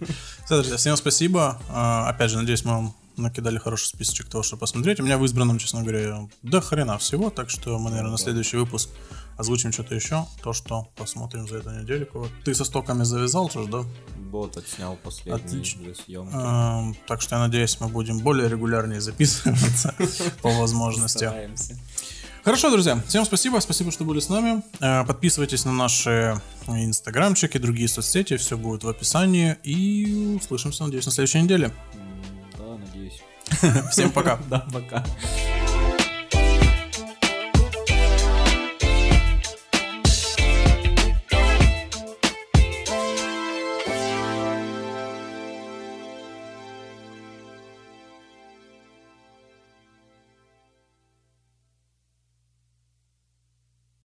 Все, 0.44 0.54
друзья, 0.56 0.76
всем 0.76 0.96
спасибо. 0.96 1.60
А, 1.68 2.08
Опять 2.08 2.30
же, 2.30 2.36
надеюсь, 2.36 2.64
мы 2.64 2.70
вам 2.70 2.94
накидали 3.16 3.58
хороший 3.58 3.86
списочек 3.86 4.28
того, 4.28 4.44
что 4.44 4.56
посмотреть. 4.56 5.00
У 5.00 5.02
меня 5.02 5.18
в 5.18 5.24
избранном, 5.24 5.58
честно 5.58 5.82
говоря, 5.82 6.28
до 6.44 6.60
хрена 6.60 6.96
всего, 6.98 7.28
так 7.30 7.50
что 7.50 7.76
мы, 7.80 7.90
наверное, 7.90 8.12
на 8.12 8.16
Да. 8.16 8.22
следующий 8.22 8.56
выпуск 8.56 8.88
озвучим 9.36 9.72
что-то 9.72 9.96
еще, 9.96 10.26
то, 10.44 10.52
что 10.52 10.86
посмотрим 10.94 11.48
за 11.48 11.56
эту 11.56 11.70
недельку. 11.70 12.28
Ты 12.44 12.54
со 12.54 12.64
стоками 12.64 13.02
завязал 13.02 13.50
же, 13.50 13.66
да? 13.66 13.82
Бот 14.30 14.56
отснял 14.56 14.94
последние 14.94 15.44
Отлично. 15.44 15.82
уже 15.82 15.96
съемки. 15.96 16.34
Эм, 16.36 16.96
Так 17.08 17.20
что 17.20 17.34
я 17.34 17.40
надеюсь, 17.40 17.80
мы 17.80 17.88
будем 17.88 18.20
более 18.20 18.48
регулярнее 18.48 19.00
записываться 19.00 19.92
по 20.42 20.50
возможности. 20.50 21.18
Стараемся. 21.24 21.76
Хорошо, 22.44 22.70
друзья, 22.70 23.00
всем 23.06 23.24
спасибо, 23.24 23.58
спасибо, 23.60 23.90
что 23.90 24.04
были 24.04 24.20
с 24.20 24.28
нами. 24.28 24.62
Э, 24.80 25.04
Подписывайтесь 25.04 25.64
на 25.64 25.72
наши 25.72 26.40
инстаграмчики, 26.66 27.58
другие 27.58 27.88
соцсети, 27.88 28.36
все 28.36 28.56
будет 28.56 28.84
в 28.84 28.88
описании. 28.88 29.56
И 29.64 30.36
услышимся, 30.40 30.84
надеюсь, 30.84 31.06
на 31.06 31.12
следующей 31.12 31.42
неделе. 31.42 31.70
Да, 32.56 32.76
надеюсь. 32.78 33.20
Всем 33.90 34.10
пока. 34.10 34.38
Да, 34.48 34.66
пока. 34.72 35.04